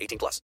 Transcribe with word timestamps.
18 0.00 0.18
plus. 0.18 0.40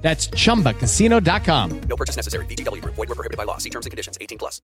That's 0.00 0.28
chumbacasino.com. 0.28 1.80
No 1.82 1.96
purchase 1.96 2.16
necessary. 2.16 2.46
VGW. 2.46 2.80
Void 2.82 2.96
were 2.96 3.06
prohibited 3.06 3.36
by 3.36 3.44
law. 3.44 3.58
See 3.58 3.70
terms 3.70 3.86
and 3.86 3.90
conditions. 3.90 4.18
18 4.20 4.38
plus. 4.38 4.60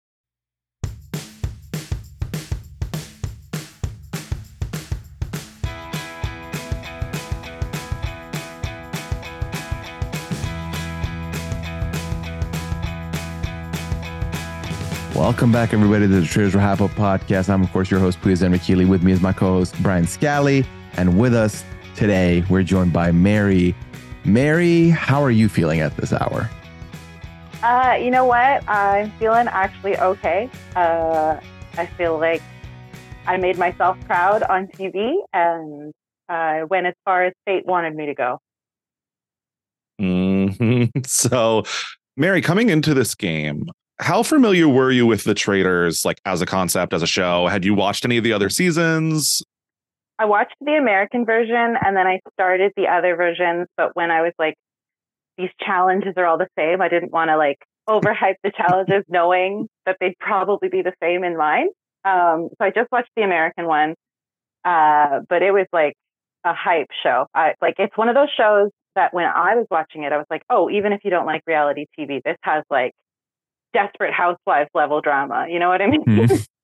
Welcome 15.15 15.49
back, 15.49 15.73
everybody, 15.73 16.07
to 16.07 16.19
the 16.19 16.27
Traitors 16.27 16.53
Were 16.53 16.59
Half 16.59 16.81
Up 16.81 16.91
podcast. 16.91 17.49
I'm, 17.49 17.63
of 17.63 17.71
course, 17.71 17.89
your 17.89 18.01
host, 18.01 18.19
Puya 18.19 18.33
Zenra 18.33 18.85
With 18.85 19.01
me 19.01 19.13
is 19.13 19.21
my 19.21 19.31
co-host, 19.31 19.73
Brian 19.81 20.05
Scally. 20.05 20.65
And 20.97 21.17
with 21.17 21.33
us 21.33 21.63
today, 21.95 22.43
we're 22.49 22.63
joined 22.63 22.91
by 22.91 23.13
Mary. 23.13 23.73
Mary, 24.25 24.89
how 24.89 25.21
are 25.21 25.29
you 25.29 25.47
feeling 25.47 25.81
at 25.81 25.95
this 25.97 26.11
hour? 26.11 26.49
Uh, 27.61 27.95
you 28.01 28.09
know 28.09 28.25
what? 28.25 28.67
I'm 28.67 29.11
feeling 29.11 29.47
actually 29.47 29.97
okay. 29.97 30.49
Uh, 30.75 31.39
I 31.77 31.85
feel 31.85 32.17
like 32.17 32.41
I 33.27 33.37
made 33.37 33.57
myself 33.59 33.97
proud 34.05 34.41
on 34.43 34.67
TV 34.67 35.13
and 35.31 35.93
uh, 36.27 36.65
went 36.69 36.87
as 36.87 36.95
far 37.05 37.25
as 37.25 37.33
fate 37.45 37.67
wanted 37.67 37.95
me 37.95 38.07
to 38.07 38.15
go. 38.15 38.39
Mm-hmm. 40.01 40.85
So, 41.05 41.63
Mary, 42.17 42.41
coming 42.41 42.69
into 42.69 42.93
this 42.93 43.13
game, 43.13 43.69
how 43.99 44.23
familiar 44.23 44.67
were 44.67 44.91
you 44.91 45.05
with 45.05 45.23
the 45.23 45.35
traitors 45.35 46.03
like 46.03 46.19
as 46.25 46.41
a 46.41 46.45
concept 46.45 46.93
as 46.93 47.03
a 47.03 47.07
show 47.07 47.47
had 47.47 47.63
you 47.63 47.73
watched 47.73 48.03
any 48.05 48.17
of 48.17 48.23
the 48.23 48.33
other 48.33 48.49
seasons 48.49 49.41
i 50.19 50.25
watched 50.25 50.55
the 50.61 50.73
american 50.73 51.25
version 51.25 51.75
and 51.81 51.95
then 51.95 52.07
i 52.07 52.19
started 52.33 52.71
the 52.75 52.87
other 52.87 53.15
versions 53.15 53.67
but 53.77 53.95
when 53.95 54.11
i 54.11 54.21
was 54.21 54.33
like 54.39 54.55
these 55.37 55.49
challenges 55.61 56.13
are 56.17 56.25
all 56.25 56.37
the 56.37 56.47
same 56.57 56.81
i 56.81 56.89
didn't 56.89 57.11
want 57.11 57.29
to 57.29 57.37
like 57.37 57.57
overhype 57.87 58.35
the 58.43 58.51
challenges 58.55 59.03
knowing 59.09 59.67
that 59.85 59.97
they'd 59.99 60.17
probably 60.19 60.69
be 60.69 60.81
the 60.81 60.93
same 61.01 61.23
in 61.23 61.37
mine 61.37 61.67
um, 62.03 62.49
so 62.57 62.65
i 62.65 62.69
just 62.69 62.91
watched 62.91 63.11
the 63.15 63.23
american 63.23 63.65
one 63.65 63.95
uh, 64.63 65.19
but 65.29 65.43
it 65.43 65.51
was 65.51 65.67
like 65.71 65.93
a 66.43 66.53
hype 66.53 66.87
show 67.03 67.25
I, 67.33 67.53
like 67.61 67.75
it's 67.79 67.95
one 67.97 68.09
of 68.09 68.15
those 68.15 68.29
shows 68.35 68.69
that 68.95 69.13
when 69.13 69.25
i 69.25 69.55
was 69.55 69.67
watching 69.69 70.03
it 70.03 70.13
i 70.13 70.17
was 70.17 70.27
like 70.29 70.43
oh 70.49 70.69
even 70.69 70.93
if 70.93 71.01
you 71.03 71.09
don't 71.09 71.25
like 71.25 71.41
reality 71.47 71.85
tv 71.97 72.21
this 72.23 72.37
has 72.43 72.63
like 72.69 72.93
desperate 73.75 74.13
housewives 74.13 74.69
level 74.73 75.01
drama. 75.01 75.45
You 75.49 75.59
know 75.59 75.69
what 75.69 75.81
I 75.81 75.87
mean? 75.87 76.03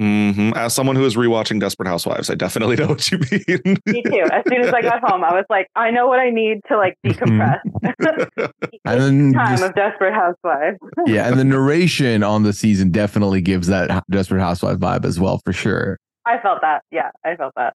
Mm-hmm. 0.00 0.52
As 0.56 0.74
someone 0.74 0.96
who 0.96 1.04
is 1.04 1.16
rewatching 1.16 1.60
Desperate 1.60 1.86
Housewives, 1.86 2.30
I 2.30 2.34
definitely 2.34 2.76
know 2.76 2.88
what 2.88 3.10
you 3.10 3.18
mean. 3.18 3.76
Me 3.86 4.02
too. 4.02 4.26
As 4.32 4.42
soon 4.48 4.62
as 4.62 4.72
I 4.72 4.82
got 4.82 5.00
home, 5.04 5.22
I 5.22 5.32
was 5.32 5.44
like, 5.50 5.68
I 5.76 5.90
know 5.90 6.06
what 6.06 6.18
I 6.18 6.30
need 6.30 6.60
to 6.68 6.76
like 6.76 6.96
decompress. 7.04 7.60
and 7.82 8.50
then 8.84 9.32
time 9.32 9.58
just, 9.58 9.62
of 9.62 9.74
Desperate 9.74 10.14
Housewives. 10.14 10.78
yeah, 11.06 11.28
and 11.28 11.38
the 11.38 11.44
narration 11.44 12.22
on 12.22 12.42
the 12.42 12.52
season 12.52 12.90
definitely 12.90 13.40
gives 13.40 13.68
that 13.68 14.02
Desperate 14.10 14.40
Housewife 14.40 14.78
vibe 14.78 15.04
as 15.04 15.20
well, 15.20 15.40
for 15.44 15.52
sure. 15.52 15.98
I 16.26 16.38
felt 16.38 16.60
that. 16.62 16.82
Yeah, 16.90 17.10
I 17.24 17.36
felt 17.36 17.52
that. 17.56 17.74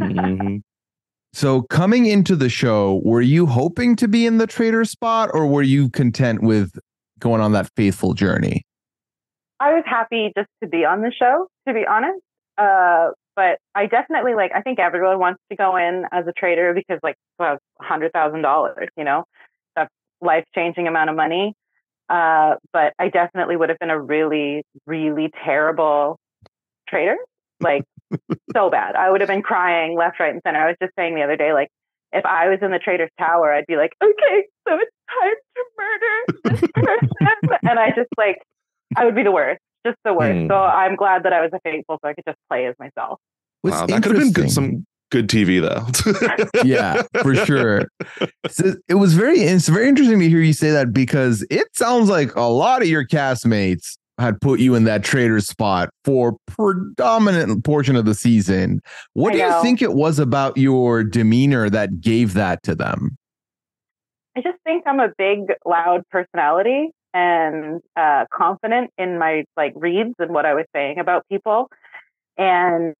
mm-hmm. 0.00 0.58
So 1.32 1.62
coming 1.62 2.06
into 2.06 2.36
the 2.36 2.48
show, 2.48 3.02
were 3.04 3.20
you 3.20 3.46
hoping 3.46 3.96
to 3.96 4.08
be 4.08 4.26
in 4.26 4.38
the 4.38 4.46
traitor 4.46 4.84
spot, 4.84 5.30
or 5.34 5.46
were 5.46 5.62
you 5.62 5.90
content 5.90 6.42
with 6.42 6.78
going 7.18 7.40
on 7.40 7.52
that 7.52 7.68
faithful 7.76 8.14
journey? 8.14 8.64
I 9.60 9.74
was 9.74 9.84
happy 9.86 10.32
just 10.36 10.48
to 10.62 10.68
be 10.68 10.84
on 10.84 11.02
the 11.02 11.12
show, 11.16 11.48
to 11.66 11.74
be 11.74 11.84
honest. 11.86 12.20
Uh, 12.56 13.10
but 13.36 13.58
I 13.74 13.86
definitely 13.86 14.34
like. 14.34 14.50
I 14.54 14.62
think 14.62 14.78
everyone 14.78 15.18
wants 15.18 15.40
to 15.50 15.56
go 15.56 15.76
in 15.76 16.04
as 16.10 16.26
a 16.26 16.32
traitor 16.32 16.74
because, 16.74 16.98
like, 17.02 17.16
well, 17.38 17.58
hundred 17.80 18.12
thousand 18.12 18.42
dollars. 18.42 18.88
You 18.96 19.04
know, 19.04 19.24
that's 19.76 19.90
life 20.20 20.44
changing 20.54 20.88
amount 20.88 21.10
of 21.10 21.16
money. 21.16 21.54
Uh, 22.08 22.56
but 22.72 22.94
I 22.98 23.10
definitely 23.10 23.56
would 23.56 23.68
have 23.68 23.78
been 23.78 23.90
a 23.90 24.00
really, 24.00 24.64
really 24.86 25.30
terrible 25.44 26.18
traitor. 26.88 27.16
Like, 27.60 27.84
so 28.56 28.70
bad. 28.70 28.96
I 28.96 29.10
would 29.10 29.20
have 29.20 29.28
been 29.28 29.42
crying 29.42 29.96
left, 29.96 30.18
right, 30.18 30.32
and 30.32 30.40
center. 30.44 30.58
I 30.60 30.68
was 30.68 30.76
just 30.80 30.94
saying 30.98 31.14
the 31.14 31.22
other 31.22 31.36
day, 31.36 31.52
like, 31.52 31.68
if 32.12 32.24
I 32.24 32.48
was 32.48 32.58
in 32.62 32.70
the 32.70 32.78
Traitor's 32.78 33.10
Tower, 33.18 33.52
I'd 33.52 33.66
be 33.66 33.76
like, 33.76 33.92
okay, 34.02 34.44
so 34.66 34.78
it's 34.78 34.90
time 35.10 35.34
to 35.54 35.64
murder 35.76 36.60
this 36.60 36.70
person. 36.72 37.58
and 37.62 37.78
I 37.78 37.90
just 37.90 38.08
like, 38.16 38.42
I 38.98 39.04
would 39.04 39.14
be 39.14 39.22
the 39.22 39.32
worst, 39.32 39.60
just 39.86 39.98
the 40.04 40.12
worst. 40.12 40.36
Mm. 40.36 40.48
So 40.48 40.56
I'm 40.56 40.96
glad 40.96 41.22
that 41.22 41.32
I 41.32 41.40
was 41.40 41.50
a 41.52 41.60
faithful 41.60 41.98
so 42.02 42.08
I 42.08 42.14
could 42.14 42.24
just 42.26 42.38
play 42.48 42.66
as 42.66 42.74
myself. 42.78 43.20
Wow, 43.62 43.86
that 43.86 44.02
could 44.02 44.14
have 44.14 44.20
been 44.20 44.32
good, 44.32 44.50
some 44.50 44.84
good 45.10 45.28
TV 45.28 45.60
though. 45.60 46.62
yeah, 46.64 47.02
for 47.22 47.34
sure. 47.34 47.88
So 48.48 48.74
it 48.88 48.94
was 48.94 49.14
very, 49.14 49.40
it's 49.40 49.68
very 49.68 49.88
interesting 49.88 50.18
to 50.20 50.28
hear 50.28 50.40
you 50.40 50.52
say 50.52 50.70
that 50.70 50.92
because 50.92 51.46
it 51.50 51.66
sounds 51.74 52.08
like 52.08 52.34
a 52.34 52.42
lot 52.42 52.82
of 52.82 52.88
your 52.88 53.06
castmates 53.06 53.96
had 54.18 54.40
put 54.40 54.58
you 54.58 54.74
in 54.74 54.84
that 54.84 55.04
traitor 55.04 55.40
spot 55.40 55.90
for 56.04 56.36
predominant 56.46 57.64
portion 57.64 57.94
of 57.94 58.04
the 58.04 58.14
season. 58.14 58.80
What 59.14 59.30
I 59.30 59.36
do 59.36 59.38
know. 59.42 59.56
you 59.56 59.62
think 59.62 59.80
it 59.80 59.92
was 59.92 60.18
about 60.18 60.56
your 60.56 61.04
demeanor 61.04 61.70
that 61.70 62.00
gave 62.00 62.34
that 62.34 62.62
to 62.64 62.74
them? 62.74 63.16
I 64.36 64.40
just 64.40 64.58
think 64.64 64.84
I'm 64.86 65.00
a 65.00 65.12
big, 65.16 65.52
loud 65.64 66.02
personality 66.10 66.90
and 67.14 67.80
uh, 67.96 68.24
confident 68.32 68.90
in 68.98 69.18
my 69.18 69.44
like 69.56 69.72
reads 69.76 70.14
and 70.18 70.32
what 70.32 70.46
I 70.46 70.54
was 70.54 70.66
saying 70.74 70.98
about 70.98 71.24
people. 71.30 71.68
And 72.38 72.94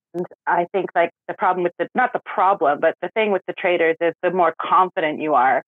I 0.47 0.67
think 0.73 0.91
like 0.95 1.11
the 1.29 1.35
problem 1.35 1.65
with 1.65 1.73
the 1.79 1.89
not 1.95 2.13
the 2.13 2.21
problem, 2.25 2.81
but 2.81 2.95
the 3.03 3.11
thing 3.15 3.33
with 3.33 3.43
the 3.47 3.55
traitors 3.55 3.97
is 4.01 4.15
the 4.23 4.31
more 4.31 4.55
confident 4.61 5.21
you 5.21 5.35
are, 5.35 5.63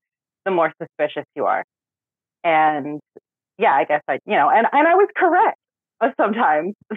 the 0.45 0.51
more 0.51 0.73
suspicious 0.83 1.25
you 1.37 1.47
are. 1.47 1.65
and 2.45 3.01
yeah, 3.59 3.73
I 3.75 3.85
guess 3.85 4.03
I, 4.09 4.19
you 4.27 4.37
know, 4.37 4.51
and 4.51 4.67
and 4.73 4.89
I 4.89 4.95
was 4.95 5.09
correct 5.17 5.59
sometimes. 6.19 6.75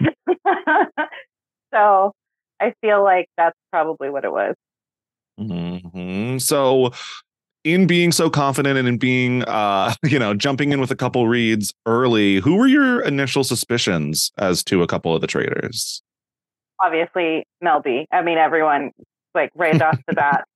so 1.74 2.12
I 2.60 2.72
feel 2.80 3.02
like 3.02 3.26
that's 3.36 3.56
probably 3.70 4.10
what 4.10 4.24
it 4.24 4.32
was. 4.32 4.54
hmm 5.38 6.38
So, 6.38 6.92
in 7.64 7.86
being 7.86 8.12
so 8.12 8.30
confident 8.30 8.78
and 8.78 8.86
in 8.86 8.98
being, 8.98 9.42
uh, 9.44 9.92
you 10.04 10.18
know, 10.18 10.34
jumping 10.34 10.72
in 10.72 10.80
with 10.80 10.90
a 10.90 10.96
couple 10.96 11.26
reads 11.26 11.72
early, 11.86 12.36
who 12.40 12.56
were 12.56 12.66
your 12.66 13.00
initial 13.02 13.42
suspicions 13.42 14.30
as 14.38 14.62
to 14.64 14.82
a 14.82 14.86
couple 14.86 15.14
of 15.14 15.20
the 15.20 15.26
traders? 15.26 16.02
Obviously, 16.82 17.46
Mel 17.60 17.80
B 17.80 18.06
i 18.12 18.20
mean, 18.22 18.36
everyone 18.38 18.90
like 19.34 19.50
right 19.54 19.80
off 19.80 19.98
the 20.06 20.14
bat. 20.14 20.44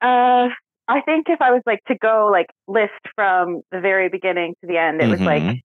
Uh, 0.00 0.50
I 0.86 1.00
think 1.00 1.28
if 1.28 1.42
I 1.42 1.50
was 1.50 1.62
like 1.66 1.82
to 1.88 1.96
go 1.96 2.28
like 2.30 2.46
list 2.68 2.92
from 3.16 3.62
the 3.72 3.80
very 3.80 4.08
beginning 4.08 4.54
to 4.60 4.68
the 4.68 4.78
end, 4.78 5.02
it 5.02 5.08
was 5.08 5.20
like, 5.20 5.42
Mhm. 5.42 5.60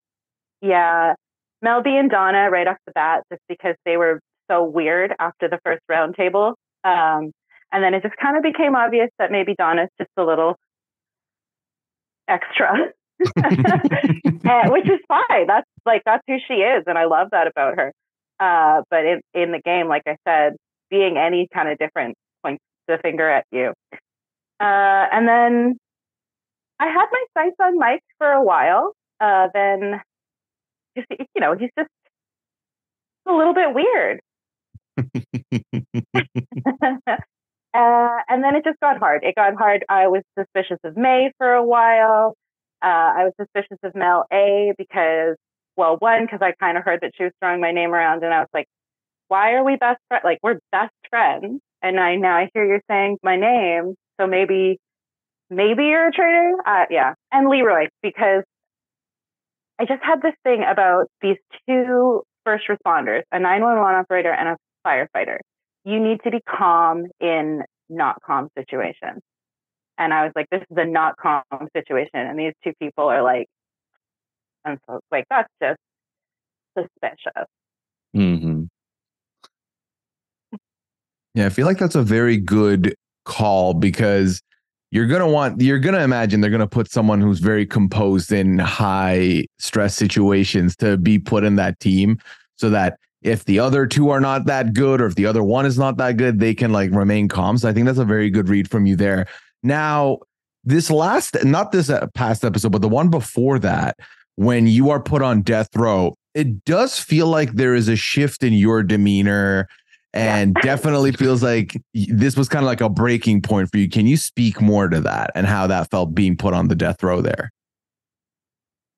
yeah, 0.62 1.14
Mel 1.62 1.84
B 1.84 1.96
and 1.96 2.10
Donna 2.10 2.50
right 2.50 2.68
off 2.68 2.78
the 2.88 2.94
bat, 2.94 3.22
just 3.32 3.44
because 3.48 3.76
they 3.86 3.96
were 3.96 4.20
so 4.50 4.64
weird 4.64 5.14
after 5.20 5.48
the 5.48 5.60
first 5.64 5.84
roundtable. 5.90 6.56
Um, 6.84 7.32
and 7.74 7.84
then 7.84 7.94
it 7.94 8.04
just 8.04 8.16
kind 8.18 8.38
of 8.38 8.44
became 8.44 8.76
obvious 8.76 9.10
that 9.20 9.32
maybe 9.32 9.56
Donna's 9.58 9.90
just 9.98 10.12
a 10.16 10.24
little 10.24 10.56
extra, 12.28 12.92
Uh, 14.46 14.70
which 14.70 14.86
is 14.86 15.00
fine. 15.08 15.48
That's 15.48 15.66
like 15.86 16.02
that's 16.06 16.24
who 16.28 16.36
she 16.48 16.56
is, 16.56 16.84
and 16.86 16.98
I 16.98 17.06
love 17.06 17.30
that 17.32 17.48
about 17.48 17.78
her. 17.78 17.94
Uh, 18.40 18.82
but 18.90 19.06
in 19.06 19.22
in 19.34 19.52
the 19.54 19.62
game, 19.64 19.88
like 19.88 20.04
I 20.06 20.18
said, 20.28 20.54
being 20.90 21.18
any 21.18 21.48
kind 21.54 21.70
of 21.70 21.78
different 21.78 22.16
points 22.44 22.62
the 22.88 22.98
finger 23.02 23.30
at 23.30 23.46
you. 23.52 23.74
Uh, 24.60 25.06
and 25.12 25.28
then 25.28 25.78
I 26.80 26.88
had 26.88 27.06
my 27.12 27.26
sights 27.38 27.56
on 27.62 27.80
Mike 27.80 28.04
for 28.18 28.28
a 28.28 28.44
while. 28.44 28.94
Uh, 29.22 29.48
then, 29.54 30.02
you 30.96 31.40
know, 31.40 31.56
he's 31.58 31.70
just 31.78 31.90
a 33.26 33.32
little 33.32 33.54
bit 33.54 33.74
weird. 33.74 34.20
uh, 37.74 38.18
and 38.30 38.44
then 38.44 38.56
it 38.56 38.64
just 38.64 38.80
got 38.80 38.98
hard. 39.00 39.24
It 39.24 39.36
got 39.36 39.56
hard. 39.56 39.86
I 39.90 40.08
was 40.08 40.22
suspicious 40.38 40.80
of 40.84 40.96
May 40.96 41.32
for 41.38 41.54
a 41.54 41.64
while. 41.64 42.36
Uh, 42.84 42.88
I 42.88 43.24
was 43.26 43.34
suspicious 43.40 43.78
of 43.84 43.96
Mel 43.96 44.26
A 44.32 44.74
because, 44.78 45.38
well, 45.78 45.96
one, 46.00 46.26
because 46.26 46.40
I 46.42 46.54
kind 46.60 46.78
of 46.78 46.84
heard 46.84 47.00
that 47.02 47.12
she 47.18 47.24
was 47.24 47.34
throwing 47.40 47.62
my 47.62 47.72
name 47.72 47.94
around, 47.94 48.24
and 48.24 48.34
I 48.34 48.40
was 48.40 48.50
like, 48.54 48.68
why 49.28 49.54
are 49.54 49.64
we 49.64 49.78
best 49.78 50.00
friends? 50.10 50.24
Like, 50.24 50.40
we're 50.44 50.60
best 50.72 50.94
friends. 51.10 51.62
And 51.82 52.00
I 52.00 52.16
now 52.16 52.38
I 52.38 52.50
hear 52.54 52.66
you're 52.66 52.82
saying 52.90 53.18
my 53.24 53.36
name. 53.36 53.96
So 54.20 54.28
maybe, 54.28 54.78
maybe 55.50 55.86
you're 55.86 56.10
a 56.10 56.12
traitor. 56.12 56.56
Uh, 56.66 56.86
yeah. 56.90 57.14
And 57.32 57.50
Leroy, 57.50 57.88
because 58.02 58.44
I 59.80 59.86
just 59.86 60.04
had 60.04 60.22
this 60.22 60.36
thing 60.44 60.64
about 60.70 61.08
these 61.22 61.38
two 61.68 62.22
first 62.46 62.66
responders, 62.70 63.24
a 63.32 63.40
911 63.40 63.96
operator 63.96 64.32
and 64.32 64.50
a 64.50 64.58
firefighter. 64.88 65.40
You 65.86 66.00
need 66.00 66.20
to 66.24 66.32
be 66.32 66.40
calm 66.42 67.06
in 67.20 67.64
not 67.90 68.22
calm 68.26 68.50
situations. 68.58 69.22
And 69.98 70.14
I 70.14 70.24
was 70.24 70.32
like, 70.36 70.48
this 70.52 70.62
is 70.62 70.78
a 70.78 70.86
not 70.86 71.16
calm 71.18 71.44
situation. 71.76 72.12
And 72.16 72.40
these 72.40 72.54
two 72.64 72.74
people 72.82 73.06
are 73.06 73.22
like, 73.22 73.48
and 74.66 74.80
so 74.88 74.96
it's 74.96 75.06
like, 75.12 75.26
that's 75.30 75.50
just 75.62 75.80
suspicious. 76.78 77.48
hmm 78.14 78.64
Yeah, 81.36 81.48
I 81.48 81.50
feel 81.50 81.66
like 81.66 81.78
that's 81.78 81.96
a 81.96 82.04
very 82.04 82.38
good 82.38 82.96
call 83.26 83.74
because 83.74 84.42
you're 84.92 85.08
gonna 85.08 85.28
want 85.28 85.60
you're 85.62 85.80
gonna 85.80 86.04
imagine 86.04 86.42
they're 86.42 86.52
gonna 86.52 86.68
put 86.68 86.92
someone 86.92 87.20
who's 87.22 87.40
very 87.40 87.66
composed 87.66 88.32
in 88.32 88.60
high 88.60 89.46
stress 89.60 89.96
situations 89.96 90.76
to 90.78 90.98
be 90.98 91.18
put 91.18 91.44
in 91.44 91.56
that 91.56 91.80
team 91.80 92.20
so 92.58 92.70
that 92.70 92.98
if 93.24 93.46
the 93.46 93.60
other 93.60 93.86
two 93.88 94.10
are 94.10 94.20
not 94.20 94.46
that 94.46 94.74
good 94.74 95.02
or 95.02 95.06
if 95.06 95.16
the 95.16 95.26
other 95.26 95.44
one 95.44 95.66
is 95.66 95.78
not 95.78 95.98
that 95.98 96.18
good, 96.18 96.40
they 96.40 96.54
can 96.54 96.72
like 96.72 96.92
remain 96.92 97.28
calm. 97.28 97.58
So 97.58 97.70
I 97.70 97.74
think 97.74 97.86
that's 97.86 97.98
a 97.98 98.06
very 98.06 98.30
good 98.30 98.50
read 98.50 98.70
from 98.70 98.86
you 98.86 98.96
there. 98.96 99.28
Now, 99.64 100.20
this 100.64 100.92
last, 100.92 101.44
not 101.44 101.72
this 101.72 101.90
uh, 101.90 102.08
past 102.14 102.46
episode, 102.46 102.72
but 102.72 102.82
the 102.82 102.90
one 102.90 103.10
before 103.10 103.60
that, 103.60 103.98
when 104.36 104.68
you 104.68 104.90
are 104.90 105.00
put 105.00 105.22
on 105.22 105.42
death 105.42 105.70
row, 105.76 106.16
it 106.34 106.66
does 106.66 107.00
feel 107.00 107.28
like 107.28 107.54
there 107.54 107.76
is 107.76 107.88
a 107.88 107.96
shift 107.96 108.44
in 108.44 108.54
your 108.54 108.82
demeanor 108.82 109.68
and 110.14 110.56
definitely 110.62 111.12
feels 111.12 111.42
like 111.42 111.82
this 111.94 112.38
was 112.38 112.48
kind 112.48 112.64
of 112.64 112.68
like 112.68 112.82
a 112.82 112.90
breaking 112.90 113.42
point 113.42 113.70
for 113.72 113.78
you. 113.78 113.90
Can 113.90 114.06
you 114.06 114.18
speak 114.18 114.62
more 114.62 114.88
to 114.88 115.02
that 115.02 115.32
and 115.36 115.48
how 115.48 115.68
that 115.68 115.90
felt 115.90 116.14
being 116.14 116.38
put 116.38 116.54
on 116.54 116.68
the 116.68 116.76
death 116.76 117.02
row 117.02 117.22
there? 117.22 117.52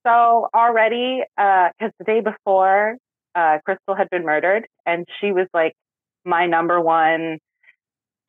So 0.05 0.49
already, 0.53 1.23
because 1.37 1.91
the 1.99 2.05
day 2.05 2.21
before, 2.21 2.97
uh, 3.35 3.57
Crystal 3.65 3.95
had 3.95 4.09
been 4.09 4.25
murdered, 4.25 4.67
and 4.85 5.05
she 5.19 5.31
was 5.31 5.47
like 5.53 5.73
my 6.23 6.47
number 6.47 6.79
one 6.79 7.39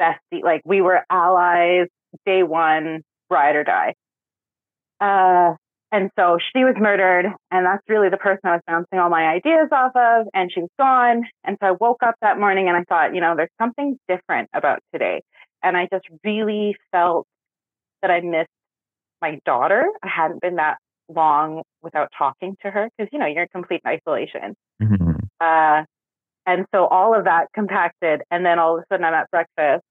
bestie. 0.00 0.42
Like 0.42 0.62
we 0.64 0.80
were 0.82 1.00
allies, 1.10 1.88
day 2.24 2.42
one, 2.42 3.02
ride 3.30 3.56
or 3.56 3.64
die. 3.64 3.94
Uh, 5.00 5.54
and 5.92 6.10
so 6.18 6.38
she 6.52 6.64
was 6.64 6.74
murdered, 6.78 7.26
and 7.50 7.64
that's 7.66 7.82
really 7.88 8.08
the 8.10 8.16
person 8.16 8.40
I 8.44 8.52
was 8.54 8.62
bouncing 8.66 8.98
all 8.98 9.08
my 9.08 9.28
ideas 9.28 9.68
off 9.70 9.92
of, 9.94 10.26
and 10.34 10.50
she 10.52 10.60
was 10.60 10.70
gone. 10.78 11.22
And 11.44 11.56
so 11.60 11.68
I 11.68 11.70
woke 11.70 12.02
up 12.04 12.16
that 12.22 12.38
morning 12.38 12.68
and 12.68 12.76
I 12.76 12.82
thought, 12.88 13.14
you 13.14 13.20
know, 13.20 13.34
there's 13.36 13.50
something 13.60 13.98
different 14.08 14.50
about 14.52 14.80
today. 14.92 15.22
And 15.62 15.76
I 15.76 15.88
just 15.90 16.04
really 16.24 16.76
felt 16.90 17.26
that 18.02 18.10
I 18.10 18.20
missed 18.20 18.50
my 19.22 19.38
daughter. 19.46 19.86
I 20.02 20.08
hadn't 20.08 20.40
been 20.42 20.56
that 20.56 20.78
long 21.08 21.62
without 21.82 22.10
talking 22.16 22.56
to 22.62 22.70
her 22.70 22.88
because, 22.96 23.10
you 23.12 23.18
know, 23.18 23.26
you're 23.26 23.42
in 23.42 23.48
complete 23.48 23.82
isolation. 23.86 24.54
Uh, 25.40 25.84
and 26.46 26.64
so 26.74 26.86
all 26.86 27.16
of 27.16 27.24
that 27.24 27.48
compacted. 27.54 28.22
And 28.30 28.46
then 28.46 28.58
all 28.58 28.76
of 28.76 28.82
a 28.82 28.86
sudden 28.90 29.04
I'm 29.04 29.14
at 29.14 29.30
breakfast 29.30 29.84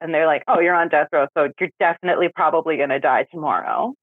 and 0.00 0.12
they're 0.12 0.26
like, 0.26 0.42
oh, 0.48 0.60
you're 0.60 0.74
on 0.74 0.88
death 0.88 1.08
row. 1.12 1.26
So 1.36 1.48
you're 1.60 1.70
definitely 1.78 2.28
probably 2.34 2.76
going 2.76 2.88
to 2.88 2.98
die 2.98 3.26
tomorrow. 3.30 3.94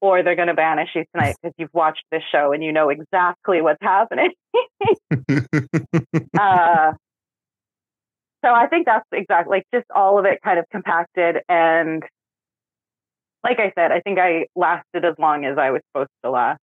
Or 0.00 0.22
they're 0.22 0.36
going 0.36 0.48
to 0.48 0.54
banish 0.54 0.90
you 0.94 1.04
tonight 1.12 1.34
because 1.42 1.54
you've 1.58 1.72
watched 1.72 2.04
this 2.12 2.22
show 2.30 2.52
and 2.52 2.62
you 2.62 2.72
know 2.72 2.88
exactly 2.88 3.62
what's 3.62 3.82
happening. 3.82 4.30
uh, 6.38 6.92
so 8.44 8.52
I 8.52 8.68
think 8.68 8.86
that's 8.86 9.06
exactly 9.12 9.56
like 9.56 9.64
just 9.74 9.86
all 9.92 10.18
of 10.18 10.24
it 10.24 10.40
kind 10.44 10.60
of 10.60 10.66
compacted. 10.70 11.38
And 11.48 12.04
like 13.44 13.58
I 13.58 13.72
said, 13.76 13.92
I 13.92 14.00
think 14.00 14.18
I 14.18 14.46
lasted 14.56 15.04
as 15.04 15.14
long 15.18 15.44
as 15.44 15.58
I 15.58 15.70
was 15.70 15.82
supposed 15.90 16.10
to 16.24 16.30
last. 16.30 16.60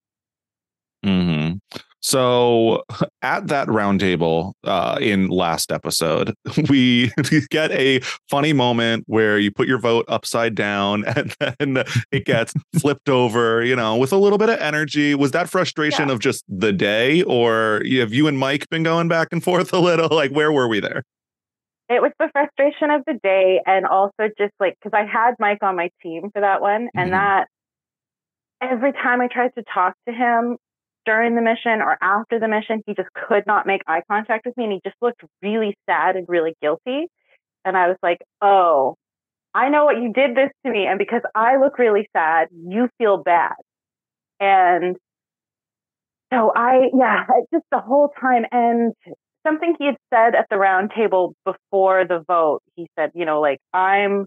hmm 1.04 1.54
So 2.02 2.84
at 3.22 3.48
that 3.48 3.68
roundtable 3.68 4.54
uh, 4.64 4.98
in 5.00 5.30
last 5.30 5.72
episode, 5.72 6.34
we 6.70 7.12
get 7.50 7.72
a 7.72 8.00
funny 8.30 8.54
moment 8.54 9.04
where 9.08 9.40
you 9.40 9.52
put 9.52 9.68
your 9.68 9.80
vote 9.80 10.06
upside 10.08 10.56
down 10.56 11.06
and 11.06 11.34
then 11.40 11.84
it 12.12 12.26
gets 12.26 12.54
flipped 12.80 13.10
over, 13.10 13.64
you 13.64 13.76
know, 13.76 13.96
with 13.96 14.12
a 14.12 14.18
little 14.18 14.38
bit 14.38 14.50
of 14.50 14.60
energy. 14.60 15.16
Was 15.16 15.32
that 15.32 15.50
frustration 15.50 16.10
of 16.10 16.20
just 16.20 16.44
the 16.48 16.74
day, 16.74 17.24
or 17.24 17.82
have 17.98 18.14
you 18.14 18.28
and 18.28 18.38
Mike 18.38 18.70
been 18.70 18.84
going 18.84 19.08
back 19.08 19.30
and 19.32 19.44
forth 19.44 19.74
a 19.74 19.80
little? 19.80 20.10
Like, 20.10 20.32
where 20.32 20.52
were 20.52 20.68
we 20.68 20.80
there? 20.80 21.04
It 21.88 22.02
was 22.02 22.12
the 22.20 22.30
frustration 22.32 22.90
of 22.90 23.04
the 23.06 23.20
day, 23.22 23.62
and 23.66 23.86
also 23.86 24.30
just 24.38 24.54
like 24.60 24.76
because 24.82 24.98
I 24.98 25.06
had 25.06 25.36
Mike 25.40 25.62
on 25.62 25.76
my 25.76 25.90
team 26.02 26.32
for 26.34 26.42
that 26.42 26.62
one, 26.62 26.90
and 26.96 27.12
mm-hmm. 27.12 27.12
that 27.12 27.48
every 28.62 28.92
time 28.94 29.22
I 29.22 29.28
tried 29.28 29.52
to 29.56 29.64
talk 29.72 29.94
to 30.08 30.14
him 30.14 30.58
during 31.06 31.36
the 31.36 31.42
mission 31.42 31.82
or 31.82 31.98
after 32.02 32.40
the 32.40 32.48
mission, 32.48 32.82
he 32.88 32.96
just 32.96 33.10
could 33.14 33.46
not 33.46 33.68
make 33.68 33.82
eye 33.88 34.02
contact 34.10 34.46
with 34.46 34.58
me, 34.58 34.64
and 34.64 34.74
he 34.74 34.82
just 34.84 34.96
looked 35.02 35.22
really 35.44 35.78
sad 35.88 36.16
and 36.16 36.28
really 36.28 36.56
guilty. 36.62 37.08
And 37.64 37.78
I 37.78 37.88
was 37.88 37.98
like, 38.02 38.20
oh, 38.42 38.96
I 39.54 39.70
know 39.70 39.86
what 39.86 40.02
you 40.02 40.12
did 40.12 40.36
this 40.36 40.50
to 40.66 40.72
me, 40.72 40.88
and 40.88 40.98
because 40.98 41.22
I 41.36 41.58
look 41.58 41.78
really 41.78 42.10
sad, 42.16 42.48
you 42.52 42.90
feel 42.98 43.18
bad. 43.18 43.54
And 44.40 44.98
so 46.34 46.52
I, 46.56 46.90
yeah, 46.98 47.26
just 47.54 47.66
the 47.72 47.80
whole 47.80 48.12
time. 48.20 48.46
And 48.52 48.94
something 49.46 49.76
he 49.80 49.86
had 49.86 49.98
said 50.14 50.36
at 50.36 50.48
the 50.50 50.56
roundtable 50.56 51.34
before 51.46 52.06
the 52.06 52.24
vote, 52.28 52.62
he 52.76 52.88
said, 52.98 53.12
you 53.14 53.26
know, 53.26 53.42
like, 53.42 53.60
I'm 53.74 54.26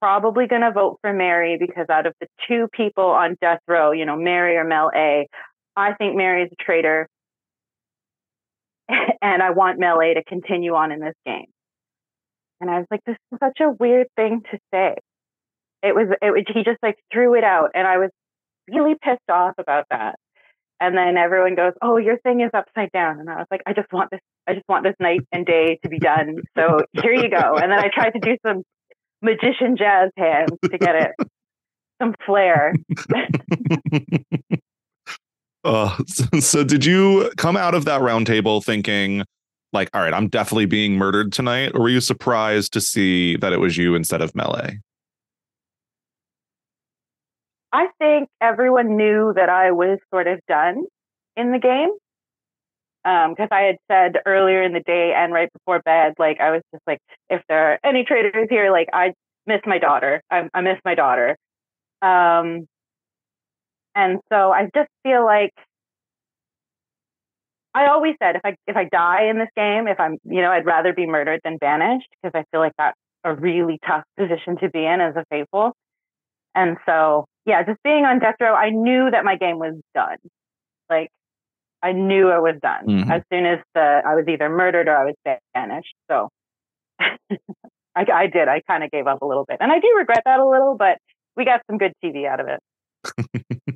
probably 0.00 0.46
going 0.46 0.62
to 0.62 0.72
vote 0.72 0.98
for 1.00 1.12
Mary 1.12 1.56
because 1.58 1.86
out 1.90 2.06
of 2.06 2.14
the 2.20 2.26
two 2.48 2.68
people 2.72 3.04
on 3.04 3.36
death 3.40 3.60
row, 3.68 3.92
you 3.92 4.06
know, 4.06 4.16
Mary 4.16 4.56
or 4.56 4.64
Mel 4.64 4.90
A, 4.94 5.26
I 5.76 5.94
think 5.94 6.16
Mary 6.16 6.44
is 6.44 6.50
a 6.52 6.62
traitor. 6.62 7.08
and 8.88 9.42
I 9.42 9.50
want 9.50 9.78
Mel 9.78 10.00
A 10.00 10.14
to 10.14 10.24
continue 10.24 10.74
on 10.74 10.92
in 10.92 11.00
this 11.00 11.14
game. 11.24 11.46
And 12.60 12.70
I 12.70 12.78
was 12.78 12.86
like, 12.90 13.00
this 13.04 13.16
is 13.32 13.38
such 13.38 13.58
a 13.60 13.70
weird 13.70 14.06
thing 14.16 14.42
to 14.50 14.58
say. 14.72 14.94
It 15.82 15.94
was, 15.94 16.08
it 16.22 16.30
was, 16.30 16.44
he 16.52 16.64
just 16.64 16.78
like 16.82 16.96
threw 17.12 17.34
it 17.34 17.44
out. 17.44 17.70
And 17.74 17.86
I 17.86 17.98
was 17.98 18.10
really 18.68 18.94
pissed 19.02 19.30
off 19.30 19.54
about 19.58 19.86
that. 19.90 20.16
And 20.80 20.96
then 20.96 21.16
everyone 21.16 21.54
goes, 21.54 21.72
"Oh, 21.80 21.96
your 21.96 22.18
thing 22.18 22.40
is 22.40 22.50
upside 22.52 22.92
down." 22.92 23.20
And 23.20 23.30
I 23.30 23.36
was 23.36 23.46
like, 23.50 23.62
"I 23.66 23.72
just 23.72 23.92
want 23.92 24.10
this. 24.10 24.20
I 24.46 24.54
just 24.54 24.68
want 24.68 24.84
this 24.84 24.94
night 25.00 25.20
and 25.32 25.46
day 25.46 25.78
to 25.82 25.88
be 25.88 25.98
done. 25.98 26.36
So 26.56 26.80
here 26.92 27.14
you 27.14 27.30
go." 27.30 27.56
And 27.56 27.72
then 27.72 27.78
I 27.78 27.88
tried 27.92 28.10
to 28.10 28.20
do 28.20 28.36
some 28.46 28.62
magician 29.22 29.76
jazz 29.76 30.10
hands 30.16 30.50
to 30.64 30.78
get 30.78 30.94
it 30.94 31.28
some 32.00 32.14
flair. 32.24 32.74
Uh, 35.64 35.96
so, 36.06 36.24
so 36.38 36.62
did 36.62 36.84
you 36.84 37.28
come 37.36 37.56
out 37.56 37.74
of 37.74 37.84
that 37.86 38.00
roundtable 38.00 38.64
thinking 38.64 39.24
like, 39.72 39.90
all 39.92 40.00
right, 40.00 40.14
I'm 40.14 40.28
definitely 40.28 40.66
being 40.66 40.96
murdered 40.96 41.32
tonight, 41.32 41.72
or 41.74 41.80
were 41.80 41.88
you 41.88 42.00
surprised 42.00 42.72
to 42.74 42.80
see 42.80 43.36
that 43.38 43.52
it 43.52 43.58
was 43.58 43.76
you 43.76 43.96
instead 43.96 44.22
of 44.22 44.32
Mel 44.36 44.54
A? 44.56 44.74
I 47.72 47.88
think 47.98 48.28
everyone 48.40 48.96
knew 48.96 49.32
that 49.34 49.48
I 49.48 49.72
was 49.72 49.98
sort 50.12 50.26
of 50.26 50.40
done 50.48 50.84
in 51.36 51.52
the 51.52 51.58
game. 51.58 51.90
Because 53.04 53.48
I 53.52 53.60
had 53.60 53.76
said 53.88 54.20
earlier 54.26 54.62
in 54.62 54.72
the 54.72 54.80
day 54.80 55.12
and 55.16 55.32
right 55.32 55.48
before 55.52 55.80
bed, 55.80 56.14
like 56.18 56.40
I 56.40 56.50
was 56.50 56.62
just 56.72 56.82
like, 56.88 56.98
if 57.30 57.40
there 57.48 57.72
are 57.72 57.78
any 57.84 58.04
traitors 58.04 58.48
here, 58.50 58.72
like 58.72 58.88
I 58.92 59.12
miss 59.46 59.60
my 59.64 59.78
daughter. 59.78 60.22
I, 60.28 60.48
I 60.52 60.60
miss 60.60 60.78
my 60.84 60.96
daughter. 60.96 61.36
Um, 62.02 62.66
and 63.94 64.18
so 64.30 64.52
I 64.52 64.68
just 64.74 64.90
feel 65.04 65.24
like 65.24 65.52
I 67.74 67.88
always 67.88 68.14
said 68.22 68.36
if 68.36 68.42
I 68.44 68.56
if 68.66 68.76
I 68.76 68.84
die 68.84 69.28
in 69.30 69.38
this 69.38 69.48
game, 69.54 69.86
if 69.86 70.00
I'm 70.00 70.18
you 70.24 70.42
know 70.42 70.50
I'd 70.50 70.66
rather 70.66 70.92
be 70.92 71.06
murdered 71.06 71.40
than 71.44 71.58
banished 71.58 72.08
because 72.22 72.32
I 72.34 72.44
feel 72.50 72.60
like 72.60 72.72
that's 72.78 72.98
a 73.22 73.34
really 73.34 73.78
tough 73.86 74.04
position 74.18 74.56
to 74.58 74.70
be 74.70 74.84
in 74.84 75.00
as 75.00 75.14
a 75.14 75.24
faithful. 75.30 75.72
And 76.56 76.76
so 76.86 77.26
yeah, 77.44 77.62
just 77.62 77.80
being 77.84 78.04
on 78.04 78.18
death 78.18 78.34
row, 78.40 78.54
I 78.54 78.70
knew 78.70 79.08
that 79.12 79.24
my 79.24 79.36
game 79.36 79.58
was 79.60 79.74
done. 79.94 80.16
Like 80.90 81.10
I 81.82 81.92
knew 81.92 82.30
it 82.32 82.40
was 82.42 82.56
done 82.60 82.86
Mhm. 82.86 83.10
as 83.10 83.22
soon 83.32 83.46
as 83.46 83.58
the 83.74 84.00
I 84.04 84.14
was 84.16 84.24
either 84.28 84.48
murdered 84.48 84.88
or 84.88 84.96
I 84.96 85.04
was 85.04 85.14
banished. 85.54 85.94
So 86.10 86.30
I, 87.00 88.04
I 88.12 88.26
did. 88.26 88.48
I 88.48 88.60
kind 88.66 88.82
of 88.82 88.90
gave 88.90 89.06
up 89.06 89.22
a 89.22 89.26
little 89.26 89.44
bit, 89.46 89.58
and 89.60 89.70
I 89.70 89.78
do 89.78 89.94
regret 89.96 90.22
that 90.24 90.40
a 90.40 90.48
little, 90.48 90.76
but 90.76 90.98
we 91.36 91.44
got 91.44 91.60
some 91.70 91.78
good 91.78 91.92
TV 92.04 92.26
out 92.26 92.40
of 92.40 92.48
it. 92.48 92.60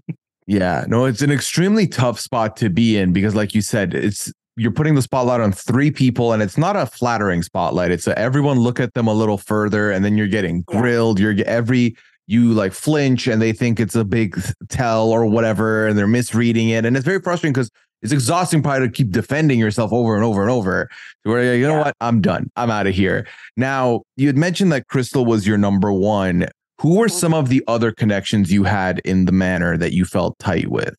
Yeah, 0.46 0.84
no, 0.88 1.04
it's 1.04 1.22
an 1.22 1.30
extremely 1.30 1.86
tough 1.86 2.18
spot 2.18 2.56
to 2.56 2.70
be 2.70 2.96
in 2.98 3.12
because, 3.12 3.36
like 3.36 3.54
you 3.54 3.60
said, 3.62 3.94
it's 3.94 4.32
you're 4.56 4.72
putting 4.72 4.96
the 4.96 5.02
spotlight 5.02 5.40
on 5.40 5.52
three 5.52 5.92
people, 5.92 6.32
and 6.32 6.42
it's 6.42 6.58
not 6.58 6.74
a 6.74 6.86
flattering 6.86 7.42
spotlight. 7.44 7.92
It's 7.92 8.08
a, 8.08 8.18
everyone 8.18 8.58
look 8.58 8.80
at 8.80 8.94
them 8.94 9.06
a 9.06 9.14
little 9.14 9.38
further, 9.38 9.92
and 9.92 10.04
then 10.04 10.16
you're 10.16 10.26
getting 10.26 10.62
grilled. 10.62 11.20
You're 11.20 11.36
every 11.46 11.94
you 12.30 12.52
like 12.52 12.72
flinch, 12.72 13.26
and 13.26 13.42
they 13.42 13.52
think 13.52 13.80
it's 13.80 13.96
a 13.96 14.04
big 14.04 14.40
tell 14.68 15.10
or 15.10 15.26
whatever, 15.26 15.88
and 15.88 15.98
they're 15.98 16.06
misreading 16.06 16.68
it, 16.68 16.84
and 16.84 16.96
it's 16.96 17.04
very 17.04 17.20
frustrating 17.20 17.52
because 17.52 17.70
it's 18.02 18.12
exhausting 18.12 18.62
probably 18.62 18.86
to 18.86 18.92
keep 18.92 19.10
defending 19.10 19.58
yourself 19.58 19.92
over 19.92 20.14
and 20.14 20.24
over 20.24 20.40
and 20.40 20.50
over. 20.50 20.88
So 21.24 21.32
where 21.32 21.54
you 21.54 21.66
know 21.66 21.74
Yeah. 21.78 21.82
what, 21.84 21.96
I'm 22.00 22.20
done. 22.20 22.48
I'm 22.56 22.70
out 22.70 22.86
of 22.86 22.94
here. 22.94 23.26
Now 23.56 24.02
you 24.16 24.26
had 24.28 24.38
mentioned 24.38 24.72
that 24.72 24.86
Crystal 24.88 25.26
was 25.26 25.46
your 25.46 25.58
number 25.58 25.92
one. 25.92 26.46
Who 26.80 26.98
were 26.98 27.08
Mhm. 27.08 27.10
some 27.10 27.34
of 27.34 27.48
the 27.50 27.62
other 27.68 27.92
connections 27.92 28.50
you 28.50 28.64
had 28.64 29.00
in 29.00 29.26
the 29.26 29.32
manor 29.32 29.76
that 29.76 29.92
you 29.92 30.04
felt 30.06 30.38
tight 30.38 30.68
with? 30.70 30.94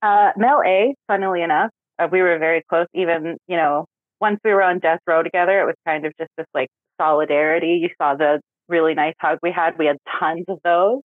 Uh, 0.00 0.30
Mel 0.36 0.62
A, 0.64 0.94
funnily 1.06 1.42
enough, 1.42 1.70
uh, 1.98 2.08
we 2.10 2.22
were 2.22 2.38
very 2.38 2.62
close. 2.70 2.86
Even 2.94 3.36
you 3.46 3.56
know, 3.56 3.84
once 4.20 4.38
we 4.44 4.52
were 4.52 4.62
on 4.62 4.78
death 4.78 5.00
row 5.06 5.22
together, 5.22 5.60
it 5.60 5.66
was 5.66 5.74
kind 5.86 6.06
of 6.06 6.12
just 6.18 6.30
this 6.38 6.46
like 6.54 6.68
solidarity. 6.98 7.78
You 7.82 7.90
saw 8.00 8.14
the 8.14 8.40
really 8.70 8.94
nice 8.94 9.14
hug 9.20 9.38
we 9.42 9.52
had. 9.52 9.78
We 9.78 9.86
had 9.86 9.96
tons 10.18 10.44
of 10.48 10.58
those. 10.64 11.00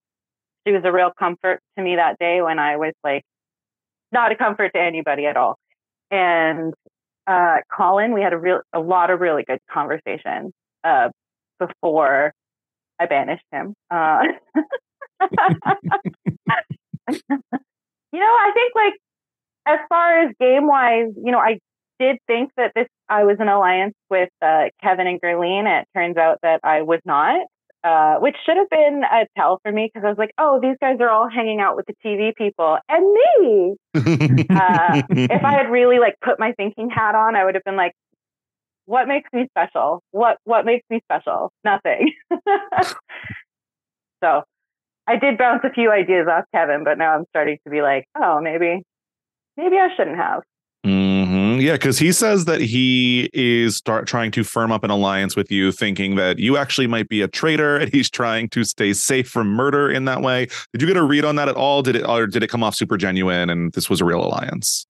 She 0.67 0.73
was 0.73 0.83
a 0.85 0.91
real 0.91 1.11
comfort 1.17 1.59
to 1.77 1.83
me 1.83 1.95
that 1.97 2.17
day 2.19 2.41
when 2.41 2.59
I 2.59 2.77
was 2.77 2.93
like 3.03 3.23
not 4.11 4.31
a 4.31 4.35
comfort 4.35 4.71
to 4.73 4.81
anybody 4.81 5.25
at 5.25 5.37
all. 5.37 5.57
And 6.11 6.73
uh, 7.27 7.57
Colin, 7.75 8.13
we 8.13 8.21
had 8.21 8.33
a 8.33 8.37
real 8.37 8.61
a 8.73 8.79
lot 8.79 9.09
of 9.09 9.19
really 9.19 9.43
good 9.43 9.59
conversations 9.71 10.53
uh, 10.83 11.09
before 11.59 12.33
I 12.99 13.05
banished 13.07 13.45
him. 13.51 13.73
Uh, 13.91 14.23
you 17.09 18.19
know, 18.19 18.25
I 18.25 18.51
think 18.53 18.73
like 18.75 18.93
as 19.67 19.79
far 19.89 20.21
as 20.21 20.33
game 20.39 20.67
wise, 20.67 21.13
you 21.23 21.31
know, 21.31 21.39
I 21.39 21.59
did 21.99 22.17
think 22.27 22.51
that 22.57 22.71
this 22.75 22.87
I 23.09 23.23
was 23.23 23.37
in 23.39 23.47
alliance 23.47 23.95
with 24.09 24.29
uh, 24.41 24.65
Kevin 24.83 25.07
and 25.07 25.21
Gerline. 25.21 25.81
It 25.81 25.87
turns 25.95 26.17
out 26.17 26.39
that 26.43 26.59
I 26.63 26.81
was 26.81 26.99
not, 27.05 27.45
uh, 27.85 28.15
which 28.15 28.35
should 28.45 28.57
have 28.57 28.69
been 28.69 29.03
a 29.03 29.27
tell 29.37 29.59
for 29.61 29.71
me 29.71 29.91
because 29.93 30.03
I 30.03 30.09
was 30.09 30.17
like, 30.17 30.31
oh, 30.39 30.59
these 30.59 30.75
guys 30.81 30.97
are 31.01 31.09
all 31.09 31.29
hanging 31.29 31.59
out 31.59 31.75
with 31.75 31.85
the 31.85 31.93
TV 32.03 32.35
people 32.35 32.77
and 32.89 33.13
me. 33.13 33.75
Uh, 34.55 35.01
if 35.09 35.43
I 35.43 35.53
had 35.53 35.69
really 35.69 35.99
like 35.99 36.15
put 36.23 36.39
my 36.39 36.53
thinking 36.53 36.89
hat 36.89 37.15
on, 37.15 37.35
I 37.35 37.43
would 37.45 37.55
have 37.55 37.63
been 37.63 37.75
like, 37.75 37.93
what 38.85 39.07
makes 39.07 39.29
me 39.33 39.47
special? 39.51 40.01
What 40.11 40.37
what 40.43 40.65
makes 40.65 40.85
me 40.89 41.01
special? 41.05 41.51
Nothing. 41.63 42.13
so 44.23 44.43
I 45.07 45.17
did 45.17 45.37
bounce 45.37 45.61
a 45.63 45.71
few 45.71 45.91
ideas 45.91 46.27
off 46.29 46.45
Kevin, 46.53 46.83
but 46.83 46.97
now 46.97 47.15
I'm 47.15 47.25
starting 47.29 47.57
to 47.65 47.69
be 47.69 47.81
like, 47.81 48.05
oh, 48.15 48.39
maybe 48.41 48.81
maybe 49.57 49.77
I 49.77 49.89
shouldn't 49.95 50.17
have. 50.17 50.43
Yeah, 51.59 51.73
because 51.73 51.99
he 51.99 52.11
says 52.11 52.45
that 52.45 52.61
he 52.61 53.29
is 53.33 53.75
start 53.75 54.07
trying 54.07 54.31
to 54.31 54.43
firm 54.43 54.71
up 54.71 54.83
an 54.83 54.89
alliance 54.89 55.35
with 55.35 55.51
you, 55.51 55.71
thinking 55.71 56.15
that 56.15 56.39
you 56.39 56.57
actually 56.57 56.87
might 56.87 57.09
be 57.09 57.21
a 57.21 57.27
traitor, 57.27 57.77
and 57.77 57.91
he's 57.93 58.09
trying 58.09 58.49
to 58.49 58.63
stay 58.63 58.93
safe 58.93 59.27
from 59.29 59.47
murder 59.49 59.89
in 59.89 60.05
that 60.05 60.21
way. 60.21 60.47
Did 60.71 60.81
you 60.81 60.87
get 60.87 60.97
a 60.97 61.03
read 61.03 61.25
on 61.25 61.35
that 61.35 61.49
at 61.49 61.55
all? 61.55 61.81
Did 61.81 61.95
it, 61.97 62.07
or 62.07 62.27
did 62.27 62.43
it 62.43 62.47
come 62.47 62.63
off 62.63 62.75
super 62.75 62.97
genuine, 62.97 63.49
and 63.49 63.71
this 63.73 63.89
was 63.89 64.01
a 64.01 64.05
real 64.05 64.23
alliance? 64.23 64.85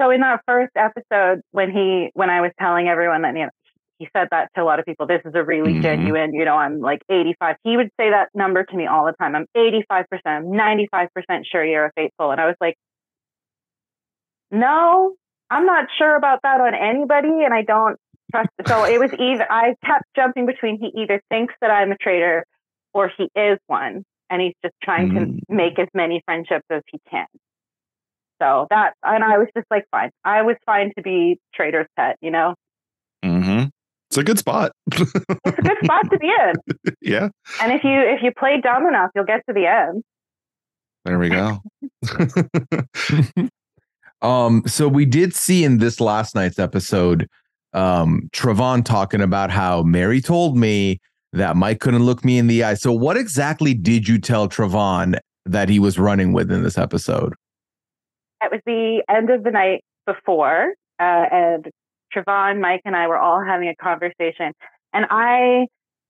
So 0.00 0.10
in 0.10 0.20
that 0.22 0.40
first 0.46 0.72
episode, 0.76 1.42
when 1.52 1.70
he 1.70 2.10
when 2.14 2.30
I 2.30 2.40
was 2.40 2.50
telling 2.58 2.88
everyone 2.88 3.22
that 3.22 3.36
you 3.36 3.44
know 3.44 3.50
he 3.98 4.08
said 4.16 4.28
that 4.32 4.48
to 4.56 4.62
a 4.62 4.64
lot 4.64 4.80
of 4.80 4.84
people, 4.84 5.06
this 5.06 5.20
is 5.24 5.32
a 5.34 5.44
really 5.44 5.74
Mhm. 5.74 5.82
genuine, 5.82 6.34
you 6.34 6.44
know, 6.44 6.56
I'm 6.56 6.80
like 6.80 7.02
85. 7.08 7.56
He 7.62 7.76
would 7.76 7.90
say 8.00 8.10
that 8.10 8.30
number 8.34 8.64
to 8.64 8.76
me 8.76 8.86
all 8.86 9.04
the 9.04 9.12
time. 9.12 9.36
I'm 9.36 9.46
85%, 9.54 10.44
I'm 10.44 10.50
95% 10.50 11.46
sure 11.46 11.64
you're 11.64 11.86
a 11.86 11.92
faithful. 11.94 12.32
And 12.32 12.40
I 12.40 12.46
was 12.46 12.56
like, 12.60 12.74
no, 14.52 15.14
I'm 15.50 15.66
not 15.66 15.86
sure 15.98 16.14
about 16.16 16.40
that 16.44 16.60
on 16.60 16.74
anybody, 16.74 17.42
and 17.44 17.52
I 17.52 17.62
don't 17.62 17.98
trust. 18.30 18.50
So 18.66 18.84
it 18.84 19.00
was 19.00 19.12
either 19.18 19.50
I 19.50 19.74
kept 19.84 20.04
jumping 20.14 20.46
between 20.46 20.78
he 20.78 20.92
either 21.02 21.20
thinks 21.30 21.54
that 21.60 21.70
I'm 21.70 21.90
a 21.92 21.96
traitor 21.96 22.44
or 22.94 23.10
he 23.16 23.28
is 23.34 23.58
one, 23.66 24.04
and 24.30 24.40
he's 24.42 24.54
just 24.62 24.74
trying 24.82 25.10
Mm. 25.10 25.38
to 25.38 25.54
make 25.54 25.78
as 25.78 25.88
many 25.94 26.22
friendships 26.24 26.64
as 26.70 26.82
he 26.90 26.98
can. 27.10 27.26
So 28.40 28.66
that, 28.70 28.94
and 29.02 29.22
I 29.24 29.38
was 29.38 29.48
just 29.56 29.66
like, 29.70 29.84
fine. 29.90 30.10
I 30.24 30.42
was 30.42 30.56
fine 30.66 30.92
to 30.96 31.02
be 31.02 31.38
traitor's 31.54 31.86
pet, 31.96 32.16
you 32.20 32.30
know? 32.30 32.54
Mm-hmm. 33.24 33.68
It's 34.10 34.16
a 34.18 34.24
good 34.24 34.38
spot. 34.38 34.72
It's 34.90 35.00
a 35.46 35.62
good 35.62 35.78
spot 35.84 36.10
to 36.10 36.18
be 36.18 36.26
in. 36.28 36.94
yeah, 37.00 37.28
And 37.60 37.72
if 37.72 37.84
you 37.84 37.92
if 37.98 38.22
you 38.22 38.32
play 38.36 38.60
dumb 38.60 38.86
enough, 38.86 39.10
you'll 39.14 39.24
get 39.24 39.42
to 39.48 39.54
the 39.54 39.66
end. 39.66 40.02
there 41.04 41.18
we 41.18 41.28
go. 41.30 41.60
Um, 44.22 44.62
so 44.66 44.88
we 44.88 45.04
did 45.04 45.34
see 45.34 45.64
in 45.64 45.78
this 45.78 46.00
last 46.00 46.34
night's 46.34 46.58
episode, 46.58 47.28
um, 47.72 48.30
Travon 48.32 48.84
talking 48.84 49.20
about 49.20 49.50
how 49.50 49.82
Mary 49.82 50.20
told 50.20 50.56
me 50.56 51.00
that 51.32 51.56
Mike 51.56 51.80
couldn't 51.80 52.04
look 52.04 52.24
me 52.24 52.38
in 52.38 52.46
the 52.46 52.62
eye. 52.62 52.74
So 52.74 52.92
what 52.92 53.16
exactly 53.16 53.74
did 53.74 54.06
you 54.06 54.18
tell 54.18 54.48
Travon 54.48 55.18
that 55.44 55.68
he 55.68 55.78
was 55.78 55.98
running 55.98 56.32
with 56.32 56.52
in 56.52 56.62
this 56.62 56.78
episode? 56.78 57.34
It 58.42 58.52
was 58.52 58.60
the 58.66 59.02
end 59.08 59.30
of 59.30 59.42
the 59.42 59.50
night 59.50 59.82
before, 60.06 60.74
uh, 61.00 61.24
and 61.32 61.68
Travon, 62.14 62.60
Mike, 62.60 62.82
and 62.84 62.94
I 62.94 63.06
were 63.08 63.18
all 63.18 63.42
having 63.42 63.68
a 63.68 63.74
conversation. 63.76 64.52
And 64.92 65.06
I, 65.10 65.66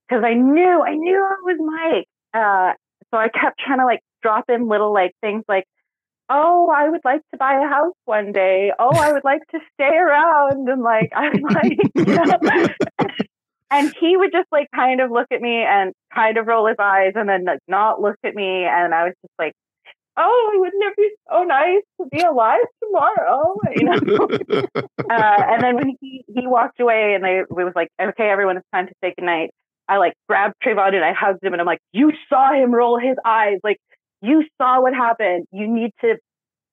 because 0.08 0.24
I 0.24 0.34
knew, 0.34 0.82
I 0.82 0.94
knew 0.96 1.26
it 1.30 1.44
was 1.44 1.58
Mike. 1.60 2.06
Uh, 2.34 2.72
so 3.10 3.18
I 3.18 3.28
kept 3.28 3.60
trying 3.60 3.78
to 3.78 3.84
like 3.84 4.00
drop 4.22 4.44
in 4.48 4.68
little 4.68 4.92
like 4.92 5.12
things 5.20 5.44
like, 5.48 5.64
oh, 6.32 6.72
I 6.74 6.88
would 6.88 7.02
like 7.04 7.20
to 7.30 7.36
buy 7.36 7.54
a 7.54 7.68
house 7.68 7.94
one 8.06 8.32
day. 8.32 8.72
Oh, 8.78 8.96
I 8.96 9.12
would 9.12 9.24
like 9.24 9.42
to 9.50 9.58
stay 9.74 9.94
around. 9.96 10.68
And 10.68 10.82
like, 10.82 11.12
I'm 11.14 11.40
like, 11.42 11.78
you 11.94 12.04
know. 12.04 12.68
and 13.70 13.94
he 14.00 14.16
would 14.16 14.32
just 14.32 14.48
like 14.50 14.68
kind 14.74 15.00
of 15.00 15.10
look 15.10 15.26
at 15.30 15.40
me 15.40 15.62
and 15.62 15.92
kind 16.14 16.38
of 16.38 16.46
roll 16.46 16.66
his 16.66 16.76
eyes 16.78 17.12
and 17.14 17.28
then 17.28 17.44
like 17.44 17.60
not 17.68 18.00
look 18.00 18.16
at 18.24 18.34
me. 18.34 18.64
And 18.64 18.94
I 18.94 19.04
was 19.04 19.14
just 19.22 19.34
like, 19.38 19.52
oh, 20.16 20.50
wouldn't 20.54 20.82
it 20.82 20.96
be 20.96 21.10
so 21.30 21.42
nice 21.42 21.82
to 22.00 22.06
be 22.10 22.22
alive 22.22 22.64
tomorrow? 22.82 23.56
You 23.76 23.84
know. 23.84 24.28
uh, 25.10 25.42
and 25.48 25.62
then 25.62 25.76
when 25.76 25.96
he 26.00 26.24
he 26.34 26.46
walked 26.46 26.80
away 26.80 27.14
and 27.14 27.22
they 27.22 27.40
it 27.40 27.50
was 27.50 27.74
like, 27.76 27.88
okay, 28.00 28.28
everyone, 28.30 28.56
it's 28.56 28.66
time 28.72 28.86
to 28.86 28.94
say 29.02 29.12
goodnight. 29.16 29.50
I 29.88 29.98
like 29.98 30.14
grabbed 30.28 30.54
Trayvon 30.64 30.94
and 30.94 31.04
I 31.04 31.12
hugged 31.12 31.44
him 31.44 31.52
and 31.52 31.60
I'm 31.60 31.66
like, 31.66 31.80
you 31.92 32.12
saw 32.28 32.54
him 32.54 32.72
roll 32.74 32.98
his 32.98 33.16
eyes, 33.26 33.58
like 33.62 33.78
you 34.22 34.44
saw 34.60 34.80
what 34.80 34.94
happened. 34.94 35.46
You 35.52 35.66
need 35.68 35.90
to. 36.00 36.16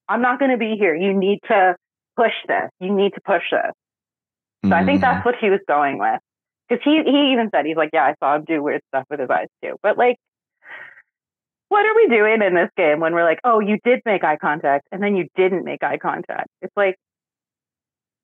I'm 0.08 0.22
not 0.22 0.40
going 0.40 0.52
to 0.52 0.58
be 0.58 0.76
here. 0.78 0.96
You 0.96 1.14
need 1.14 1.40
to 1.48 1.76
push 2.16 2.34
this. 2.48 2.70
You 2.80 2.94
need 2.96 3.14
to 3.16 3.22
push 3.22 3.44
this. 3.52 3.72
So 4.66 4.76
I 4.76 4.84
think 4.86 5.02
that's 5.02 5.26
what 5.26 5.36
he 5.40 5.50
was 5.50 5.60
going 5.68 6.00
with. 6.00 6.20
Because 6.68 6.84
he, 6.84 7.02
he 7.04 7.32
even 7.34 7.50
said, 7.54 7.66
he's 7.66 7.78
like, 7.78 7.90
yeah, 7.94 8.04
I 8.04 8.16
saw 8.20 8.36
him 8.36 8.44
do 8.46 8.62
weird 8.62 8.82
stuff 8.90 9.06
with 9.10 9.20
his 9.20 9.30
eyes 9.30 9.48
too. 9.64 9.76
But 9.82 9.98
like, 9.98 10.18
what 11.70 11.86
are 11.86 11.96
we 11.96 12.08
doing 12.08 12.42
in 12.42 12.54
this 12.56 12.70
game 12.78 13.00
when 13.00 13.14
we're 13.14 13.24
like, 13.24 13.40
oh, 13.44 13.60
you 13.60 13.78
did 13.84 14.02
make 14.06 14.24
eye 14.24 14.38
contact 14.38 14.88
and 14.92 15.02
then 15.02 15.16
you 15.16 15.28
didn't 15.36 15.64
make 15.64 15.84
eye 15.84 15.98
contact? 15.98 16.48
It's 16.62 16.74
like, 16.76 16.96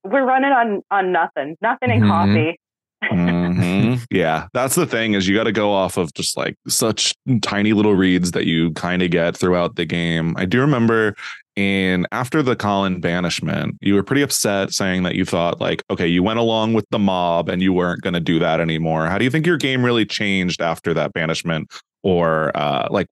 we're 0.03 0.25
running 0.25 0.51
on, 0.51 0.82
on 0.91 1.12
nothing, 1.12 1.55
nothing 1.62 1.89
in 1.89 2.01
Mhm. 2.01 2.08
coffee. 2.08 2.60
Mhm. 3.04 4.04
Yeah, 4.10 4.48
that's 4.54 4.75
the 4.75 4.86
thing 4.86 5.14
is 5.14 5.28
you 5.28 5.36
got 5.36 5.44
to 5.44 5.52
go 5.52 5.72
off 5.72 5.98
of 5.98 6.14
just 6.14 6.36
like 6.38 6.56
such 6.68 7.14
tiny 7.42 7.74
little 7.74 7.94
reads 7.96 8.32
that 8.32 8.46
you 8.46 8.72
kind 8.72 9.02
of 9.02 9.12
get 9.12 9.38
throughout 9.38 9.75
the 9.75 9.86
game. 9.86 10.34
I 10.38 10.46
do 10.46 10.60
remember 10.62 11.16
in 11.56 12.06
after 12.12 12.42
the 12.42 12.56
Colin 12.56 13.00
banishment, 13.00 13.78
you 13.82 13.94
were 13.94 14.04
pretty 14.04 14.22
upset 14.22 14.74
saying 14.74 15.04
that 15.04 15.16
you 15.16 15.24
thought 15.24 15.62
like, 15.62 15.84
okay, 15.90 16.08
you 16.08 16.24
went 16.24 16.40
along 16.40 16.74
with 16.74 16.86
the 16.90 17.00
mob 17.00 17.48
and 17.50 17.62
you 17.62 17.74
weren't 17.74 18.02
going 18.02 18.14
to 18.14 18.20
do 18.20 18.40
that 18.40 18.60
anymore. 18.60 19.08
How 19.08 19.18
do 19.18 19.24
you 19.24 19.32
think 19.32 19.46
your 19.46 19.58
game 19.58 19.84
really 19.86 20.06
changed 20.06 20.62
after 20.62 20.94
that 20.96 21.14
banishment, 21.14 21.72
or 22.04 22.56
uh, 22.58 22.88
like 22.90 23.08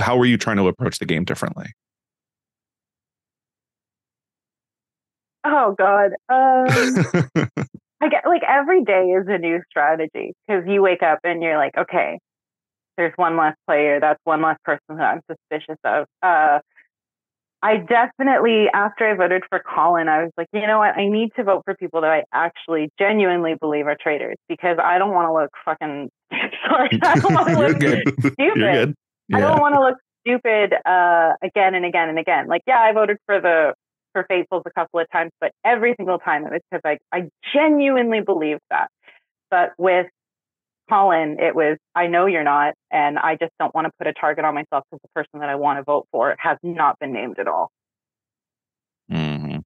how 0.00 0.16
were 0.16 0.26
you 0.26 0.36
trying 0.38 0.56
to 0.56 0.66
approach 0.68 0.98
the 0.98 1.06
game 1.06 1.24
differently? 1.24 1.66
Oh 5.44 5.74
God. 5.78 6.12
Um, 6.28 7.46
Get 8.10 8.26
like 8.26 8.42
every 8.48 8.84
day 8.84 9.06
is 9.06 9.26
a 9.28 9.38
new 9.38 9.60
strategy 9.70 10.34
because 10.46 10.64
you 10.66 10.82
wake 10.82 11.02
up 11.02 11.20
and 11.24 11.42
you're 11.42 11.58
like, 11.58 11.76
okay, 11.76 12.18
there's 12.96 13.12
one 13.16 13.36
less 13.36 13.54
player. 13.66 14.00
That's 14.00 14.20
one 14.24 14.42
less 14.42 14.56
person 14.64 14.96
that 14.96 15.02
I'm 15.02 15.20
suspicious 15.30 15.78
of. 15.84 16.06
Uh, 16.22 16.60
I 17.62 17.78
definitely, 17.78 18.66
after 18.72 19.08
I 19.08 19.14
voted 19.14 19.42
for 19.48 19.60
Colin, 19.60 20.08
I 20.08 20.22
was 20.24 20.32
like, 20.36 20.46
you 20.52 20.66
know 20.66 20.78
what? 20.78 20.96
I 20.96 21.08
need 21.08 21.30
to 21.36 21.42
vote 21.42 21.62
for 21.64 21.74
people 21.74 22.02
that 22.02 22.10
I 22.10 22.24
actually 22.32 22.90
genuinely 22.98 23.54
believe 23.58 23.86
are 23.86 23.96
traitors 24.00 24.36
because 24.48 24.78
I 24.82 24.98
don't 24.98 25.12
want 25.12 25.28
to 25.28 25.32
look 25.32 25.50
fucking 25.64 26.10
sorry. 26.68 26.90
I 27.02 27.14
don't 27.16 27.34
want 27.34 27.48
to 27.48 27.58
look 27.58 27.76
stupid. 28.18 28.54
Good. 28.54 28.94
I 29.34 29.40
don't 29.40 29.60
want 29.60 29.74
to 29.74 29.80
look 29.80 29.96
stupid 30.26 30.74
uh, 30.84 31.32
again 31.42 31.74
and 31.74 31.84
again 31.84 32.08
and 32.08 32.18
again. 32.18 32.46
Like, 32.46 32.62
yeah, 32.66 32.78
I 32.78 32.92
voted 32.92 33.16
for 33.26 33.40
the 33.40 33.74
for 34.16 34.24
Faithfuls 34.30 34.62
a 34.64 34.70
couple 34.70 34.98
of 34.98 35.10
times, 35.10 35.30
but 35.42 35.52
every 35.62 35.94
single 35.98 36.18
time 36.18 36.46
it 36.46 36.52
was 36.52 36.60
because 36.70 36.80
I 36.86 36.98
I 37.14 37.28
genuinely 37.54 38.22
believed 38.22 38.62
that. 38.70 38.88
But 39.50 39.72
with 39.76 40.06
Colin, 40.88 41.38
it 41.38 41.54
was 41.54 41.76
I 41.94 42.06
know 42.06 42.24
you're 42.24 42.42
not, 42.42 42.72
and 42.90 43.18
I 43.18 43.36
just 43.36 43.52
don't 43.60 43.74
want 43.74 43.86
to 43.86 43.92
put 43.98 44.06
a 44.06 44.14
target 44.14 44.46
on 44.46 44.54
myself 44.54 44.84
because 44.90 45.02
the 45.02 45.10
person 45.14 45.40
that 45.40 45.50
I 45.50 45.56
want 45.56 45.78
to 45.80 45.82
vote 45.82 46.06
for 46.10 46.34
has 46.38 46.56
not 46.62 46.98
been 46.98 47.12
named 47.12 47.38
at 47.38 47.46
all. 47.46 47.70
Mhm. 49.12 49.60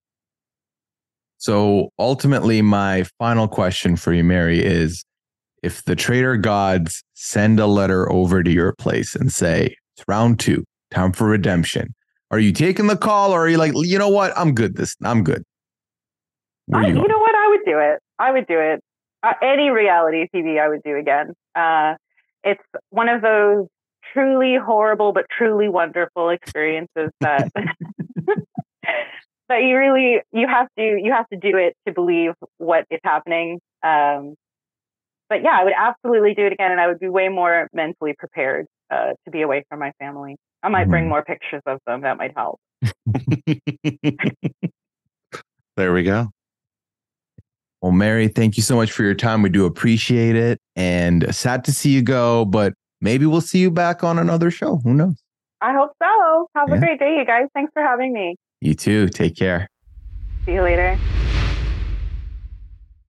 So 1.38 1.90
ultimately, 1.96 2.60
my 2.60 3.04
final 3.18 3.46
question 3.46 3.94
for 3.94 4.12
you, 4.12 4.24
Mary, 4.24 4.58
is 4.58 5.04
if 5.62 5.84
the 5.84 5.94
traitor 5.94 6.36
gods 6.36 7.04
send 7.14 7.60
a 7.60 7.66
letter 7.66 8.10
over 8.10 8.42
to 8.42 8.50
your 8.50 8.74
place 8.74 9.14
and 9.14 9.32
say, 9.32 9.76
it's 9.96 10.04
round 10.08 10.40
two, 10.40 10.64
time 10.90 11.12
for 11.12 11.28
redemption, 11.28 11.94
are 12.30 12.38
you 12.38 12.52
taking 12.52 12.86
the 12.86 12.96
call 12.96 13.32
or 13.32 13.44
are 13.44 13.48
you 13.48 13.58
like, 13.58 13.72
you 13.74 13.98
know 13.98 14.08
what? 14.08 14.32
I'm 14.36 14.54
good. 14.54 14.76
This 14.76 14.96
I'm 15.02 15.24
good. 15.24 15.42
Where 16.66 16.82
I, 16.82 16.88
you 16.88 16.94
you 16.94 17.08
know 17.08 17.18
what? 17.18 17.34
I 17.34 17.48
would 17.48 17.64
do 17.66 17.78
it. 17.78 17.98
I 18.18 18.30
would 18.32 18.46
do 18.46 18.58
it. 18.58 18.80
Uh, 19.22 19.32
any 19.42 19.70
reality 19.70 20.26
TV, 20.34 20.60
I 20.60 20.68
would 20.68 20.82
do 20.82 20.96
again. 20.96 21.34
Uh, 21.54 21.94
it's 22.44 22.62
one 22.90 23.08
of 23.08 23.22
those 23.22 23.66
truly 24.14 24.56
horrible 24.56 25.12
but 25.12 25.26
truly 25.36 25.68
wonderful 25.68 26.30
experiences 26.30 27.10
that 27.20 27.50
that 29.48 29.62
you 29.62 29.76
really 29.76 30.20
you 30.32 30.46
have 30.46 30.68
to 30.78 30.82
you 30.82 31.12
have 31.12 31.28
to 31.28 31.36
do 31.36 31.56
it 31.56 31.74
to 31.86 31.92
believe 31.92 32.32
what 32.58 32.84
is 32.90 33.00
happening. 33.04 33.60
Um, 33.82 34.34
but 35.28 35.42
yeah, 35.42 35.56
I 35.58 35.64
would 35.64 35.74
absolutely 35.76 36.34
do 36.34 36.46
it 36.46 36.52
again, 36.52 36.72
and 36.72 36.80
I 36.80 36.88
would 36.88 36.98
be 36.98 37.08
way 37.08 37.28
more 37.28 37.68
mentally 37.72 38.14
prepared 38.18 38.66
uh, 38.90 39.12
to 39.24 39.30
be 39.30 39.42
away 39.42 39.64
from 39.68 39.78
my 39.78 39.92
family. 39.98 40.36
I 40.62 40.68
might 40.68 40.88
bring 40.88 41.06
Mhm. 41.06 41.08
more 41.08 41.24
pictures 41.24 41.62
of 41.66 41.78
them. 41.86 42.02
That 42.02 42.18
might 42.18 42.32
help. 42.36 42.60
there 45.76 45.92
we 45.92 46.02
go. 46.02 46.28
Well, 47.80 47.92
Mary, 47.92 48.28
thank 48.28 48.56
you 48.58 48.62
so 48.62 48.76
much 48.76 48.92
for 48.92 49.02
your 49.02 49.14
time. 49.14 49.40
We 49.42 49.48
do 49.48 49.64
appreciate 49.64 50.36
it. 50.36 50.58
And 50.76 51.34
sad 51.34 51.64
to 51.64 51.72
see 51.72 51.90
you 51.90 52.02
go, 52.02 52.44
but 52.44 52.74
maybe 53.00 53.24
we'll 53.24 53.40
see 53.40 53.60
you 53.60 53.70
back 53.70 54.04
on 54.04 54.18
another 54.18 54.50
show. 54.50 54.76
Who 54.84 54.92
knows? 54.92 55.22
I 55.62 55.72
hope 55.72 55.92
so. 56.02 56.48
Have 56.56 56.68
Yeah. 56.68 56.74
a 56.74 56.78
great 56.78 56.98
day, 56.98 57.16
you 57.16 57.24
guys. 57.24 57.46
Thanks 57.54 57.72
for 57.72 57.82
having 57.82 58.12
me. 58.12 58.36
You 58.60 58.74
too. 58.74 59.08
Take 59.08 59.36
care. 59.36 59.66
See 60.44 60.52
you 60.52 60.62
later. 60.62 60.98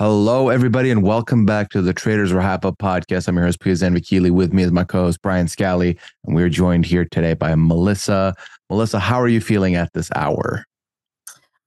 Hello, 0.00 0.48
everybody, 0.48 0.90
and 0.90 1.02
welcome 1.02 1.44
back 1.44 1.68
to 1.68 1.82
the 1.82 1.92
Traitors 1.92 2.32
Wrap 2.32 2.64
Up 2.64 2.78
podcast. 2.78 3.28
I'm 3.28 3.36
your 3.36 3.44
host, 3.44 3.60
Pia 3.60 3.74
Zanvikili. 3.74 4.30
With 4.30 4.50
me 4.50 4.62
is 4.62 4.72
my 4.72 4.82
co-host, 4.82 5.20
Brian 5.20 5.46
Scally, 5.46 5.98
and 6.24 6.34
we're 6.34 6.48
joined 6.48 6.86
here 6.86 7.04
today 7.04 7.34
by 7.34 7.54
Melissa. 7.54 8.34
Melissa, 8.70 8.98
how 8.98 9.20
are 9.20 9.28
you 9.28 9.42
feeling 9.42 9.74
at 9.74 9.92
this 9.92 10.08
hour? 10.16 10.64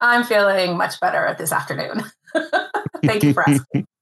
I'm 0.02 0.24
feeling 0.24 0.76
much 0.78 1.00
better 1.00 1.24
at 1.28 1.38
this 1.38 1.52
afternoon. 1.52 2.06
Thank 3.06 3.22
you 3.22 3.34
for 3.36 3.48
asking. 3.48 3.86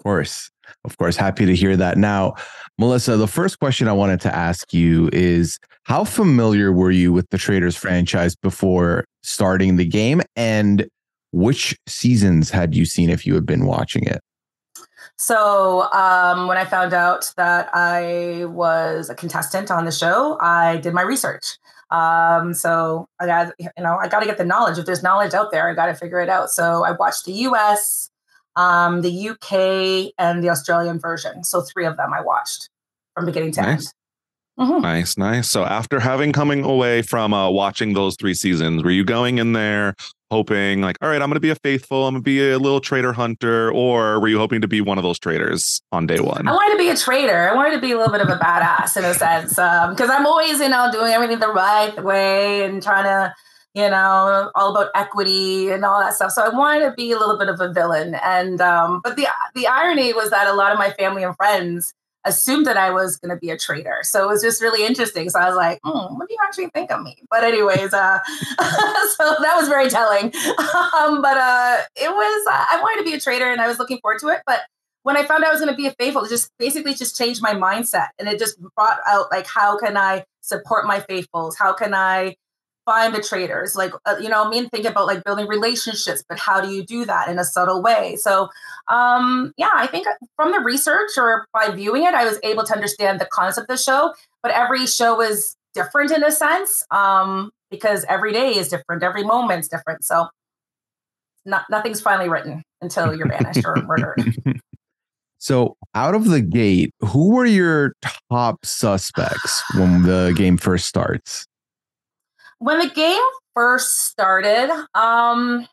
Of 0.00 0.04
course. 0.04 0.50
Of 0.84 0.98
course. 0.98 1.16
Happy 1.16 1.46
to 1.46 1.54
hear 1.54 1.76
that. 1.76 1.98
Now, 1.98 2.34
Melissa, 2.78 3.16
the 3.16 3.28
first 3.28 3.60
question 3.60 3.86
I 3.86 3.92
wanted 3.92 4.20
to 4.22 4.34
ask 4.34 4.72
you 4.72 5.08
is 5.12 5.58
how 5.84 6.02
familiar 6.02 6.72
were 6.72 6.90
you 6.90 7.12
with 7.12 7.30
the 7.30 7.38
Traitors 7.38 7.76
franchise 7.76 8.34
before 8.34 9.04
starting 9.22 9.76
the 9.76 9.84
game? 9.84 10.22
And 10.34 10.88
which 11.32 11.76
seasons 11.86 12.50
had 12.50 12.74
you 12.74 12.84
seen 12.84 13.10
if 13.10 13.26
you 13.26 13.34
had 13.34 13.46
been 13.46 13.66
watching 13.66 14.04
it? 14.04 14.20
So, 15.16 15.90
um, 15.92 16.46
when 16.46 16.56
I 16.56 16.64
found 16.64 16.94
out 16.94 17.32
that 17.36 17.70
I 17.72 18.44
was 18.46 19.10
a 19.10 19.14
contestant 19.14 19.70
on 19.70 19.84
the 19.84 19.90
show, 19.90 20.38
I 20.40 20.76
did 20.78 20.94
my 20.94 21.02
research. 21.02 21.58
Um, 21.90 22.52
so 22.54 23.08
I 23.18 23.26
got, 23.26 23.52
you 23.58 23.68
know, 23.78 23.96
I 23.96 24.08
got 24.08 24.20
to 24.20 24.26
get 24.26 24.38
the 24.38 24.44
knowledge. 24.44 24.78
If 24.78 24.86
there's 24.86 25.02
knowledge 25.02 25.34
out 25.34 25.50
there, 25.50 25.68
I 25.68 25.74
got 25.74 25.86
to 25.86 25.94
figure 25.94 26.20
it 26.20 26.28
out. 26.28 26.50
So 26.50 26.84
I 26.84 26.92
watched 26.92 27.24
the 27.24 27.32
US, 27.32 28.10
um, 28.56 29.02
the 29.02 29.30
UK, 29.30 30.12
and 30.18 30.44
the 30.44 30.50
Australian 30.50 30.98
version. 30.98 31.44
So 31.44 31.62
three 31.62 31.86
of 31.86 31.96
them 31.96 32.12
I 32.12 32.20
watched 32.20 32.68
from 33.14 33.24
beginning 33.24 33.52
to 33.52 33.62
Nice. 33.62 33.86
end. 33.86 33.94
Mhm. 34.58 34.82
Nice, 34.82 35.16
nice. 35.16 35.48
So 35.48 35.64
after 35.64 36.00
having 36.00 36.32
coming 36.32 36.64
away 36.64 37.02
from 37.02 37.32
uh, 37.32 37.48
watching 37.48 37.94
those 37.94 38.16
three 38.16 38.34
seasons, 38.34 38.82
were 38.82 38.90
you 38.90 39.04
going 39.04 39.38
in 39.38 39.52
there 39.52 39.94
hoping 40.32 40.82
like, 40.82 40.96
all 41.00 41.08
right, 41.08 41.22
I'm 41.22 41.28
going 41.28 41.36
to 41.36 41.40
be 41.40 41.50
a 41.50 41.54
faithful, 41.54 42.06
I'm 42.06 42.14
going 42.14 42.22
to 42.22 42.24
be 42.24 42.50
a 42.50 42.58
little 42.58 42.80
traitor 42.80 43.12
hunter, 43.12 43.72
or 43.72 44.20
were 44.20 44.28
you 44.28 44.38
hoping 44.38 44.60
to 44.60 44.68
be 44.68 44.80
one 44.80 44.98
of 44.98 45.04
those 45.04 45.18
traitors 45.18 45.80
on 45.92 46.06
day 46.06 46.18
one? 46.18 46.48
I 46.48 46.52
wanted 46.52 46.72
to 46.72 46.78
be 46.78 46.90
a 46.90 46.96
traitor. 46.96 47.48
I 47.48 47.54
wanted 47.54 47.76
to 47.76 47.80
be 47.80 47.92
a 47.92 47.96
little 47.96 48.12
bit 48.12 48.20
of 48.20 48.28
a 48.28 48.36
badass 48.36 48.96
in 48.96 49.04
a 49.04 49.14
sense, 49.14 49.50
because 49.50 50.10
I'm 50.10 50.26
always, 50.26 50.58
you 50.58 50.68
know, 50.68 50.90
doing 50.92 51.12
everything 51.12 51.38
the 51.38 51.52
right 51.52 52.02
way 52.02 52.64
and 52.64 52.82
trying 52.82 53.04
to 53.04 53.34
you 53.74 53.88
know, 53.88 54.50
all 54.56 54.74
about 54.74 54.90
equity 54.94 55.68
and 55.70 55.84
all 55.84 56.00
that 56.00 56.14
stuff. 56.14 56.32
So 56.32 56.42
I 56.42 56.48
wanted 56.48 56.86
to 56.86 56.92
be 56.92 57.12
a 57.12 57.18
little 57.18 57.38
bit 57.38 57.48
of 57.48 57.60
a 57.60 57.72
villain. 57.72 58.16
And 58.24 58.60
um, 58.60 59.00
but 59.04 59.14
the 59.16 59.28
the 59.54 59.68
irony 59.68 60.12
was 60.12 60.30
that 60.30 60.48
a 60.48 60.52
lot 60.54 60.72
of 60.72 60.78
my 60.78 60.90
family 60.92 61.22
and 61.22 61.36
friends 61.36 61.94
assumed 62.28 62.66
that 62.66 62.76
I 62.76 62.90
was 62.90 63.16
going 63.16 63.34
to 63.34 63.40
be 63.40 63.50
a 63.50 63.58
traitor. 63.58 63.98
So 64.02 64.22
it 64.24 64.28
was 64.28 64.42
just 64.42 64.62
really 64.62 64.86
interesting. 64.86 65.28
So 65.30 65.40
I 65.40 65.48
was 65.48 65.56
like, 65.56 65.80
hmm, 65.82 66.16
what 66.16 66.28
do 66.28 66.34
you 66.34 66.38
actually 66.44 66.68
think 66.68 66.90
of 66.92 67.02
me? 67.02 67.16
But 67.30 67.42
anyways, 67.42 67.92
uh, 67.92 68.18
so 68.26 69.36
that 69.40 69.54
was 69.56 69.68
very 69.68 69.88
telling. 69.88 70.26
Um, 70.26 71.22
but 71.22 71.36
uh, 71.36 71.78
it 71.96 72.10
was, 72.10 72.46
uh, 72.48 72.64
I 72.70 72.80
wanted 72.82 73.02
to 73.02 73.10
be 73.10 73.16
a 73.16 73.20
traitor 73.20 73.50
and 73.50 73.60
I 73.60 73.66
was 73.66 73.78
looking 73.78 73.98
forward 73.98 74.20
to 74.20 74.28
it. 74.28 74.42
But 74.46 74.60
when 75.02 75.16
I 75.16 75.24
found 75.24 75.42
out 75.42 75.48
I 75.48 75.52
was 75.52 75.60
going 75.60 75.72
to 75.72 75.76
be 75.76 75.86
a 75.86 75.92
faithful, 75.92 76.24
it 76.24 76.28
just 76.28 76.50
basically 76.58 76.94
just 76.94 77.16
changed 77.16 77.42
my 77.42 77.54
mindset. 77.54 78.08
And 78.18 78.28
it 78.28 78.38
just 78.38 78.60
brought 78.76 78.98
out 79.06 79.30
like, 79.30 79.46
how 79.46 79.78
can 79.78 79.96
I 79.96 80.24
support 80.42 80.86
my 80.86 81.00
faithfuls? 81.00 81.56
How 81.56 81.72
can 81.72 81.94
I 81.94 82.36
find 82.88 83.14
the 83.14 83.20
traitors 83.20 83.76
like 83.76 83.92
uh, 84.06 84.16
you 84.18 84.30
know 84.30 84.42
i 84.42 84.48
mean 84.48 84.66
think 84.70 84.86
about 84.86 85.06
like 85.06 85.22
building 85.24 85.46
relationships 85.46 86.24
but 86.26 86.38
how 86.38 86.58
do 86.58 86.72
you 86.72 86.82
do 86.82 87.04
that 87.04 87.28
in 87.28 87.38
a 87.38 87.44
subtle 87.44 87.82
way? 87.82 88.16
So 88.16 88.48
um 88.88 89.52
yeah 89.58 89.70
i 89.74 89.86
think 89.86 90.06
from 90.36 90.52
the 90.52 90.60
research 90.60 91.10
or 91.18 91.46
by 91.52 91.68
viewing 91.70 92.04
it 92.04 92.14
i 92.14 92.24
was 92.24 92.38
able 92.42 92.64
to 92.64 92.72
understand 92.72 93.20
the 93.20 93.28
concept 93.30 93.68
of 93.70 93.76
the 93.76 93.82
show 93.82 94.14
but 94.42 94.52
every 94.52 94.86
show 94.86 95.20
is 95.20 95.56
different 95.74 96.10
in 96.10 96.24
a 96.24 96.32
sense 96.32 96.82
um 96.90 97.50
because 97.70 98.06
every 98.08 98.32
day 98.32 98.56
is 98.56 98.68
different 98.68 99.02
every 99.02 99.24
moment's 99.24 99.68
different. 99.68 100.02
So 100.04 100.28
not, 101.44 101.64
nothing's 101.70 102.00
finally 102.00 102.28
written 102.28 102.62
until 102.80 103.14
you're 103.14 103.28
banished 103.28 103.64
or 103.64 103.76
murdered. 103.82 104.36
So, 105.40 105.76
out 105.94 106.16
of 106.16 106.24
the 106.24 106.40
gate, 106.40 106.92
who 107.00 107.30
were 107.30 107.46
your 107.46 107.94
top 108.28 108.66
suspects 108.66 109.62
when 109.76 110.02
the 110.02 110.34
game 110.36 110.56
first 110.56 110.86
starts? 110.86 111.46
When 112.58 112.78
the 112.78 112.88
game 112.88 113.22
first 113.54 114.06
started, 114.06 114.70
um, 114.94 115.66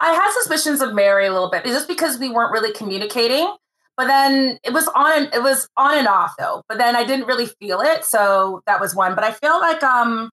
I 0.00 0.12
had 0.12 0.32
suspicions 0.32 0.80
of 0.80 0.94
Mary 0.94 1.26
a 1.26 1.32
little 1.32 1.50
bit, 1.50 1.64
just 1.64 1.88
because 1.88 2.18
we 2.18 2.30
weren't 2.30 2.52
really 2.52 2.72
communicating. 2.72 3.54
But 3.96 4.06
then 4.06 4.58
it 4.64 4.72
was 4.72 4.88
on 4.94 5.28
it 5.34 5.42
was 5.42 5.68
on 5.76 5.98
and 5.98 6.08
off 6.08 6.32
though. 6.38 6.62
But 6.68 6.78
then 6.78 6.96
I 6.96 7.04
didn't 7.04 7.26
really 7.26 7.46
feel 7.46 7.80
it, 7.80 8.04
so 8.04 8.62
that 8.66 8.80
was 8.80 8.94
one. 8.94 9.14
But 9.14 9.24
I 9.24 9.32
feel 9.32 9.60
like 9.60 9.82
um, 9.82 10.30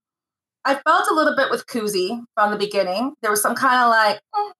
I 0.64 0.76
felt 0.76 1.10
a 1.10 1.14
little 1.14 1.36
bit 1.36 1.50
with 1.50 1.66
Kuzi 1.68 2.24
from 2.34 2.52
the 2.52 2.58
beginning. 2.58 3.14
There 3.22 3.32
was 3.32 3.42
some 3.42 3.56
kind 3.56 3.84
of 3.84 3.90
like. 3.90 4.22
Mm. 4.36 4.52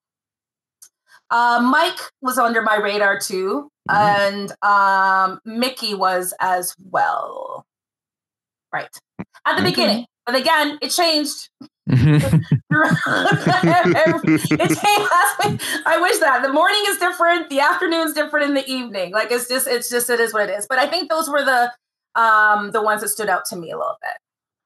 Uh, 1.30 1.62
Mike 1.62 2.00
was 2.22 2.38
under 2.38 2.62
my 2.62 2.78
radar 2.78 3.20
too, 3.20 3.70
mm-hmm. 3.90 3.98
and 4.42 4.54
um, 4.62 5.40
Mickey 5.46 5.94
was 5.94 6.34
as 6.40 6.74
well. 6.90 7.66
Right 8.74 8.90
at 9.46 9.56
the 9.56 9.62
okay. 9.62 9.72
beginning, 9.72 10.06
but 10.28 10.36
again, 10.36 10.78
it 10.82 10.90
changed. 10.90 11.50
Mm-hmm. 11.90 12.38
it 14.54 14.68
changed. 14.68 15.64
I 15.86 15.98
wish 16.02 16.20
that 16.20 16.42
the 16.44 16.52
morning 16.52 16.84
is 16.88 16.98
different, 16.98 17.50
the 17.50 17.62
afternoon's 17.62 18.14
different 18.14 18.48
in 18.48 18.54
the 18.54 18.70
evening. 18.70 19.14
Like 19.14 19.32
it's 19.32 19.48
just, 19.48 19.68
it's 19.68 19.90
just, 19.90 20.10
it 20.10 20.20
is 20.20 20.34
what 20.34 20.50
it 20.50 20.54
is. 20.54 20.68
But 20.68 20.80
I 20.80 20.88
think 20.88 21.10
those 21.10 21.30
were 21.30 21.44
the 21.44 21.72
um 22.16 22.72
the 22.72 22.82
ones 22.82 23.02
that 23.02 23.10
stood 23.10 23.30
out 23.30 23.46
to 23.46 23.56
me 23.56 23.72
a 23.72 23.78
little 23.78 23.98
bit. 24.02 24.18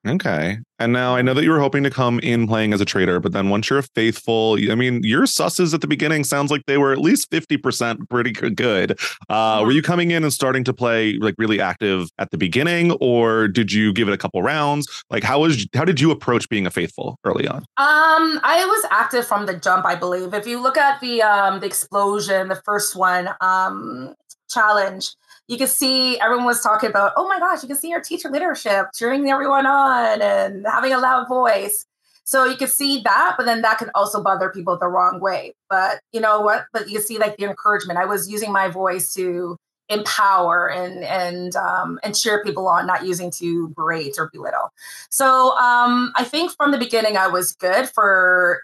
Okay. 0.07 0.57
And 0.79 0.93
now 0.93 1.15
I 1.15 1.21
know 1.21 1.35
that 1.35 1.43
you 1.43 1.51
were 1.51 1.59
hoping 1.59 1.83
to 1.83 1.91
come 1.91 2.19
in 2.21 2.47
playing 2.47 2.73
as 2.73 2.81
a 2.81 2.85
traitor, 2.85 3.19
but 3.19 3.33
then 3.33 3.49
once 3.49 3.69
you're 3.69 3.77
a 3.77 3.83
faithful, 3.83 4.57
I 4.71 4.73
mean, 4.73 5.03
your 5.03 5.23
susses 5.23 5.75
at 5.75 5.81
the 5.81 5.87
beginning 5.87 6.23
sounds 6.23 6.49
like 6.49 6.65
they 6.65 6.79
were 6.79 6.91
at 6.91 6.97
least 6.97 7.29
50% 7.29 8.09
pretty 8.09 8.31
good. 8.31 8.99
Uh. 9.29 9.61
Were 9.63 9.71
you 9.71 9.83
coming 9.83 10.09
in 10.09 10.23
and 10.23 10.33
starting 10.33 10.63
to 10.63 10.73
play 10.73 11.13
like 11.19 11.35
really 11.37 11.61
active 11.61 12.09
at 12.17 12.31
the 12.31 12.37
beginning, 12.37 12.93
or 12.93 13.47
did 13.47 13.71
you 13.71 13.93
give 13.93 14.07
it 14.07 14.13
a 14.13 14.17
couple 14.17 14.41
rounds? 14.41 14.87
Like, 15.11 15.23
how 15.23 15.41
was 15.41 15.67
how 15.75 15.85
did 15.85 16.01
you 16.01 16.09
approach 16.09 16.49
being 16.49 16.65
a 16.65 16.71
faithful 16.71 17.19
early 17.23 17.47
on? 17.47 17.57
Um, 17.77 18.39
I 18.43 18.65
was 18.67 18.85
active 18.89 19.27
from 19.27 19.45
the 19.45 19.53
jump, 19.53 19.85
I 19.85 19.93
believe. 19.93 20.33
If 20.33 20.47
you 20.47 20.59
look 20.59 20.77
at 20.77 20.99
the 20.99 21.21
um 21.21 21.59
the 21.59 21.67
explosion, 21.67 22.47
the 22.47 22.61
first 22.65 22.95
one, 22.95 23.29
um 23.39 24.15
challenge, 24.49 25.11
you 25.51 25.57
can 25.57 25.67
see 25.67 26.17
everyone 26.21 26.45
was 26.45 26.61
talking 26.61 26.89
about, 26.89 27.11
oh 27.17 27.27
my 27.27 27.37
gosh, 27.37 27.61
you 27.61 27.67
can 27.67 27.75
see 27.75 27.89
your 27.89 27.99
teacher 27.99 28.29
leadership, 28.29 28.85
cheering 28.95 29.29
everyone 29.29 29.65
on 29.65 30.21
and 30.21 30.65
having 30.65 30.93
a 30.93 30.97
loud 30.97 31.27
voice. 31.27 31.85
So 32.23 32.45
you 32.45 32.55
can 32.55 32.69
see 32.69 33.01
that, 33.01 33.35
but 33.37 33.45
then 33.45 33.61
that 33.63 33.77
can 33.77 33.91
also 33.93 34.23
bother 34.23 34.49
people 34.49 34.77
the 34.77 34.87
wrong 34.87 35.19
way. 35.19 35.53
But 35.69 35.99
you 36.13 36.21
know 36.21 36.39
what? 36.39 36.67
But 36.71 36.89
you 36.89 37.01
see 37.01 37.17
like 37.17 37.35
the 37.35 37.43
encouragement. 37.43 37.99
I 37.99 38.05
was 38.05 38.29
using 38.31 38.53
my 38.53 38.69
voice 38.69 39.13
to 39.15 39.57
empower 39.89 40.69
and 40.69 41.03
and 41.03 41.53
um, 41.57 41.99
and 42.01 42.15
cheer 42.15 42.41
people 42.45 42.69
on, 42.69 42.87
not 42.87 43.05
using 43.05 43.29
to 43.31 43.67
berate 43.75 44.15
or 44.17 44.29
belittle. 44.31 44.71
So 45.09 45.51
um, 45.57 46.13
I 46.15 46.23
think 46.23 46.53
from 46.55 46.71
the 46.71 46.77
beginning 46.77 47.17
I 47.17 47.27
was 47.27 47.51
good 47.51 47.89
for 47.89 48.63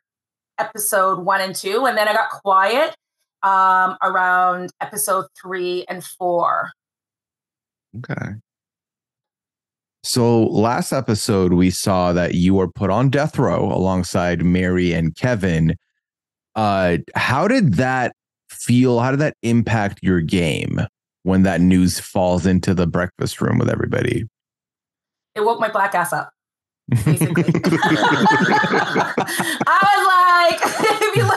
episode 0.57 1.19
one 1.19 1.41
and 1.41 1.53
two, 1.53 1.85
and 1.85 1.97
then 1.97 2.07
I 2.07 2.13
got 2.13 2.29
quiet 2.29 2.95
um, 3.43 3.97
around 4.01 4.71
episode 4.81 5.25
three 5.39 5.85
and 5.89 6.03
four. 6.03 6.71
Okay. 7.97 8.33
So 10.03 10.43
last 10.45 10.93
episode, 10.93 11.53
we 11.53 11.69
saw 11.69 12.13
that 12.13 12.35
you 12.35 12.55
were 12.55 12.69
put 12.69 12.89
on 12.89 13.09
death 13.09 13.37
row 13.37 13.71
alongside 13.71 14.45
Mary 14.45 14.93
and 14.93 15.15
Kevin. 15.15 15.75
Uh, 16.55 16.97
how 17.15 17.47
did 17.47 17.73
that 17.73 18.13
feel? 18.49 18.99
How 18.99 19.11
did 19.11 19.19
that 19.19 19.35
impact 19.43 19.99
your 20.01 20.21
game 20.21 20.79
when 21.23 21.43
that 21.43 21.59
news 21.59 21.99
falls 21.99 22.45
into 22.45 22.73
the 22.73 22.87
breakfast 22.87 23.41
room 23.41 23.57
with 23.57 23.69
everybody? 23.69 24.23
It 25.35 25.41
woke 25.41 25.59
my 25.59 25.69
black 25.69 25.93
ass 25.93 26.13
up. 26.13 26.31
Basically, 27.03 27.43
I 29.67 29.83
was 29.83 30.07
like, 30.07 31.36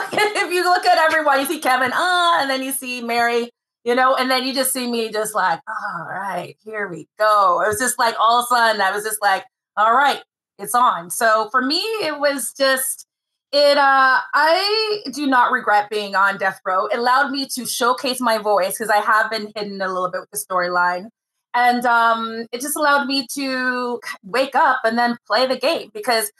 you 0.51 0.63
look 0.63 0.85
at 0.85 0.97
everyone, 0.97 1.39
you 1.39 1.45
see 1.45 1.59
Kevin, 1.59 1.91
ah, 1.93 2.41
and 2.41 2.49
then 2.49 2.63
you 2.63 2.71
see 2.71 3.01
Mary, 3.01 3.49
you 3.83 3.95
know, 3.95 4.15
and 4.15 4.29
then 4.29 4.45
you 4.45 4.53
just 4.53 4.73
see 4.73 4.89
me 4.89 5.11
just 5.11 5.35
like, 5.35 5.59
all 5.67 6.05
right, 6.07 6.55
here 6.63 6.87
we 6.87 7.07
go. 7.17 7.61
It 7.63 7.67
was 7.67 7.79
just 7.79 7.97
like 7.99 8.15
all 8.19 8.39
of 8.39 8.45
a 8.45 8.47
sudden 8.47 8.81
I 8.81 8.91
was 8.91 9.03
just 9.03 9.21
like, 9.21 9.43
all 9.77 9.93
right, 9.93 10.21
it's 10.59 10.75
on. 10.75 11.09
So 11.09 11.49
for 11.51 11.61
me, 11.61 11.79
it 11.79 12.19
was 12.19 12.53
just 12.57 13.07
it 13.51 13.77
uh 13.77 14.19
I 14.33 15.03
do 15.13 15.27
not 15.27 15.51
regret 15.51 15.89
being 15.89 16.15
on 16.15 16.37
death 16.37 16.59
row. 16.65 16.87
It 16.87 16.99
allowed 16.99 17.31
me 17.31 17.47
to 17.55 17.65
showcase 17.65 18.21
my 18.21 18.37
voice 18.37 18.77
because 18.77 18.89
I 18.89 18.97
have 18.97 19.29
been 19.29 19.51
hidden 19.55 19.81
a 19.81 19.87
little 19.87 20.09
bit 20.09 20.21
with 20.21 20.31
the 20.31 20.37
storyline. 20.37 21.07
And 21.53 21.85
um 21.85 22.45
it 22.51 22.61
just 22.61 22.77
allowed 22.77 23.07
me 23.07 23.27
to 23.33 23.99
wake 24.23 24.55
up 24.55 24.81
and 24.83 24.97
then 24.97 25.17
play 25.27 25.47
the 25.47 25.57
game 25.57 25.89
because 25.93 26.31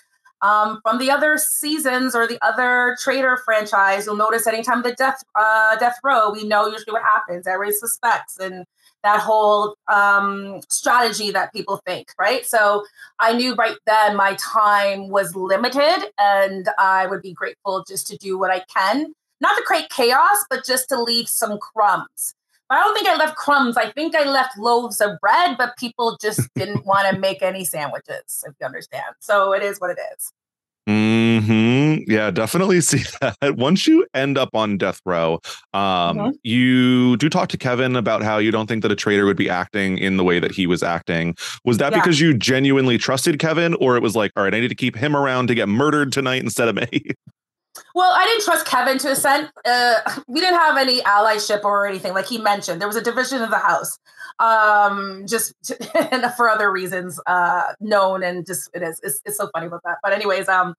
um, 0.42 0.80
from 0.84 0.98
the 0.98 1.12
other 1.12 1.38
seasons 1.38 2.16
or 2.16 2.28
the 2.28 2.40
other 2.42 2.98
Traitor 3.02 3.38
franchise, 3.46 4.06
you'll 4.06 4.16
notice 4.16 4.48
anytime 4.48 4.82
the 4.82 4.94
death 4.94 5.24
uh, 5.36 5.76
death 5.78 5.98
row, 6.04 6.32
we 6.32 6.44
know 6.44 6.68
usually 6.68 6.94
what 6.94 7.04
happens. 7.04 7.48
Everybody 7.48 7.76
suspects 7.76 8.38
and 8.40 8.66
that 9.04 9.20
whole 9.20 9.76
um, 9.92 10.62
strategy 10.70 11.32
that 11.32 11.52
people 11.54 11.82
think, 11.86 12.10
right? 12.20 12.46
So 12.46 12.84
I 13.20 13.34
knew 13.34 13.56
right 13.56 13.78
then 13.86 14.16
my 14.16 14.36
time 14.36 15.10
was 15.10 15.36
limited, 15.36 16.12
and 16.20 16.70
I 16.78 17.08
would 17.08 17.22
be 17.22 17.34
grateful 17.34 17.84
just 17.88 18.08
to 18.08 18.18
do 18.18 18.38
what 18.38 18.52
I 18.52 18.64
can, 18.76 19.14
not 19.40 19.58
to 19.58 19.64
create 19.64 19.90
chaos, 19.90 20.46
but 20.50 20.66
just 20.66 20.90
to 20.90 21.02
leave 21.02 21.28
some 21.28 21.58
crumbs. 21.58 22.36
I 22.72 22.80
don't 22.80 22.96
think 22.96 23.08
I 23.08 23.18
left 23.18 23.36
crumbs. 23.36 23.76
I 23.76 23.92
think 23.92 24.16
I 24.16 24.24
left 24.24 24.58
loaves 24.58 25.02
of 25.02 25.20
bread, 25.20 25.58
but 25.58 25.76
people 25.78 26.18
just 26.22 26.50
didn't 26.56 26.86
want 26.86 27.14
to 27.14 27.20
make 27.20 27.42
any 27.42 27.66
sandwiches, 27.66 28.44
if 28.48 28.54
you 28.60 28.66
understand. 28.66 29.14
So 29.20 29.54
it 29.54 29.62
is 29.62 29.80
what 29.80 29.92
it 29.92 30.00
is. 30.14 30.32
Hmm. 30.88 31.98
Yeah, 32.08 32.32
definitely 32.32 32.82
see 32.82 33.04
that. 33.22 33.58
Once 33.58 33.88
you 33.88 34.06
end 34.14 34.38
up 34.38 34.50
on 34.56 34.78
death 34.78 35.02
row, 35.06 35.40
um, 35.74 35.82
mm-hmm. 36.18 36.30
you 36.44 37.18
do 37.18 37.30
talk 37.30 37.50
to 37.50 37.58
Kevin 37.58 37.96
about 37.96 38.24
how 38.24 38.38
you 38.38 38.52
don't 38.52 38.68
think 38.68 38.82
that 38.82 38.92
a 38.92 38.96
traitor 38.96 39.26
would 39.26 39.38
be 39.38 39.50
acting 39.50 39.98
in 39.98 40.18
the 40.18 40.24
way 40.24 40.40
that 40.40 40.52
he 40.52 40.66
was 40.66 40.82
acting. 40.82 41.36
Was 41.66 41.78
that 41.78 41.92
yeah. 41.92 42.00
because 42.00 42.20
you 42.20 42.34
genuinely 42.34 42.98
trusted 42.98 43.38
Kevin, 43.38 43.76
or 43.76 43.96
it 43.96 44.02
was 44.02 44.16
like, 44.16 44.32
all 44.36 44.44
right, 44.44 44.54
I 44.54 44.60
need 44.60 44.70
to 44.70 44.76
keep 44.76 44.96
him 44.96 45.16
around 45.16 45.48
to 45.48 45.56
get 45.56 45.70
murdered 45.70 46.12
tonight 46.12 46.42
instead 46.42 46.68
of 46.68 46.76
me? 46.76 47.12
Well, 47.96 48.12
I 48.12 48.26
didn't 48.26 48.44
trust 48.44 48.66
Kevin 48.66 48.98
to 49.00 49.12
a 49.12 49.16
sense. 49.16 49.50
Uh, 49.64 49.96
we 50.28 50.42
didn't 50.42 50.60
have 50.60 50.78
any 50.78 51.02
allyship 51.02 51.64
or 51.64 51.88
anything. 51.88 52.14
Like 52.14 52.26
he 52.26 52.38
mentioned, 52.38 52.82
there 52.82 52.88
was 52.88 52.98
a 52.98 53.02
division 53.02 53.42
of 53.42 53.50
the 53.50 53.60
house, 53.60 53.98
um, 54.40 55.26
just 55.28 55.54
to, 55.64 56.34
for 56.38 56.50
other 56.50 56.72
reasons 56.72 57.20
uh, 57.28 57.74
known, 57.80 58.24
and 58.24 58.46
just 58.46 58.70
it 58.74 58.82
is 58.82 59.00
it's, 59.04 59.22
it's 59.26 59.38
so 59.38 59.50
funny 59.54 59.68
about 59.68 59.82
that. 59.86 59.98
But 60.04 60.14
anyways, 60.14 60.50
um, 60.50 60.70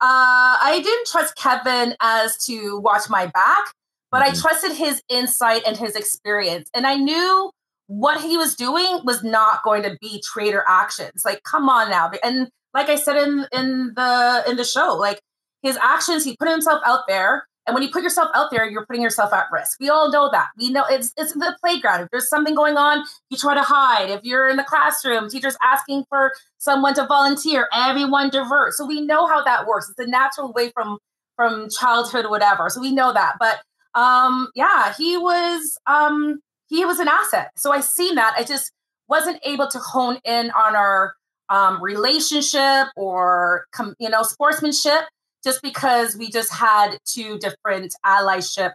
uh, 0.00 0.58
I 0.62 0.80
didn't 0.82 1.06
trust 1.06 1.36
Kevin 1.36 1.94
as 2.00 2.36
to 2.46 2.80
watch 2.80 3.08
my 3.08 3.26
back, 3.26 3.72
but 4.10 4.22
mm-hmm. 4.22 4.36
I 4.36 4.40
trusted 4.40 4.72
his 4.72 5.02
insight 5.08 5.62
and 5.66 5.76
his 5.76 5.96
experience, 5.96 6.70
and 6.74 6.86
I 6.86 6.96
knew 6.96 7.50
what 7.86 8.20
he 8.20 8.36
was 8.36 8.56
doing 8.56 9.00
was 9.04 9.22
not 9.22 9.62
going 9.62 9.84
to 9.84 9.96
be 10.00 10.22
traitor 10.22 10.64
actions. 10.68 11.22
Like, 11.24 11.42
come 11.44 11.68
on 11.70 11.88
now, 11.88 12.10
and 12.22 12.48
like 12.74 12.90
I 12.90 12.96
said 12.96 13.16
in 13.16 13.46
in 13.52 13.92
the 13.96 14.44
in 14.48 14.56
the 14.56 14.64
show, 14.64 14.94
like 14.96 15.20
his 15.62 15.76
actions, 15.78 16.24
he 16.24 16.36
put 16.36 16.48
himself 16.48 16.80
out 16.84 17.00
there 17.08 17.44
And 17.66 17.74
when 17.74 17.82
you 17.82 17.90
put 17.90 18.04
yourself 18.04 18.30
out 18.32 18.50
there, 18.52 18.64
you're 18.70 18.86
putting 18.86 19.02
yourself 19.02 19.32
at 19.32 19.46
risk. 19.50 19.78
We 19.80 19.88
all 19.88 20.10
know 20.10 20.28
that. 20.30 20.48
We 20.56 20.70
know 20.70 20.84
it's 20.88 21.12
it's 21.16 21.32
the 21.32 21.56
playground. 21.60 22.02
If 22.02 22.08
there's 22.12 22.28
something 22.28 22.54
going 22.54 22.76
on, 22.76 23.04
you 23.28 23.36
try 23.36 23.54
to 23.54 23.62
hide. 23.62 24.08
If 24.10 24.22
you're 24.22 24.48
in 24.48 24.56
the 24.56 24.62
classroom, 24.64 25.28
teachers 25.28 25.56
asking 25.64 26.04
for 26.08 26.32
someone 26.58 26.94
to 26.94 27.06
volunteer, 27.06 27.68
everyone 27.74 28.30
divert. 28.30 28.74
So 28.74 28.86
we 28.86 29.00
know 29.00 29.26
how 29.26 29.42
that 29.42 29.66
works. 29.66 29.88
It's 29.90 29.98
a 29.98 30.08
natural 30.08 30.52
way 30.52 30.70
from 30.74 30.98
from 31.36 31.68
childhood 31.70 32.26
whatever. 32.30 32.68
So 32.70 32.80
we 32.80 32.92
know 32.92 33.12
that. 33.12 33.34
But 33.40 33.60
um 34.00 34.48
yeah, 34.54 34.94
he 34.96 35.16
was 35.16 35.76
um 35.86 36.40
he 36.68 36.84
was 36.84 36.98
an 37.00 37.08
asset. 37.08 37.50
So 37.56 37.72
I 37.72 37.80
seen 37.80 38.14
that. 38.16 38.34
I 38.36 38.44
just 38.44 38.70
wasn't 39.08 39.40
able 39.44 39.68
to 39.68 39.78
hone 39.78 40.18
in 40.24 40.50
on 40.50 40.76
our 40.76 41.14
um, 41.48 41.80
relationship 41.82 42.88
or 42.96 43.66
com- 43.72 43.94
you 43.98 44.08
know 44.08 44.22
sportsmanship 44.22 45.02
just 45.46 45.62
because 45.62 46.16
we 46.16 46.28
just 46.28 46.52
had 46.52 46.98
two 47.06 47.38
different 47.38 47.94
allyship 48.04 48.72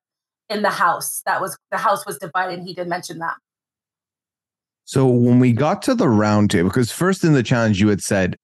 in 0.50 0.62
the 0.62 0.70
house 0.70 1.22
that 1.26 1.42
was 1.42 1.58
the 1.70 1.78
house 1.78 2.06
was 2.06 2.18
divided 2.18 2.60
and 2.60 2.68
he 2.68 2.74
did 2.74 2.88
mention 2.88 3.20
that 3.20 3.36
So 4.86 5.06
when 5.06 5.40
we 5.40 5.52
got 5.52 5.82
to 5.84 5.94
the 5.94 6.08
round 6.08 6.50
table, 6.50 6.70
because 6.70 6.92
first 6.92 7.26
in 7.26 7.34
the 7.34 7.44
challenge 7.44 7.82
you 7.82 7.90
had 7.90 8.02
said, 8.02 8.38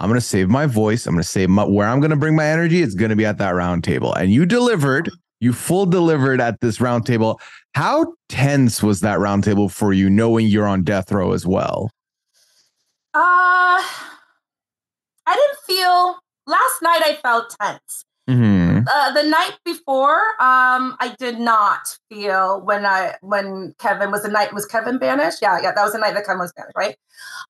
I'm 0.00 0.08
going 0.08 0.20
to 0.20 0.26
save 0.26 0.48
my 0.48 0.66
voice. 0.66 1.06
I'm 1.06 1.14
going 1.14 1.22
to 1.22 1.28
save 1.28 1.48
my, 1.48 1.64
where 1.64 1.86
I'm 1.86 2.00
going 2.00 2.10
to 2.10 2.16
bring 2.16 2.34
my 2.34 2.46
energy. 2.46 2.82
It's 2.82 2.94
going 2.94 3.10
to 3.10 3.16
be 3.16 3.26
at 3.26 3.38
that 3.38 3.54
round 3.54 3.84
table. 3.84 4.14
And 4.14 4.32
you 4.32 4.46
delivered, 4.46 5.10
you 5.40 5.52
full 5.52 5.86
delivered 5.86 6.40
at 6.40 6.60
this 6.60 6.80
round 6.80 7.06
table. 7.06 7.40
How 7.74 8.14
tense 8.28 8.82
was 8.82 9.00
that 9.02 9.20
round 9.20 9.44
table 9.44 9.68
for 9.68 9.92
you, 9.92 10.10
knowing 10.10 10.46
you're 10.46 10.66
on 10.66 10.82
death 10.82 11.12
row 11.12 11.32
as 11.32 11.46
well? 11.46 11.90
uh 13.12 13.82
i 15.26 15.34
didn't 15.34 15.58
feel 15.66 16.18
last 16.50 16.82
night 16.82 17.02
i 17.04 17.16
felt 17.22 17.54
tense. 17.60 18.04
Mm-hmm. 18.28 18.86
uh, 18.86 19.10
the 19.12 19.24
night 19.28 19.58
before 19.64 20.18
um 20.38 20.94
i 21.00 21.16
did 21.18 21.40
not 21.40 21.80
feel 22.08 22.60
when 22.60 22.86
i 22.86 23.16
when 23.22 23.74
kevin 23.80 24.12
was 24.12 24.22
the 24.22 24.28
night 24.28 24.52
was 24.54 24.66
kevin 24.66 24.98
banished? 24.98 25.38
Yeah 25.42 25.58
yeah 25.60 25.72
that 25.74 25.82
was 25.82 25.92
the 25.94 25.98
night 25.98 26.14
that 26.14 26.26
kevin 26.26 26.38
was 26.38 26.52
banished 26.52 26.76
right? 26.76 26.94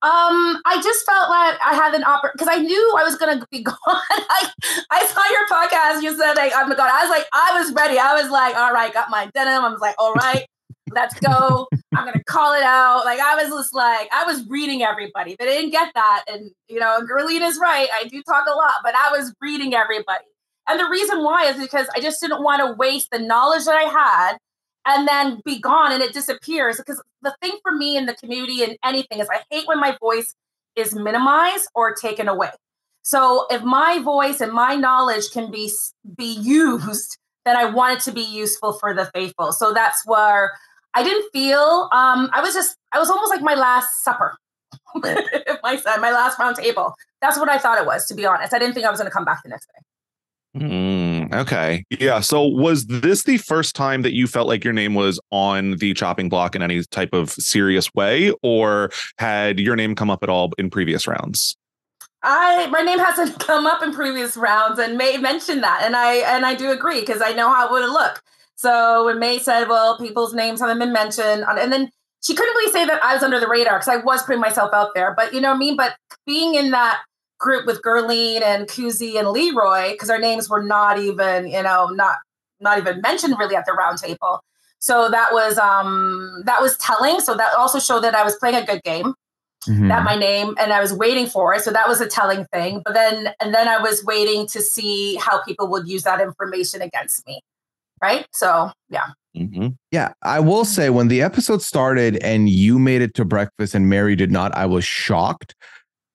Um 0.01 0.57
i 0.65 0.81
just 0.83 1.05
felt 1.05 1.29
like 1.29 1.59
i 1.67 1.75
had 1.75 1.93
an 1.95 2.05
opportunity 2.05 2.39
because 2.39 2.49
i 2.49 2.59
knew 2.63 2.95
i 2.99 3.05
was 3.05 3.17
gonna 3.17 3.45
be 3.51 3.63
gone. 3.71 3.77
I, 3.87 4.51
I 4.91 5.05
saw 5.05 5.25
your 5.35 5.47
podcast 5.53 6.03
you 6.03 6.17
said 6.17 6.35
like 6.35 6.53
i'm 6.57 6.69
gone 6.71 6.79
i 6.81 7.03
was 7.05 7.11
like 7.11 7.27
i 7.35 7.61
was 7.61 7.75
ready. 7.75 7.99
I 7.99 8.15
was 8.15 8.31
like 8.31 8.57
all 8.57 8.73
right 8.73 8.93
got 8.95 9.11
my 9.11 9.29
denim. 9.35 9.65
I 9.65 9.69
was 9.69 9.81
like 9.81 9.97
all 9.99 10.15
right 10.15 10.47
let's 10.91 11.19
go 11.21 11.67
i'm 11.97 12.05
gonna 12.05 12.25
call 12.25 12.53
it 12.53 12.63
out 12.63 13.05
like 13.05 13.21
i 13.21 13.35
was 13.37 13.49
just 13.49 13.75
like 13.75 14.09
i 14.13 14.25
was 14.25 14.47
reading 14.49 14.83
everybody 14.83 15.37
they 15.39 15.47
didn't 15.47 15.71
get 15.71 15.93
that 15.95 16.25
and 16.29 16.51
you 16.69 16.79
know 16.79 17.01
Gerline 17.03 17.43
is 17.43 17.59
right 17.61 17.89
i 17.95 18.05
do 18.05 18.23
talk 18.23 18.47
a 18.47 18.57
lot 18.57 18.75
but 18.83 18.95
i 18.95 19.11
was 19.11 19.35
reading 19.41 19.75
everybody 19.75 20.25
and 20.71 20.79
the 20.79 20.89
reason 20.89 21.25
why 21.25 21.47
is 21.47 21.57
because 21.57 21.89
I 21.97 22.01
just 22.01 22.21
didn't 22.21 22.45
want 22.45 22.65
to 22.65 22.75
waste 22.75 23.09
the 23.11 23.19
knowledge 23.19 23.65
that 23.65 23.75
I 23.75 23.91
had 23.91 24.37
and 24.87 25.09
then 25.09 25.41
be 25.45 25.59
gone 25.59 25.91
and 25.91 26.01
it 26.01 26.13
disappears. 26.13 26.77
Because 26.77 27.03
the 27.23 27.35
thing 27.43 27.59
for 27.63 27.73
me 27.73 27.97
in 27.97 28.07
the 28.07 28.15
community 28.15 28.63
and 28.63 28.77
anything 28.85 29.19
is 29.19 29.29
I 29.29 29.41
hate 29.51 29.67
when 29.67 29.81
my 29.81 29.97
voice 30.01 30.33
is 30.77 30.95
minimized 30.95 31.69
or 31.75 31.95
taken 31.95 32.29
away. 32.29 32.51
So 33.03 33.47
if 33.51 33.63
my 33.63 33.99
voice 33.99 34.41
and 34.41 34.53
my 34.53 34.77
knowledge 34.77 35.33
can 35.33 35.51
be 35.51 35.73
be 36.17 36.35
used, 36.41 37.19
then 37.45 37.57
I 37.57 37.65
want 37.65 37.99
it 37.99 38.05
to 38.05 38.13
be 38.13 38.23
useful 38.23 38.75
for 38.75 38.95
the 38.95 39.07
faithful. 39.07 39.51
So 39.53 39.73
that's 39.73 40.07
where 40.07 40.53
I 40.95 41.03
didn't 41.03 41.31
feel 41.33 41.89
um 41.93 42.31
I 42.33 42.41
was 42.41 42.55
just 42.55 42.77
I 42.93 42.99
was 42.99 43.11
almost 43.11 43.31
like 43.31 43.43
my 43.43 43.55
last 43.55 44.03
supper. 44.03 44.37
my 45.63 45.77
son, 45.77 46.01
my 46.01 46.11
last 46.11 46.39
round 46.39 46.57
table. 46.57 46.95
That's 47.21 47.39
what 47.39 47.49
I 47.49 47.59
thought 47.59 47.79
it 47.79 47.87
was, 47.87 48.07
to 48.07 48.15
be 48.15 48.27
honest. 48.27 48.53
I 48.53 48.59
didn't 48.59 48.75
think 48.75 48.87
I 48.87 48.91
was 48.91 48.99
gonna 48.99 49.11
come 49.11 49.25
back 49.25 49.43
the 49.43 49.51
next 49.51 49.67
day. 49.67 49.81
Mm, 50.57 51.33
okay. 51.33 51.85
Yeah. 51.91 52.21
So 52.21 52.45
was 52.45 52.87
this 52.87 53.23
the 53.23 53.39
first 53.39 53.77
time 53.77 54.03
that 54.03 54.15
you 54.15 54.27
felt 54.27 54.49
like 54.49 54.65
your 54.65 54.73
name 54.73 54.95
was 54.95 55.21
on 55.31 55.77
the 55.77 55.95
chopping 55.95 56.29
block 56.29 56.57
in 56.57 56.63
any 56.63 56.83
type 56.85 57.13
of 57.13 57.31
serious 57.31 57.93
way, 57.95 58.33
or 58.43 58.91
had 59.19 59.61
your 59.61 59.77
name 59.77 59.95
come 59.95 60.11
up 60.11 60.25
at 60.25 60.29
all 60.29 60.51
in 60.59 60.71
previous 60.71 61.07
rounds? 61.07 61.57
I 62.23 62.67
my 62.67 62.83
name 62.83 62.99
hasn't 62.99 63.39
come 63.47 63.67
up 63.67 63.83
in 63.83 63.95
previous 63.95 64.37
rounds, 64.37 64.79
and 64.81 64.99
May 64.99 65.17
mentioned 65.19 65.63
that, 65.63 65.83
and 65.85 65.95
I 65.95 66.17
and 66.17 66.45
I 66.45 66.55
do 66.55 66.73
agree 66.73 67.01
because 67.01 67.23
I 67.23 67.33
know 67.33 67.53
how 67.53 67.67
it 67.67 67.73
would 67.73 67.89
look. 67.89 68.21
So 68.61 69.07
when 69.07 69.19
May 69.19 69.39
said, 69.39 69.69
"Well, 69.69 69.97
people's 69.97 70.35
names 70.35 70.61
haven't 70.61 70.81
been 70.81 70.93
mentioned," 70.93 71.47
and 71.49 71.73
then 71.73 71.91
she 72.23 72.35
couldn't 72.35 72.55
really 72.57 72.71
say 72.71 72.85
that 72.85 73.03
I 73.03 73.15
was 73.15 73.23
under 73.23 73.41
the 73.41 73.49
radar 73.49 73.79
because 73.79 73.89
I 73.89 73.97
was 73.97 74.23
putting 74.23 74.43
myself 74.43 74.75
out 74.75 74.91
there. 74.95 75.15
But 75.17 75.33
you 75.33 75.41
know 75.41 75.49
what 75.49 75.55
I 75.55 75.59
mean. 75.59 75.77
But 75.79 75.97
being 76.27 76.55
in 76.55 76.71
that 76.73 77.01
group 77.39 77.65
with 77.67 77.81
Gerline 77.81 78.43
and 78.43 78.69
Kuzi 78.69 79.19
and 79.19 79.29
Leroy, 79.31 79.93
because 79.93 80.11
our 80.11 80.19
names 80.19 80.51
were 80.51 80.63
not 80.63 80.99
even, 80.99 81.49
you 81.49 81.63
know, 81.63 81.87
not 81.87 82.19
not 82.61 82.77
even 82.77 83.01
mentioned 83.01 83.37
really 83.39 83.57
at 83.57 83.65
the 83.65 83.73
round 83.73 83.97
table. 83.97 84.45
So 84.79 85.09
that 85.09 85.33
was 85.33 85.57
um 85.57 86.43
that 86.45 86.61
was 86.61 86.77
telling. 86.77 87.21
So 87.21 87.35
that 87.39 87.55
also 87.55 87.79
showed 87.79 88.01
that 88.01 88.15
I 88.15 88.25
was 88.25 88.37
playing 88.37 88.57
a 88.57 88.67
good 88.67 88.83
game. 88.83 89.15
Mm-hmm. 89.67 89.89
That 89.89 90.05
my 90.05 90.17
name 90.17 90.55
and 90.61 90.71
I 90.71 90.83
was 90.83 90.93
waiting 90.93 91.29
for 91.29 91.55
it. 91.55 91.63
So 91.63 91.71
that 91.71 91.89
was 91.89 92.03
a 92.03 92.07
telling 92.07 92.45
thing. 92.53 92.83
But 92.85 92.93
then 92.93 93.33
and 93.41 93.55
then 93.55 93.69
I 93.69 93.79
was 93.79 94.05
waiting 94.05 94.47
to 94.49 94.61
see 94.61 95.17
how 95.17 95.43
people 95.45 95.67
would 95.69 95.89
use 95.89 96.03
that 96.03 96.21
information 96.21 96.83
against 96.83 97.27
me. 97.27 97.41
Right. 98.03 98.27
So 98.33 98.71
yeah. 98.89 99.07
Mm-hmm. 99.37 99.69
Yeah, 99.93 100.13
I 100.23 100.41
will 100.41 100.65
say 100.65 100.91
when 100.91 101.07
the 101.09 101.23
episode 101.23 101.63
started 101.63 102.17
and 102.17 102.49
you 102.49 102.79
made 102.81 103.01
it 103.01 103.15
to 103.15 103.25
breakfast 103.25 103.77
and 103.77 103.89
Mary 103.89 104.17
did 104.17 104.33
not, 104.33 104.53
I 104.57 104.67
was 104.67 104.85
shocked. 104.85 105.55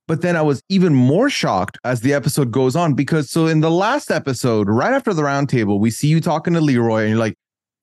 But 0.07 0.21
then 0.21 0.35
I 0.35 0.41
was 0.41 0.61
even 0.69 0.93
more 0.93 1.29
shocked 1.29 1.77
as 1.85 2.01
the 2.01 2.13
episode 2.13 2.51
goes 2.51 2.75
on 2.75 2.93
because 2.93 3.29
so 3.31 3.47
in 3.47 3.61
the 3.61 3.71
last 3.71 4.11
episode, 4.11 4.67
right 4.69 4.93
after 4.93 5.13
the 5.13 5.21
roundtable, 5.23 5.79
we 5.79 5.91
see 5.91 6.07
you 6.07 6.19
talking 6.21 6.53
to 6.55 6.61
Leroy 6.61 7.01
and 7.03 7.09
you're 7.11 7.17
like, 7.19 7.35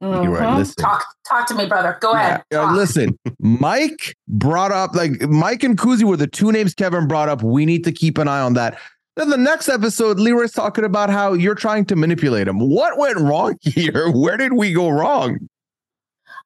Leroy, 0.02 0.40
Mhm. 0.40 0.56
listen. 0.56 0.74
Talk 0.84 1.04
talk 1.26 1.46
to 1.46 1.54
me, 1.54 1.66
brother. 1.66 1.96
Go 2.00 2.12
ahead. 2.12 2.42
Yeah, 2.52 2.68
uh, 2.70 2.74
listen, 2.74 3.16
Mike 3.38 4.14
brought 4.28 4.72
up 4.72 4.94
like 4.94 5.22
Mike 5.22 5.62
and 5.62 5.78
Kuzi 5.78 6.02
were 6.04 6.16
the 6.16 6.26
two 6.26 6.50
names 6.52 6.74
Kevin 6.74 7.06
brought 7.08 7.28
up. 7.28 7.42
We 7.42 7.64
need 7.66 7.84
to 7.84 7.92
keep 7.92 8.18
an 8.18 8.28
eye 8.28 8.40
on 8.40 8.54
that. 8.54 8.78
Then 9.16 9.28
the 9.28 9.36
next 9.36 9.68
episode, 9.68 10.18
Leroy's 10.18 10.52
talking 10.52 10.84
about 10.84 11.10
how 11.10 11.34
you're 11.34 11.54
trying 11.54 11.84
to 11.86 11.96
manipulate 11.96 12.48
him. 12.48 12.58
What 12.58 12.98
went 12.98 13.18
wrong 13.18 13.58
here? 13.60 14.10
Where 14.10 14.36
did 14.36 14.54
we 14.54 14.72
go 14.72 14.88
wrong? 14.88 15.38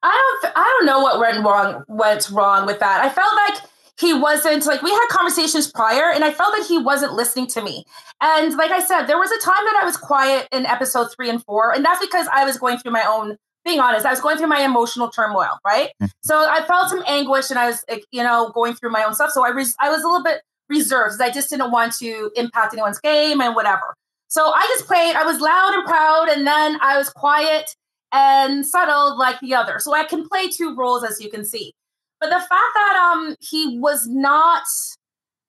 I 0.03 0.37
don't. 0.41 0.53
I 0.55 0.63
don't 0.63 0.85
know 0.85 0.99
what 0.99 1.19
went 1.19 1.43
wrong. 1.43 1.83
Went 1.87 2.29
wrong 2.29 2.65
with 2.65 2.79
that. 2.79 3.01
I 3.01 3.09
felt 3.09 3.33
like 3.35 3.69
he 3.99 4.13
wasn't 4.13 4.65
like 4.65 4.81
we 4.83 4.91
had 4.91 5.07
conversations 5.09 5.71
prior, 5.71 6.11
and 6.11 6.23
I 6.23 6.31
felt 6.31 6.53
that 6.55 6.65
he 6.67 6.77
wasn't 6.77 7.13
listening 7.13 7.47
to 7.47 7.63
me. 7.63 7.83
And 8.21 8.55
like 8.55 8.71
I 8.71 8.79
said, 8.79 9.05
there 9.05 9.17
was 9.17 9.31
a 9.31 9.39
time 9.39 9.65
that 9.65 9.79
I 9.81 9.85
was 9.85 9.97
quiet 9.97 10.47
in 10.51 10.65
episode 10.65 11.07
three 11.15 11.29
and 11.29 11.43
four, 11.43 11.73
and 11.73 11.83
that's 11.83 11.99
because 11.99 12.27
I 12.31 12.45
was 12.45 12.57
going 12.57 12.77
through 12.77 12.91
my 12.91 13.05
own. 13.07 13.37
Being 13.65 13.79
honest, 13.81 14.05
I 14.05 14.11
was 14.11 14.21
going 14.21 14.37
through 14.37 14.47
my 14.47 14.61
emotional 14.61 15.09
turmoil, 15.09 15.57
right? 15.65 15.89
Mm-hmm. 16.01 16.05
So 16.21 16.37
I 16.37 16.63
felt 16.63 16.89
some 16.89 17.03
anguish, 17.05 17.49
and 17.49 17.59
I 17.59 17.67
was, 17.67 17.83
like, 17.89 18.05
you 18.11 18.23
know, 18.23 18.51
going 18.53 18.75
through 18.75 18.91
my 18.91 19.03
own 19.03 19.13
stuff. 19.13 19.31
So 19.31 19.43
I 19.45 19.49
res- 19.49 19.75
I 19.81 19.89
was 19.89 20.03
a 20.03 20.07
little 20.07 20.23
bit 20.23 20.41
reserved. 20.69 21.11
'cause 21.11 21.21
I 21.21 21.29
just 21.29 21.49
didn't 21.49 21.71
want 21.71 21.93
to 21.99 22.31
impact 22.35 22.73
anyone's 22.73 22.99
game 22.99 23.41
and 23.41 23.55
whatever. 23.55 23.93
So 24.29 24.51
I 24.53 24.61
just 24.73 24.85
played. 24.85 25.15
I 25.15 25.23
was 25.23 25.39
loud 25.39 25.73
and 25.73 25.85
proud, 25.85 26.29
and 26.29 26.45
then 26.45 26.77
I 26.81 26.97
was 26.97 27.09
quiet 27.09 27.73
and 28.11 28.65
subtle 28.65 29.17
like 29.17 29.39
the 29.41 29.55
other. 29.55 29.79
So 29.79 29.93
I 29.93 30.03
can 30.03 30.27
play 30.27 30.47
two 30.49 30.75
roles 30.75 31.03
as 31.03 31.21
you 31.21 31.29
can 31.29 31.45
see. 31.45 31.73
But 32.19 32.29
the 32.29 32.39
fact 32.39 32.49
that 32.75 33.11
um 33.13 33.35
he 33.41 33.77
was 33.79 34.07
not 34.07 34.63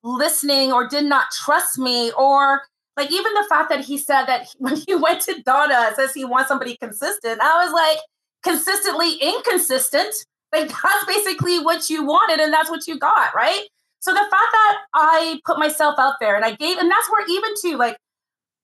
listening 0.03 0.73
or 0.73 0.87
did 0.89 1.05
not 1.05 1.27
trust 1.33 1.79
me 1.79 2.13
or 2.13 2.63
like 2.97 3.11
even 3.11 3.33
the 3.35 3.47
fact 3.49 3.69
that 3.71 3.81
he 3.85 3.99
said 3.99 4.25
that 4.27 4.49
when 4.59 4.77
he 4.87 4.95
went 4.95 5.21
to 5.23 5.41
Donna 5.43 5.93
says 5.97 6.13
he 6.15 6.25
wants 6.25 6.49
somebody 6.49 6.77
consistent. 6.81 7.41
I 7.41 7.65
was 7.65 7.73
like 7.73 7.99
consistently 8.43 9.15
inconsistent. 9.15 10.15
Like 10.53 10.69
that's 10.83 11.05
basically 11.07 11.59
what 11.61 11.91
you 11.91 12.05
wanted 12.05 12.41
and 12.41 12.53
that's 12.53 12.71
what 12.71 12.87
you 12.87 12.99
got, 12.99 13.35
right? 13.35 13.63
So 14.01 14.13
the 14.13 14.21
fact 14.21 14.31
that 14.31 14.79
I 14.95 15.41
put 15.45 15.59
myself 15.59 15.97
out 15.99 16.15
there 16.21 16.37
and 16.37 16.45
I 16.45 16.55
gave 16.55 16.79
and 16.79 16.91
that's 16.91 17.11
where 17.11 17.27
even 17.29 17.51
too 17.61 17.77
like 17.77 17.97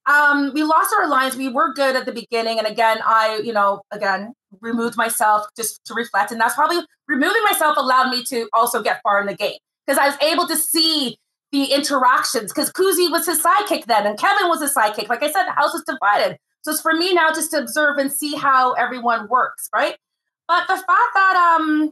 um 0.06 0.52
we 0.54 0.62
lost 0.62 0.94
our 0.98 1.08
lines 1.08 1.34
we 1.36 1.48
were 1.48 1.72
good 1.72 1.96
at 1.96 2.06
the 2.06 2.12
beginning. 2.12 2.58
And 2.58 2.66
again 2.66 2.98
i 3.04 3.40
you 3.44 3.52
know 3.52 3.82
again 3.90 4.32
removed 4.60 4.96
myself 4.96 5.46
just 5.56 5.80
to 5.86 5.94
reflect. 5.94 6.30
And 6.30 6.40
that's 6.40 6.54
probably 6.54 6.78
removing 7.08 7.42
myself 7.44 7.76
allowed 7.76 8.10
me 8.10 8.22
to 8.24 8.48
also 8.52 8.82
get 8.82 9.00
far 9.02 9.20
in 9.20 9.26
the 9.26 9.34
game 9.34 9.58
because 9.86 9.98
i 9.98 10.06
was 10.06 10.16
able 10.22 10.46
to 10.46 10.56
see 10.56 11.16
the 11.52 11.66
interactions 11.72 12.52
because 12.52 12.72
Kuzi 12.72 13.10
was 13.10 13.26
his 13.26 13.40
sidekick 13.42 13.84
then 13.86 14.06
and 14.06 14.18
kevin 14.18 14.48
was 14.48 14.60
his 14.60 14.74
sidekick. 14.74 15.08
Like 15.08 15.22
i 15.22 15.30
said 15.30 15.46
the 15.46 15.52
house 15.52 15.72
was 15.72 15.84
divided. 15.86 16.38
So 16.62 16.70
it's 16.70 16.80
for 16.80 16.94
me 16.94 17.12
now 17.12 17.28
just 17.30 17.50
to 17.50 17.58
observe 17.58 17.98
and 17.98 18.10
see 18.10 18.34
how 18.36 18.72
everyone 18.72 19.28
works 19.28 19.68
right? 19.74 19.96
But 20.46 20.66
the 20.68 20.76
fact 20.76 21.14
that 21.14 21.56
um 21.58 21.90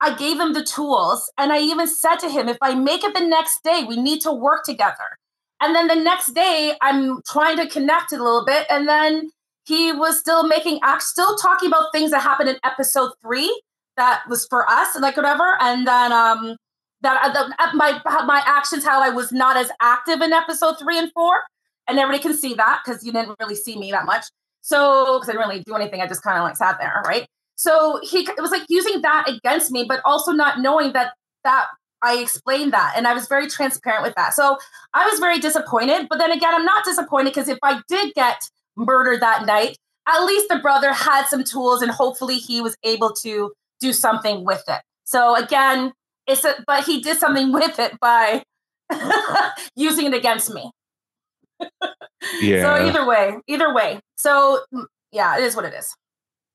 I 0.00 0.16
gave 0.16 0.38
him 0.38 0.52
the 0.52 0.64
tools 0.64 1.30
and 1.38 1.52
I 1.52 1.60
even 1.60 1.86
said 1.88 2.16
to 2.16 2.30
him, 2.30 2.48
if 2.48 2.58
I 2.62 2.74
make 2.74 3.02
it 3.02 3.14
the 3.14 3.26
next 3.26 3.62
day, 3.64 3.84
we 3.86 3.96
need 3.96 4.20
to 4.22 4.32
work 4.32 4.64
together. 4.64 5.18
And 5.60 5.74
then 5.74 5.88
the 5.88 5.96
next 5.96 6.34
day, 6.34 6.74
I'm 6.80 7.20
trying 7.26 7.56
to 7.56 7.68
connect 7.68 8.12
a 8.12 8.22
little 8.22 8.44
bit. 8.44 8.66
And 8.70 8.88
then 8.88 9.30
he 9.64 9.92
was 9.92 10.18
still 10.18 10.46
making 10.46 10.80
still 11.00 11.36
talking 11.36 11.68
about 11.68 11.92
things 11.92 12.12
that 12.12 12.22
happened 12.22 12.48
in 12.48 12.56
episode 12.64 13.10
three 13.22 13.60
that 13.96 14.22
was 14.28 14.46
for 14.48 14.68
us, 14.70 14.98
like 15.00 15.16
whatever. 15.16 15.56
And 15.60 15.86
then 15.86 16.12
um 16.12 16.56
that 17.00 17.36
uh, 17.36 17.50
uh, 17.58 17.70
my 17.74 18.00
my 18.24 18.42
actions, 18.46 18.84
how 18.84 19.02
I 19.02 19.10
was 19.10 19.32
not 19.32 19.56
as 19.56 19.70
active 19.80 20.20
in 20.20 20.32
episode 20.32 20.78
three 20.78 20.98
and 20.98 21.12
four, 21.12 21.42
and 21.86 21.98
everybody 21.98 22.22
can 22.22 22.36
see 22.36 22.54
that 22.54 22.80
because 22.84 23.04
you 23.04 23.12
didn't 23.12 23.36
really 23.40 23.54
see 23.54 23.78
me 23.78 23.90
that 23.90 24.06
much. 24.06 24.26
So 24.62 25.18
because 25.18 25.28
I 25.28 25.32
didn't 25.32 25.48
really 25.48 25.62
do 25.62 25.74
anything, 25.74 26.00
I 26.00 26.06
just 26.06 26.22
kind 26.22 26.38
of 26.38 26.44
like 26.44 26.56
sat 26.56 26.78
there, 26.80 27.02
right? 27.04 27.26
So 27.58 27.98
he 28.04 28.20
it 28.20 28.40
was 28.40 28.52
like 28.52 28.64
using 28.68 29.02
that 29.02 29.28
against 29.28 29.72
me, 29.72 29.84
but 29.86 30.00
also 30.04 30.30
not 30.30 30.60
knowing 30.60 30.92
that 30.92 31.12
that 31.42 31.66
I 32.02 32.18
explained 32.18 32.72
that 32.72 32.92
and 32.96 33.06
I 33.08 33.14
was 33.14 33.26
very 33.26 33.48
transparent 33.48 34.04
with 34.04 34.14
that. 34.14 34.32
So 34.32 34.58
I 34.94 35.08
was 35.08 35.18
very 35.18 35.40
disappointed. 35.40 36.06
But 36.08 36.18
then 36.20 36.30
again, 36.30 36.54
I'm 36.54 36.64
not 36.64 36.84
disappointed 36.84 37.30
because 37.30 37.48
if 37.48 37.58
I 37.64 37.80
did 37.88 38.14
get 38.14 38.40
murdered 38.76 39.20
that 39.22 39.44
night, 39.44 39.76
at 40.06 40.24
least 40.24 40.48
the 40.48 40.60
brother 40.60 40.92
had 40.92 41.26
some 41.26 41.42
tools 41.42 41.82
and 41.82 41.90
hopefully 41.90 42.36
he 42.36 42.60
was 42.60 42.76
able 42.84 43.12
to 43.22 43.52
do 43.80 43.92
something 43.92 44.44
with 44.44 44.62
it. 44.68 44.80
So 45.02 45.34
again, 45.34 45.92
it's 46.28 46.44
a, 46.44 46.62
but 46.64 46.84
he 46.84 47.00
did 47.00 47.18
something 47.18 47.52
with 47.60 47.80
it 47.80 47.98
by 48.00 48.44
using 49.76 50.06
it 50.06 50.14
against 50.14 50.52
me. 50.52 50.70
Yeah. 52.40 52.62
So 52.62 52.84
either 52.84 53.06
way, 53.06 53.36
either 53.46 53.72
way. 53.72 54.00
So 54.16 54.62
mm, 54.74 54.84
yeah, 55.12 55.38
it 55.38 55.44
is 55.44 55.54
what 55.54 55.64
it 55.64 55.72
is. 55.72 55.94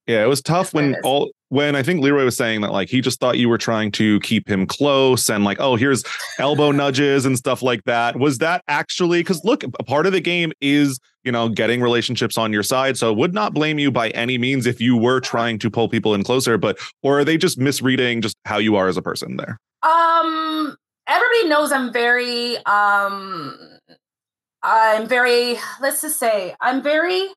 Yeah, 0.08 0.24
it 0.24 0.28
was 0.28 0.42
tough 0.42 0.74
when 0.74 0.96
all 1.04 1.32
when 1.48 1.76
I 1.76 1.84
think 1.84 2.02
Leroy 2.02 2.26
was 2.26 2.36
saying 2.36 2.62
that 2.62 2.72
like 2.74 2.90
he 2.90 3.00
just 3.00 3.20
thought 3.20 3.38
you 3.38 3.48
were 3.48 3.58
trying 3.58 3.92
to 3.94 4.20
keep 4.20 4.50
him 4.50 4.66
close 4.66 5.30
and 5.30 5.46
like 5.46 5.62
oh 5.62 5.76
here's 5.78 6.04
elbow 6.40 6.72
nudges 6.72 7.26
and 7.26 7.38
stuff 7.38 7.62
like 7.62 7.84
that. 7.86 8.20
Was 8.20 8.40
that 8.40 8.64
actually 8.68 9.22
because 9.22 9.46
look, 9.46 9.64
a 9.64 9.70
part 9.84 10.06
of 10.06 10.12
the 10.12 10.20
game 10.20 10.52
is 10.60 11.00
you 11.24 11.32
know 11.32 11.48
getting 11.48 11.82
relationships 11.82 12.38
on 12.38 12.52
your 12.52 12.64
side. 12.64 12.98
So 12.98 13.14
would 13.14 13.34
not 13.34 13.54
blame 13.54 13.80
you 13.80 13.92
by 13.92 14.10
any 14.10 14.38
means 14.38 14.66
if 14.66 14.82
you 14.82 14.98
were 14.98 15.22
trying 15.22 15.58
to 15.60 15.70
pull 15.70 15.88
people 15.88 16.14
in 16.14 16.24
closer, 16.24 16.58
but 16.58 16.78
or 17.02 17.20
are 17.20 17.26
they 17.26 17.38
just 17.38 17.58
misreading 17.58 18.22
just 18.22 18.36
how 18.44 18.58
you 18.58 18.76
are 18.76 18.90
as 18.90 18.98
a 18.98 19.02
person 19.02 19.38
there? 19.38 19.58
Um, 19.84 20.76
everybody 21.08 21.48
knows 21.48 21.72
I'm 21.72 21.94
very 21.94 22.58
um, 22.66 23.58
I'm 24.64 25.08
very 25.08 25.58
let's 25.80 26.02
just 26.02 26.20
say 26.20 26.56
I'm 26.60 26.82
very 26.82 27.30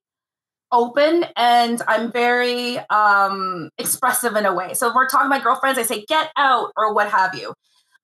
open 0.72 1.24
and 1.36 1.82
I'm 1.86 2.10
very 2.12 2.78
um 2.90 3.70
expressive 3.78 4.36
in 4.36 4.46
a 4.46 4.54
way. 4.54 4.74
So 4.74 4.88
if 4.88 4.94
we're 4.94 5.08
talking 5.08 5.26
to 5.26 5.30
my 5.30 5.40
girlfriends, 5.40 5.78
I 5.78 5.82
say 5.82 6.04
get 6.06 6.30
out 6.36 6.72
or 6.76 6.94
what 6.94 7.10
have 7.10 7.34
you. 7.34 7.54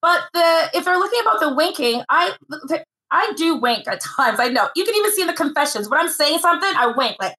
But 0.01 0.23
the 0.33 0.71
if 0.75 0.85
they're 0.85 0.99
looking 0.99 1.21
about 1.21 1.41
the 1.41 1.55
winking, 1.55 2.03
I 2.09 2.35
I 3.11 3.33
do 3.37 3.57
wink 3.57 3.87
at 3.89 4.01
times. 4.17 4.41
I 4.41 4.49
know 4.49 4.69
you 4.77 4.85
can 4.85 4.95
even 4.95 5.13
see 5.13 5.23
in 5.23 5.29
the 5.29 5.35
confessions 5.35 5.89
when 5.89 6.01
I'm 6.01 6.09
saying 6.09 6.39
something, 6.39 6.71
I 6.77 6.93
wink 6.97 7.17
like 7.21 7.35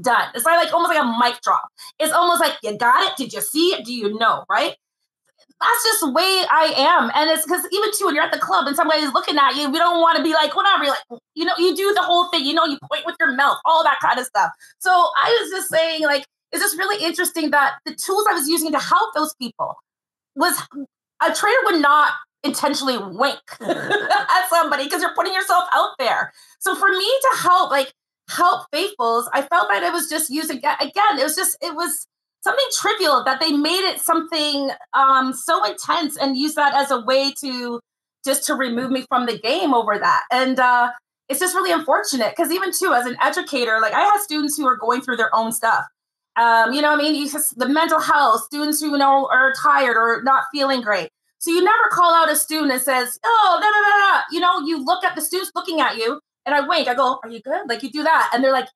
done. 0.00 0.28
It's 0.34 0.44
like, 0.44 0.64
like 0.64 0.72
almost 0.72 0.94
like 0.94 1.02
a 1.02 1.18
mic 1.18 1.40
drop. 1.42 1.68
It's 1.98 2.12
almost 2.12 2.40
like 2.40 2.54
you 2.62 2.76
got 2.76 3.10
it. 3.10 3.16
Did 3.16 3.32
you 3.32 3.40
see 3.40 3.74
it? 3.74 3.84
Do 3.84 3.92
you 3.92 4.18
know? 4.18 4.44
Right? 4.50 4.76
That's 5.62 5.84
just 5.84 6.00
the 6.00 6.10
way 6.10 6.42
I 6.50 6.74
am. 6.76 7.10
And 7.14 7.30
it's 7.30 7.46
because 7.46 7.64
even 7.70 7.90
too, 7.96 8.06
when 8.06 8.14
you're 8.14 8.24
at 8.24 8.32
the 8.32 8.38
club 8.38 8.66
and 8.66 8.74
somebody's 8.74 9.12
looking 9.12 9.38
at 9.38 9.54
you, 9.54 9.70
we 9.70 9.78
don't 9.78 10.00
want 10.00 10.16
to 10.16 10.22
be 10.22 10.32
like, 10.34 10.56
whatever. 10.56 10.84
You're 10.84 10.94
like, 10.94 11.20
you 11.34 11.44
know, 11.44 11.54
you 11.56 11.76
do 11.76 11.94
the 11.94 12.02
whole 12.02 12.28
thing, 12.30 12.44
you 12.44 12.52
know, 12.54 12.64
you 12.64 12.78
point 12.90 13.06
with 13.06 13.16
your 13.20 13.32
mouth, 13.32 13.58
all 13.64 13.84
that 13.84 13.98
kind 14.02 14.18
of 14.18 14.26
stuff. 14.26 14.50
So 14.80 14.90
I 14.90 15.38
was 15.40 15.50
just 15.50 15.70
saying, 15.70 16.02
like, 16.02 16.24
it's 16.50 16.62
just 16.62 16.76
really 16.76 17.04
interesting 17.04 17.50
that 17.50 17.74
the 17.86 17.94
tools 17.94 18.26
I 18.28 18.34
was 18.34 18.48
using 18.48 18.72
to 18.72 18.78
help 18.78 19.14
those 19.14 19.34
people 19.40 19.76
was 20.34 20.60
a 20.74 21.32
traitor 21.32 21.58
would 21.64 21.80
not 21.80 22.12
intentionally 22.44 22.98
wink 22.98 23.40
at 23.60 24.48
somebody 24.50 24.84
because 24.84 25.00
you're 25.00 25.14
putting 25.14 25.32
yourself 25.32 25.64
out 25.72 25.90
there. 25.98 26.32
So 26.58 26.74
for 26.74 26.88
me 26.88 27.04
to 27.06 27.38
help, 27.38 27.70
like, 27.70 27.92
help 28.28 28.66
faithfuls, 28.72 29.28
I 29.32 29.42
felt 29.42 29.68
that 29.68 29.82
it 29.82 29.92
was 29.92 30.08
just 30.08 30.30
using, 30.30 30.58
again, 30.58 31.18
it 31.18 31.22
was 31.22 31.36
just, 31.36 31.56
it 31.62 31.74
was, 31.74 32.06
something 32.42 32.64
trivial 32.80 33.22
that 33.24 33.40
they 33.40 33.52
made 33.52 33.88
it 33.88 34.00
something 34.00 34.70
um, 34.94 35.32
so 35.32 35.64
intense 35.64 36.16
and 36.16 36.36
used 36.36 36.56
that 36.56 36.74
as 36.74 36.90
a 36.90 37.00
way 37.00 37.32
to 37.40 37.80
just 38.24 38.44
to 38.46 38.54
remove 38.54 38.90
me 38.90 39.04
from 39.08 39.26
the 39.26 39.38
game 39.38 39.74
over 39.74 39.98
that. 39.98 40.22
And 40.30 40.58
uh, 40.58 40.90
it's 41.28 41.40
just 41.40 41.54
really 41.54 41.72
unfortunate 41.72 42.34
because 42.36 42.52
even 42.52 42.72
too 42.72 42.92
as 42.92 43.06
an 43.06 43.16
educator 43.22 43.78
like 43.80 43.94
i 43.94 44.00
have 44.00 44.20
students 44.20 44.56
who 44.56 44.66
are 44.66 44.76
going 44.76 45.00
through 45.00 45.16
their 45.16 45.34
own 45.34 45.52
stuff. 45.52 45.84
Um, 46.36 46.72
you 46.72 46.80
know 46.80 46.92
i 46.92 46.96
mean? 46.96 47.14
You 47.14 47.30
just 47.30 47.58
the 47.58 47.68
mental 47.68 48.00
health 48.00 48.42
students 48.44 48.80
who 48.80 48.96
know 48.98 49.28
are 49.32 49.52
tired 49.62 49.96
or 49.96 50.22
not 50.22 50.44
feeling 50.52 50.82
great. 50.82 51.08
So 51.38 51.50
you 51.50 51.62
never 51.64 51.88
call 51.90 52.14
out 52.14 52.30
a 52.30 52.36
student 52.36 52.72
and 52.72 52.82
says 52.82 53.18
oh 53.24 53.58
da, 53.60 53.66
da, 53.66 53.80
da, 53.80 54.18
da. 54.18 54.22
you 54.30 54.40
know 54.40 54.66
you 54.66 54.84
look 54.84 55.04
at 55.04 55.14
the 55.14 55.22
students 55.22 55.52
looking 55.54 55.80
at 55.80 55.96
you 55.96 56.20
and 56.44 56.54
i 56.54 56.66
wink 56.66 56.88
i 56.88 56.94
go 56.94 57.18
are 57.22 57.30
you 57.30 57.40
good? 57.40 57.68
Like 57.68 57.82
you 57.82 57.90
do 57.90 58.02
that 58.02 58.30
and 58.34 58.42
they're 58.42 58.52
like 58.52 58.68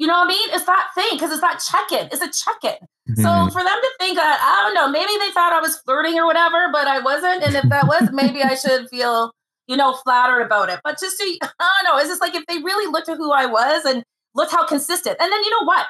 you 0.00 0.06
know 0.06 0.14
what 0.14 0.24
I 0.24 0.28
mean? 0.28 0.48
It's 0.52 0.64
that 0.64 0.88
thing 0.94 1.10
because 1.12 1.30
it's 1.30 1.42
that 1.42 1.60
check 1.60 1.92
in. 1.92 2.08
It's 2.08 2.24
a 2.24 2.32
check 2.32 2.64
in. 2.64 2.88
Mm-hmm. 3.12 3.20
So 3.20 3.52
for 3.52 3.62
them 3.62 3.76
to 3.76 3.90
think 3.98 4.16
that, 4.16 4.40
I 4.40 4.64
don't 4.64 4.72
know, 4.72 4.88
maybe 4.88 5.12
they 5.20 5.30
thought 5.30 5.52
I 5.52 5.60
was 5.60 5.76
flirting 5.84 6.18
or 6.18 6.24
whatever, 6.24 6.72
but 6.72 6.88
I 6.88 7.00
wasn't. 7.00 7.44
And 7.44 7.54
if 7.54 7.68
that 7.68 7.86
was, 7.86 8.08
maybe 8.10 8.42
I 8.42 8.54
should 8.54 8.88
feel, 8.88 9.30
you 9.68 9.76
know, 9.76 9.92
flattered 9.92 10.40
about 10.40 10.70
it. 10.70 10.80
But 10.82 10.98
just 10.98 11.18
to, 11.18 11.24
I 11.42 11.68
don't 11.68 11.84
know, 11.84 11.98
it's 12.00 12.08
just 12.08 12.22
like 12.22 12.34
if 12.34 12.46
they 12.46 12.56
really 12.64 12.90
looked 12.90 13.10
at 13.10 13.18
who 13.18 13.30
I 13.30 13.44
was 13.44 13.84
and 13.84 14.02
looked 14.34 14.52
how 14.52 14.66
consistent. 14.66 15.18
And 15.20 15.30
then 15.30 15.44
you 15.44 15.50
know 15.50 15.66
what? 15.66 15.84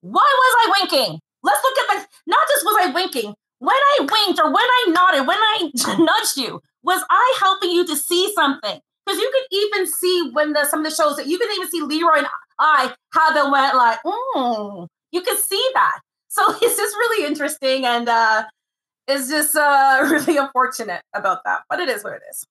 Why 0.00 0.26
was 0.26 0.54
I 0.66 0.80
winking? 0.80 1.20
Let's 1.44 1.62
look 1.62 1.78
at 1.78 2.02
the, 2.02 2.06
not 2.26 2.48
just 2.48 2.64
was 2.64 2.76
I 2.80 2.90
winking, 2.90 3.32
when 3.60 3.78
I 3.78 3.98
winked 4.00 4.40
or 4.42 4.46
when 4.46 4.56
I 4.58 4.84
nodded, 4.88 5.28
when 5.28 5.38
I 5.38 5.70
nudged 6.02 6.36
you, 6.36 6.60
was 6.82 7.04
I 7.08 7.36
helping 7.38 7.70
you 7.70 7.86
to 7.86 7.94
see 7.94 8.34
something? 8.34 8.80
Because 9.06 9.20
you 9.20 9.30
could 9.32 9.56
even 9.56 9.86
see 9.86 10.30
when 10.32 10.52
the 10.52 10.64
some 10.64 10.80
of 10.80 10.90
the 10.90 10.94
shows 10.94 11.14
that 11.16 11.28
you 11.28 11.38
can 11.38 11.48
even 11.52 11.70
see 11.70 11.80
Leroy 11.80 12.18
and 12.18 12.26
I 12.58 12.94
how 13.10 13.32
they 13.32 13.50
went 13.50 13.76
like, 13.76 13.98
mm, 14.04 14.86
you 15.10 15.22
can 15.22 15.36
see 15.36 15.70
that. 15.74 16.00
So 16.28 16.42
it's 16.62 16.76
just 16.76 16.96
really 16.96 17.26
interesting 17.26 17.84
and 17.84 18.08
uh 18.08 18.44
it's 19.08 19.28
just 19.28 19.56
uh 19.56 19.98
really 20.10 20.36
unfortunate 20.36 21.02
about 21.14 21.44
that. 21.44 21.62
But 21.68 21.80
it 21.80 21.88
is 21.88 22.04
what 22.04 22.14
it 22.14 22.22
is. 22.30 22.44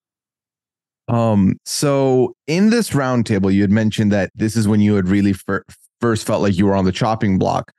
Um, 1.07 1.57
so 1.65 2.33
in 2.47 2.69
this 2.69 2.91
roundtable, 2.91 3.53
you 3.53 3.61
had 3.61 3.71
mentioned 3.71 4.11
that 4.13 4.31
this 4.33 4.55
is 4.55 4.67
when 4.67 4.79
you 4.79 4.95
had 4.95 5.09
really 5.09 5.33
fir- 5.33 5.65
first 5.99 6.25
felt 6.25 6.41
like 6.41 6.57
you 6.57 6.65
were 6.65 6.75
on 6.75 6.85
the 6.85 6.91
chopping 6.91 7.37
block. 7.37 7.71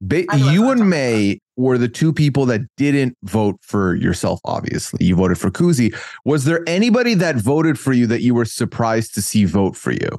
Ba- 0.00 0.24
you 0.36 0.68
and 0.70 0.90
May 0.90 1.38
were 1.56 1.78
the 1.78 1.88
two 1.88 2.12
people 2.12 2.44
that 2.46 2.62
didn't 2.76 3.16
vote 3.22 3.56
for 3.62 3.94
yourself. 3.94 4.40
Obviously, 4.44 5.06
you 5.06 5.14
voted 5.14 5.38
for 5.38 5.48
Kuzi. 5.48 5.96
Was 6.24 6.44
there 6.44 6.64
anybody 6.66 7.14
that 7.14 7.36
voted 7.36 7.78
for 7.78 7.92
you 7.92 8.08
that 8.08 8.20
you 8.20 8.34
were 8.34 8.44
surprised 8.44 9.14
to 9.14 9.22
see 9.22 9.44
vote 9.44 9.76
for 9.76 9.92
you? 9.92 10.18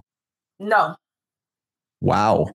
No. 0.60 0.96
Wow. 2.04 2.52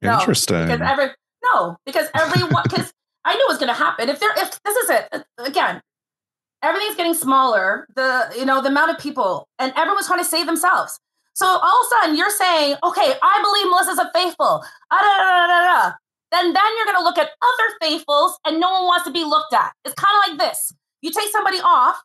No, 0.00 0.20
Interesting. 0.20 0.66
Because 0.66 0.80
every 0.80 1.08
no, 1.52 1.76
because 1.84 2.08
everyone 2.14 2.62
because 2.62 2.92
I 3.24 3.34
knew 3.34 3.44
it 3.44 3.48
was 3.48 3.58
going 3.58 3.68
to 3.68 3.74
happen. 3.74 4.08
If 4.08 4.20
there, 4.20 4.30
if 4.36 4.62
this 4.62 4.76
is 4.76 4.90
it 4.90 5.08
uh, 5.12 5.20
again, 5.38 5.82
everything's 6.62 6.96
getting 6.96 7.14
smaller. 7.14 7.86
The 7.96 8.32
you 8.38 8.46
know 8.46 8.62
the 8.62 8.68
amount 8.68 8.92
of 8.92 8.98
people 8.98 9.48
and 9.58 9.72
everyone's 9.76 10.06
trying 10.06 10.20
to 10.20 10.24
save 10.24 10.46
themselves. 10.46 10.98
So 11.34 11.46
all 11.46 11.80
of 11.80 11.86
a 11.86 11.88
sudden 11.90 12.16
you're 12.16 12.30
saying, 12.30 12.76
okay, 12.84 13.14
I 13.22 13.40
believe 13.42 13.66
Melissa's 13.70 13.98
a 13.98 14.10
faithful. 14.14 14.62
Ah, 14.90 15.00
da, 15.00 15.18
da, 15.18 15.46
da, 15.46 15.46
da, 15.46 15.88
da. 15.90 15.96
Then 16.30 16.52
then 16.52 16.76
you're 16.76 16.86
going 16.86 16.98
to 16.98 17.04
look 17.04 17.18
at 17.18 17.30
other 17.42 17.74
faithfuls 17.82 18.38
and 18.46 18.60
no 18.60 18.70
one 18.70 18.84
wants 18.84 19.04
to 19.04 19.10
be 19.10 19.24
looked 19.24 19.52
at. 19.52 19.72
It's 19.84 19.94
kind 19.94 20.14
of 20.22 20.30
like 20.38 20.48
this. 20.48 20.72
You 21.02 21.10
take 21.10 21.30
somebody 21.32 21.58
off, 21.58 22.00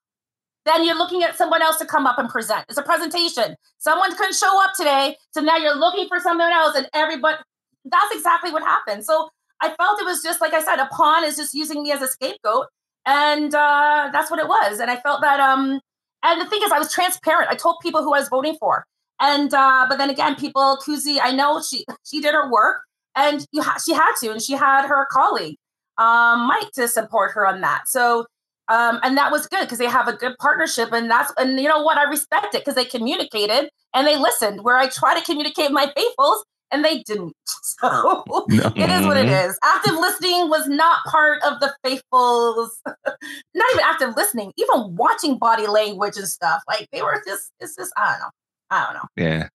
then 0.65 0.83
you're 0.85 0.97
looking 0.97 1.23
at 1.23 1.35
someone 1.35 1.61
else 1.61 1.77
to 1.77 1.85
come 1.85 2.05
up 2.07 2.17
and 2.17 2.29
present. 2.29 2.65
It's 2.69 2.77
a 2.77 2.83
presentation. 2.83 3.55
Someone 3.77 4.15
couldn't 4.15 4.35
show 4.35 4.63
up 4.63 4.71
today, 4.75 5.17
so 5.31 5.41
now 5.41 5.57
you're 5.57 5.75
looking 5.77 6.07
for 6.07 6.19
someone 6.19 6.51
else, 6.51 6.75
and 6.75 6.89
everybody. 6.93 7.37
That's 7.85 8.15
exactly 8.15 8.51
what 8.51 8.63
happened. 8.63 9.05
So 9.05 9.29
I 9.61 9.73
felt 9.75 10.01
it 10.01 10.05
was 10.05 10.21
just 10.23 10.41
like 10.41 10.53
I 10.53 10.63
said, 10.63 10.79
a 10.79 10.87
pawn 10.87 11.23
is 11.23 11.37
just 11.37 11.53
using 11.53 11.83
me 11.83 11.91
as 11.91 12.01
a 12.01 12.07
scapegoat, 12.07 12.65
and 13.05 13.53
uh, 13.53 14.09
that's 14.11 14.29
what 14.31 14.39
it 14.39 14.47
was. 14.47 14.79
And 14.79 14.89
I 14.91 14.97
felt 14.97 15.21
that. 15.21 15.39
um 15.39 15.79
And 16.23 16.41
the 16.41 16.45
thing 16.49 16.61
is, 16.63 16.71
I 16.71 16.79
was 16.79 16.91
transparent. 16.91 17.51
I 17.51 17.55
told 17.55 17.75
people 17.81 18.01
who 18.03 18.13
I 18.15 18.19
was 18.19 18.29
voting 18.29 18.57
for, 18.59 18.85
and 19.19 19.53
uh 19.53 19.85
but 19.89 19.97
then 19.97 20.09
again, 20.09 20.35
people, 20.35 20.77
Kuzi, 20.85 21.19
I 21.21 21.31
know 21.31 21.61
she 21.61 21.85
she 22.03 22.19
did 22.21 22.33
her 22.33 22.49
work, 22.51 22.77
and 23.15 23.45
you 23.51 23.61
ha- 23.61 23.79
she 23.85 23.93
had 23.93 24.13
to, 24.21 24.31
and 24.31 24.41
she 24.41 24.53
had 24.53 24.87
her 24.87 25.05
colleague, 25.11 25.57
um, 25.97 26.47
Mike, 26.47 26.71
to 26.73 26.87
support 26.87 27.31
her 27.33 27.45
on 27.45 27.61
that. 27.61 27.83
So 27.87 28.25
um, 28.67 28.99
and 29.03 29.17
that 29.17 29.31
was 29.31 29.47
good 29.47 29.61
because 29.61 29.77
they 29.77 29.87
have 29.87 30.07
a 30.07 30.13
good 30.13 30.37
partnership 30.39 30.91
and 30.91 31.09
that's 31.09 31.31
and 31.37 31.59
you 31.59 31.67
know 31.67 31.81
what? 31.81 31.97
I 31.97 32.03
respect 32.03 32.55
it 32.55 32.61
because 32.61 32.75
they 32.75 32.85
communicated 32.85 33.69
and 33.93 34.07
they 34.07 34.17
listened 34.17 34.63
where 34.63 34.77
i 34.77 34.87
try 34.87 35.17
to 35.17 35.25
communicate 35.25 35.71
my 35.71 35.91
faithfuls 35.95 36.43
and 36.71 36.83
they 36.83 37.03
didn't. 37.03 37.33
So 37.77 38.23
no. 38.27 38.45
it 38.47 38.89
is 38.89 39.05
what 39.05 39.17
it 39.17 39.27
is. 39.27 39.59
Active 39.61 39.95
listening 39.95 40.49
was 40.49 40.65
not 40.65 41.03
part 41.07 41.43
of 41.43 41.59
the 41.59 41.75
faithfuls. 41.83 42.79
Not 42.85 43.71
even 43.73 43.83
active 43.83 44.15
listening 44.15 44.53
even 44.55 44.95
watching 44.95 45.37
body 45.37 45.67
language 45.67 46.15
and 46.15 46.27
stuff 46.27 46.61
like 46.69 46.87
they 46.93 47.01
were 47.01 47.21
just 47.27 47.51
it's 47.59 47.75
just 47.75 47.91
i 47.97 48.11
don't 48.11 48.19
know. 48.19 48.29
I 48.69 48.83
don't 48.85 48.93
know. 48.93 49.07
Yeah. 49.17 49.47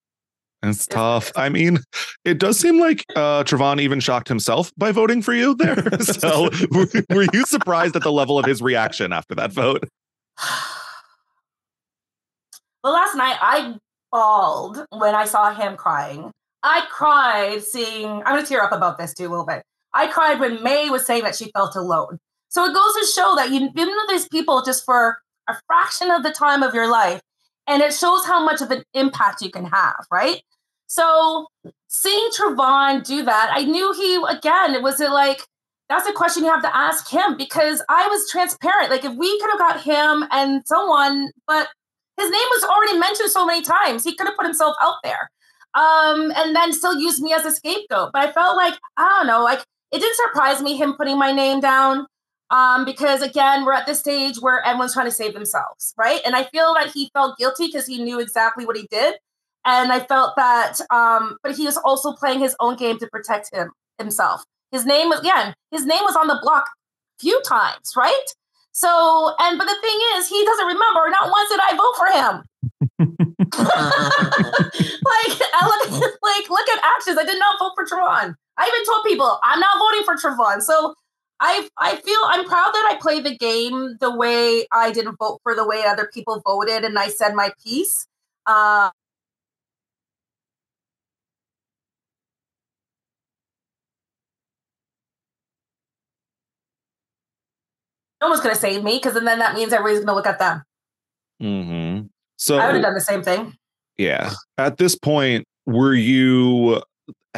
It's 0.63 0.87
tough. 0.87 1.33
I 1.37 1.49
mean, 1.49 1.79
it 2.25 2.39
does 2.39 2.59
seem 2.59 2.79
like 2.79 3.05
uh 3.17 3.45
Travon 3.45 3.81
even 3.81 4.01
shocked 4.01 4.29
himself 4.29 4.73
by 4.77 4.93
voting 4.93 5.23
for 5.23 5.33
you 5.33 5.55
there. 5.55 5.77
so 6.01 6.51
were, 6.71 6.87
were 7.11 7.27
you 7.33 7.45
surprised 7.45 7.97
at 7.97 8.03
the 8.03 8.13
level 8.13 8.39
of 8.39 8.47
his 8.47 8.63
reaction 8.63 9.13
after 9.13 9.35
that 9.35 9.53
vote? 9.53 9.89
Well, 12.83 12.95
last 12.95 13.15
night 13.15 13.37
I 13.43 13.75
bawled 14.11 14.87
when 14.91 15.15
I 15.15 15.27
saw 15.27 15.53
him 15.53 15.77
crying. 15.77 16.31
I 16.63 16.87
cried 16.91 17.63
seeing, 17.63 18.07
I'm 18.07 18.35
going 18.35 18.43
to 18.43 18.49
tear 18.49 18.63
up 18.63 18.73
about 18.73 18.97
this 18.97 19.13
too 19.13 19.27
a 19.27 19.29
little 19.29 19.45
bit. 19.45 19.63
I 19.93 20.07
cried 20.07 20.41
when 20.41 20.63
May 20.63 20.89
was 20.89 21.05
saying 21.05 21.25
that 21.25 21.37
she 21.37 21.51
felt 21.53 21.77
alone. 21.77 22.19
So 22.49 22.65
it 22.65 22.75
goes 22.75 22.95
to 22.95 23.13
show 23.13 23.35
that 23.37 23.51
you, 23.51 23.69
you 23.75 23.87
know 23.87 24.07
these 24.09 24.29
people 24.29 24.63
just 24.65 24.85
for 24.85 25.19
a 25.49 25.55
fraction 25.67 26.11
of 26.11 26.23
the 26.23 26.31
time 26.31 26.63
of 26.63 26.75
your 26.75 26.91
life, 26.91 27.21
and 27.67 27.83
it 27.83 27.93
shows 27.93 28.25
how 28.25 28.45
much 28.45 28.61
of 28.61 28.71
an 28.71 28.83
impact 28.95 29.43
you 29.43 29.51
can 29.51 29.65
have, 29.65 30.07
right? 30.11 30.43
So 30.87 31.47
seeing 31.89 32.31
Trevon 32.37 33.05
do 33.05 33.25
that, 33.25 33.51
I 33.53 33.65
knew 33.65 33.93
he 33.93 34.17
again. 34.29 34.75
It 34.75 34.83
was 34.83 35.01
it 35.01 35.11
like 35.11 35.47
that's 35.89 36.09
a 36.09 36.13
question 36.13 36.45
you 36.45 36.51
have 36.51 36.63
to 36.63 36.77
ask 36.77 37.09
him 37.09 37.37
because 37.37 37.83
I 37.89 38.07
was 38.09 38.31
transparent. 38.31 38.91
Like 38.91 39.05
if 39.05 39.15
we 39.17 39.39
could 39.41 39.51
have 39.51 39.59
got 39.59 39.81
him 39.83 40.25
and 40.31 40.63
someone, 40.67 41.31
but 41.47 41.69
his 42.17 42.31
name 42.31 42.49
was 42.51 42.65
already 42.65 42.99
mentioned 42.99 43.31
so 43.31 43.47
many 43.47 43.63
times, 43.63 44.05
he 44.05 44.15
could 44.15 44.27
have 44.27 44.37
put 44.37 44.47
himself 44.47 44.77
out 44.83 44.97
there, 45.03 45.31
um, 45.75 46.33
and 46.37 46.55
then 46.55 46.73
still 46.73 46.99
used 46.99 47.23
me 47.23 47.33
as 47.33 47.45
a 47.45 47.53
scapegoat. 47.53 48.11
But 48.13 48.29
I 48.29 48.33
felt 48.33 48.57
like 48.57 48.75
I 48.97 49.09
don't 49.19 49.27
know, 49.27 49.43
like 49.43 49.61
it 49.93 49.99
didn't 49.99 50.17
surprise 50.17 50.61
me 50.63 50.77
him 50.77 50.95
putting 50.95 51.19
my 51.19 51.33
name 51.33 51.61
down. 51.61 52.07
Um, 52.51 52.85
because 52.85 53.23
again, 53.23 53.65
we're 53.65 53.75
at 53.75 53.87
this 53.87 54.01
stage 54.01 54.37
where 54.41 54.65
everyone's 54.65 54.93
trying 54.93 55.07
to 55.07 55.13
save 55.13 55.35
themselves, 55.35 55.95
right? 55.97 56.21
And 56.25 56.35
I 56.35 56.45
feel 56.45 56.75
that 56.75 56.91
he 56.93 57.11
felt 57.15 57.39
guilty 57.39 57.67
because 57.67 57.87
he 57.87 58.03
knew 58.03 58.19
exactly 58.19 58.67
what 58.67 58.77
he 58.77 58.89
did. 58.91 59.15
And 59.65 59.93
I 59.93 60.01
felt 60.01 60.35
that, 60.37 60.81
um, 60.91 61.37
but 61.43 61.57
he 61.57 61.65
was 61.65 61.77
also 61.77 62.13
playing 62.13 62.41
his 62.41 62.57
own 62.61 62.77
game 62.77 62.99
to 62.99 63.07
protect 63.07 63.55
him 63.55 63.71
himself. 63.99 64.43
His 64.73 64.87
name 64.87 65.09
was 65.11 65.21
again, 65.21 65.55
his 65.71 65.85
name 65.85 66.01
was 66.03 66.17
on 66.17 66.27
the 66.27 66.39
block 66.43 66.65
a 66.65 67.21
few 67.21 67.41
times, 67.43 67.93
right? 67.97 68.27
So, 68.73 69.35
and 69.39 69.59
but 69.59 69.67
the 69.67 69.77
thing 69.81 70.01
is, 70.17 70.29
he 70.29 70.45
doesn't 70.45 70.67
remember. 70.67 71.11
Not 71.11 71.31
once 71.31 71.51
did 71.51 71.61
I 71.61 71.77
vote 71.77 71.97
for 71.99 72.07
him. 72.07 72.45
like, 73.61 75.35
I 75.53 75.67
look, 75.67 75.91
like, 76.23 76.51
look 76.51 76.69
at 76.69 76.81
actions. 76.97 77.19
I 77.19 77.25
did 77.25 77.39
not 77.39 77.59
vote 77.59 77.73
for 77.75 77.85
Trevon. 77.85 78.35
I 78.57 78.67
even 78.67 78.87
told 78.87 79.05
people 79.05 79.39
I'm 79.43 79.61
not 79.61 79.79
voting 79.79 80.05
for 80.05 80.17
Trevon. 80.17 80.63
So 80.63 80.95
I 81.41 81.69
I 81.79 81.97
feel 81.97 82.19
I'm 82.27 82.45
proud 82.45 82.71
that 82.73 82.93
I 82.93 82.99
play 83.01 83.21
the 83.21 83.37
game 83.37 83.97
the 83.99 84.15
way 84.15 84.67
I 84.71 84.93
didn't 84.93 85.17
vote 85.19 85.41
for 85.43 85.55
the 85.55 85.67
way 85.67 85.85
other 85.85 86.11
people 86.13 86.43
voted, 86.47 86.85
and 86.85 86.99
I 86.99 87.09
said 87.09 87.35
my 87.35 87.53
piece. 87.65 88.07
Uh, 88.47 88.91
no 98.21 98.29
one's 98.29 98.41
going 98.41 98.55
to 98.55 98.61
save 98.61 98.85
me 98.85 98.97
because 98.97 99.15
then 99.15 99.25
that 99.25 99.55
means 99.55 99.73
everybody's 99.73 100.05
going 100.05 100.09
to 100.09 100.15
look 100.15 100.27
at 100.27 100.39
them. 100.39 100.63
Mm-hmm. 101.43 102.07
So 102.37 102.59
I 102.59 102.67
would 102.67 102.75
have 102.77 102.83
done 102.83 102.95
the 102.95 103.01
same 103.01 103.23
thing. 103.23 103.55
Yeah. 103.97 104.33
At 104.59 104.79
this 104.79 104.95
point, 104.95 105.47
were 105.67 105.95
you 105.95 106.83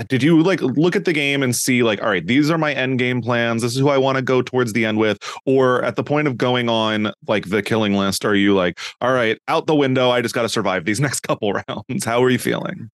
did 0.08 0.22
you 0.22 0.42
like 0.42 0.60
look 0.62 0.96
at 0.96 1.04
the 1.04 1.12
game 1.12 1.42
and 1.42 1.54
see 1.54 1.82
like 1.82 2.02
all 2.02 2.08
right 2.08 2.26
these 2.26 2.50
are 2.50 2.58
my 2.58 2.72
end 2.72 2.98
game 2.98 3.20
plans. 3.20 3.62
This 3.62 3.72
is 3.74 3.78
who 3.78 3.88
i 3.88 3.98
want 3.98 4.16
to 4.16 4.22
go 4.22 4.40
towards 4.42 4.72
the 4.72 4.84
end 4.84 4.98
with. 4.98 5.18
Or 5.44 5.84
at 5.84 5.96
the 5.96 6.04
point 6.04 6.28
of 6.28 6.36
going 6.38 6.68
on 6.68 7.12
like 7.28 7.48
the 7.50 7.62
killing 7.62 7.94
list 7.94 8.24
are 8.24 8.34
you 8.34 8.54
like 8.54 8.78
all 9.00 9.12
right 9.12 9.38
out 9.48 9.66
the 9.66 9.74
window 9.74 10.10
i 10.10 10.22
just 10.22 10.34
got 10.34 10.42
to 10.42 10.48
survive 10.48 10.84
these 10.84 11.00
next 11.06 11.20
couple 11.20 11.52
rounds. 11.52 12.04
How 12.04 12.22
are 12.22 12.30
you 12.30 12.38
feeling? 12.38 12.90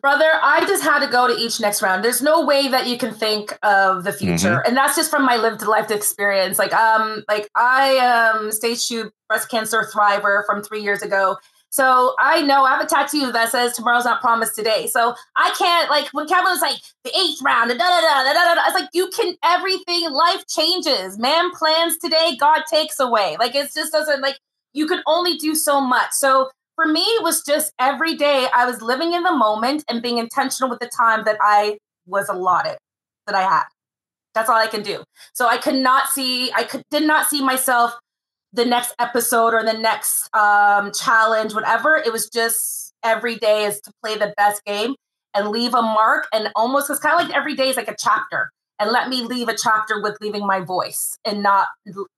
Brother 0.00 0.30
i 0.42 0.60
just 0.66 0.82
had 0.84 1.00
to 1.00 1.10
go 1.10 1.26
to 1.26 1.34
each 1.34 1.58
next 1.60 1.82
round. 1.82 2.04
There's 2.04 2.22
no 2.22 2.44
way 2.44 2.68
that 2.68 2.86
you 2.86 2.96
can 2.96 3.12
think 3.12 3.58
of 3.62 4.04
the 4.04 4.12
future. 4.12 4.62
Mhm. 4.62 4.68
and 4.68 4.76
that's 4.76 4.94
just 4.94 5.10
from 5.10 5.24
my 5.24 5.36
lived 5.36 5.62
life 5.66 5.90
experience. 5.90 6.58
Like 6.58 6.72
um 6.74 7.24
like 7.28 7.48
i 7.56 7.96
um 7.98 8.52
stage 8.52 8.86
two 8.86 9.10
breast 9.28 9.50
cancer 9.50 9.88
thriver 9.92 10.44
from 10.46 10.62
three 10.62 10.82
years 10.82 11.02
ago 11.02 11.36
so 11.72 12.14
i 12.20 12.42
know 12.42 12.64
i 12.64 12.70
have 12.70 12.84
a 12.84 12.86
tattoo 12.86 13.32
that 13.32 13.50
says 13.50 13.74
tomorrow's 13.74 14.04
not 14.04 14.20
promised 14.20 14.54
today. 14.54 14.86
So 14.86 15.14
i 15.36 15.52
can't 15.58 15.90
like 15.90 16.08
when 16.12 16.28
kevin 16.28 16.44
was 16.44 16.60
like 16.60 16.78
the 17.02 17.10
eighth 17.18 17.40
round 17.42 17.70
da, 17.70 17.76
da, 17.76 18.00
da, 18.00 18.22
da, 18.22 18.32
da, 18.32 18.54
da, 18.54 18.62
it's 18.66 18.78
like 18.78 18.90
you 18.92 19.08
can 19.08 19.34
everything 19.42 20.10
life 20.10 20.44
changes. 20.46 21.18
Man 21.18 21.50
plans 21.52 21.96
today 21.98 22.36
god 22.38 22.62
takes 22.70 23.00
away. 23.00 23.36
Like 23.40 23.54
it 23.54 23.72
just 23.74 23.92
doesn't 23.92 24.20
like 24.20 24.38
you 24.74 24.86
can 24.86 25.02
only 25.06 25.36
do 25.36 25.54
so 25.54 25.80
much. 25.80 26.12
So 26.12 26.50
for 26.76 26.86
me 26.86 27.00
it 27.00 27.22
was 27.22 27.42
just 27.42 27.72
every 27.78 28.14
day 28.16 28.46
i 28.54 28.64
was 28.64 28.80
living 28.82 29.12
in 29.12 29.22
the 29.22 29.32
moment 29.32 29.84
and 29.88 30.02
being 30.02 30.18
intentional 30.18 30.70
with 30.70 30.80
the 30.80 30.90
time 30.96 31.24
that 31.24 31.36
i 31.40 31.78
was 32.06 32.28
allotted 32.28 32.76
that 33.26 33.34
i 33.34 33.42
had. 33.42 33.64
That's 34.34 34.48
all 34.48 34.56
i 34.56 34.66
can 34.66 34.82
do. 34.82 35.02
So 35.32 35.48
i 35.48 35.56
could 35.56 35.76
not 35.76 36.08
see 36.08 36.52
i 36.52 36.64
could 36.64 36.82
did 36.90 37.06
not 37.06 37.28
see 37.28 37.42
myself 37.42 37.94
the 38.52 38.64
next 38.64 38.94
episode 38.98 39.54
or 39.54 39.64
the 39.64 39.78
next 39.78 40.28
um, 40.34 40.92
challenge 40.92 41.54
whatever 41.54 41.96
it 41.96 42.12
was 42.12 42.28
just 42.28 42.92
every 43.02 43.36
day 43.36 43.64
is 43.64 43.80
to 43.80 43.92
play 44.02 44.16
the 44.16 44.32
best 44.36 44.64
game 44.64 44.94
and 45.34 45.48
leave 45.48 45.74
a 45.74 45.82
mark 45.82 46.26
and 46.32 46.50
almost 46.54 46.90
it's 46.90 47.00
kind 47.00 47.20
of 47.20 47.26
like 47.26 47.36
every 47.36 47.54
day 47.54 47.68
is 47.68 47.76
like 47.76 47.88
a 47.88 47.96
chapter 47.98 48.50
and 48.78 48.90
let 48.90 49.08
me 49.08 49.22
leave 49.22 49.48
a 49.48 49.56
chapter 49.56 50.02
with 50.02 50.16
leaving 50.20 50.46
my 50.46 50.60
voice 50.60 51.16
and 51.24 51.42
not 51.42 51.68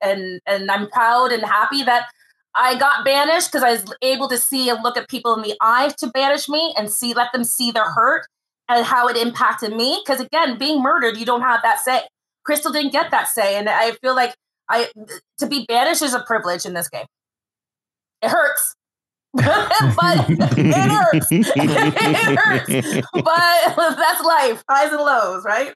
and 0.00 0.40
and 0.46 0.70
i'm 0.70 0.88
proud 0.90 1.32
and 1.32 1.44
happy 1.44 1.82
that 1.82 2.08
I 2.54 2.78
got 2.78 3.04
banished 3.04 3.50
because 3.50 3.64
I 3.64 3.72
was 3.72 3.84
able 4.00 4.28
to 4.28 4.38
see 4.38 4.68
and 4.68 4.82
look 4.82 4.96
at 4.96 5.08
people 5.08 5.34
in 5.34 5.42
the 5.42 5.56
eyes 5.60 5.94
to 5.96 6.06
banish 6.08 6.48
me 6.48 6.72
and 6.76 6.90
see, 6.90 7.12
let 7.12 7.32
them 7.32 7.44
see 7.44 7.72
their 7.72 7.90
hurt 7.90 8.26
and 8.68 8.86
how 8.86 9.08
it 9.08 9.16
impacted 9.16 9.74
me. 9.74 10.00
Because 10.04 10.20
again, 10.20 10.56
being 10.56 10.80
murdered, 10.80 11.16
you 11.16 11.26
don't 11.26 11.42
have 11.42 11.62
that 11.62 11.80
say. 11.80 12.02
Crystal 12.44 12.72
didn't 12.72 12.92
get 12.92 13.10
that 13.10 13.28
say, 13.28 13.56
and 13.56 13.68
I 13.68 13.92
feel 14.02 14.14
like 14.14 14.34
I 14.68 14.88
to 15.38 15.46
be 15.46 15.64
banished 15.66 16.02
is 16.02 16.14
a 16.14 16.20
privilege 16.20 16.64
in 16.66 16.74
this 16.74 16.88
game. 16.88 17.06
It 18.22 18.30
hurts, 18.30 18.74
but 19.34 20.30
it 20.30 20.74
hurts. 20.74 21.26
it 21.30 22.38
hurts. 22.38 23.08
But 23.12 23.96
that's 23.96 24.24
life, 24.24 24.62
highs 24.68 24.92
and 24.92 25.00
lows, 25.02 25.44
right? 25.44 25.74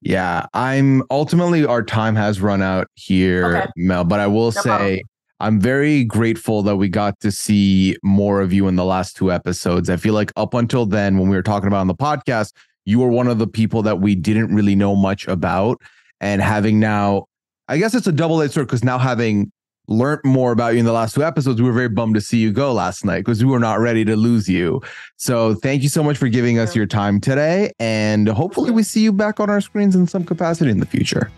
Yeah, 0.00 0.46
I'm 0.52 1.02
ultimately 1.10 1.64
our 1.64 1.82
time 1.82 2.16
has 2.16 2.40
run 2.40 2.60
out 2.60 2.88
here, 2.94 3.56
Okay. 3.56 3.66
Mel. 3.76 4.04
But 4.04 4.20
I 4.20 4.26
will 4.26 4.52
say 4.52 4.62
problem. 4.62 5.00
I'm 5.42 5.60
very 5.60 6.04
grateful 6.04 6.62
that 6.62 6.76
we 6.76 6.88
got 6.88 7.18
to 7.20 7.32
see 7.32 7.96
more 8.04 8.40
of 8.40 8.52
you 8.52 8.68
in 8.68 8.76
the 8.76 8.84
last 8.84 9.16
two 9.16 9.32
episodes. 9.32 9.90
I 9.90 9.96
feel 9.96 10.14
like 10.14 10.32
up 10.36 10.54
until 10.54 10.86
then, 10.86 11.18
when 11.18 11.28
we 11.28 11.36
were 11.36 11.42
talking 11.42 11.66
about 11.66 11.80
on 11.80 11.88
the 11.88 11.96
podcast, 11.96 12.52
you 12.84 13.00
were 13.00 13.08
one 13.08 13.26
of 13.26 13.38
the 13.38 13.46
people 13.48 13.82
that 13.82 14.00
we 14.00 14.14
didn't 14.14 14.54
really 14.54 14.76
know 14.76 14.94
much 14.94 15.26
about. 15.26 15.80
And 16.20 16.40
having 16.40 16.78
now, 16.78 17.26
I 17.72 17.78
guess 17.78 17.94
it's 17.94 18.06
a 18.06 18.12
double-edged 18.12 18.52
sword 18.52 18.66
because 18.66 18.84
now 18.84 18.98
having 18.98 19.50
learned 19.88 20.20
more 20.26 20.52
about 20.52 20.74
you 20.74 20.80
in 20.80 20.84
the 20.84 20.92
last 20.92 21.14
two 21.14 21.24
episodes, 21.24 21.58
we 21.58 21.66
were 21.66 21.72
very 21.72 21.88
bummed 21.88 22.14
to 22.16 22.20
see 22.20 22.36
you 22.36 22.52
go 22.52 22.70
last 22.70 23.02
night 23.02 23.20
because 23.20 23.42
we 23.42 23.50
were 23.50 23.58
not 23.58 23.80
ready 23.80 24.04
to 24.04 24.14
lose 24.14 24.46
you. 24.46 24.82
So 25.16 25.54
thank 25.54 25.82
you 25.82 25.88
so 25.88 26.02
much 26.02 26.18
for 26.18 26.28
giving 26.28 26.58
us 26.58 26.76
your 26.76 26.84
time 26.84 27.18
today. 27.18 27.72
And 27.80 28.28
hopefully 28.28 28.70
we 28.70 28.82
see 28.82 29.00
you 29.00 29.10
back 29.10 29.40
on 29.40 29.48
our 29.48 29.62
screens 29.62 29.96
in 29.96 30.06
some 30.06 30.22
capacity 30.22 30.70
in 30.70 30.80
the 30.80 30.86
future. 30.86 31.32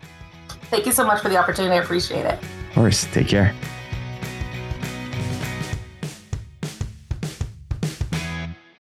Thank 0.73 0.87
you 0.87 0.93
so 0.93 1.07
much 1.07 1.23
for 1.23 1.29
the 1.29 1.37
opportunity. 1.37 1.77
I 1.77 1.83
appreciate 1.85 2.27
it. 2.27 2.43
Of 2.43 2.75
course. 2.75 3.07
Take 3.13 3.29
care. 3.29 3.55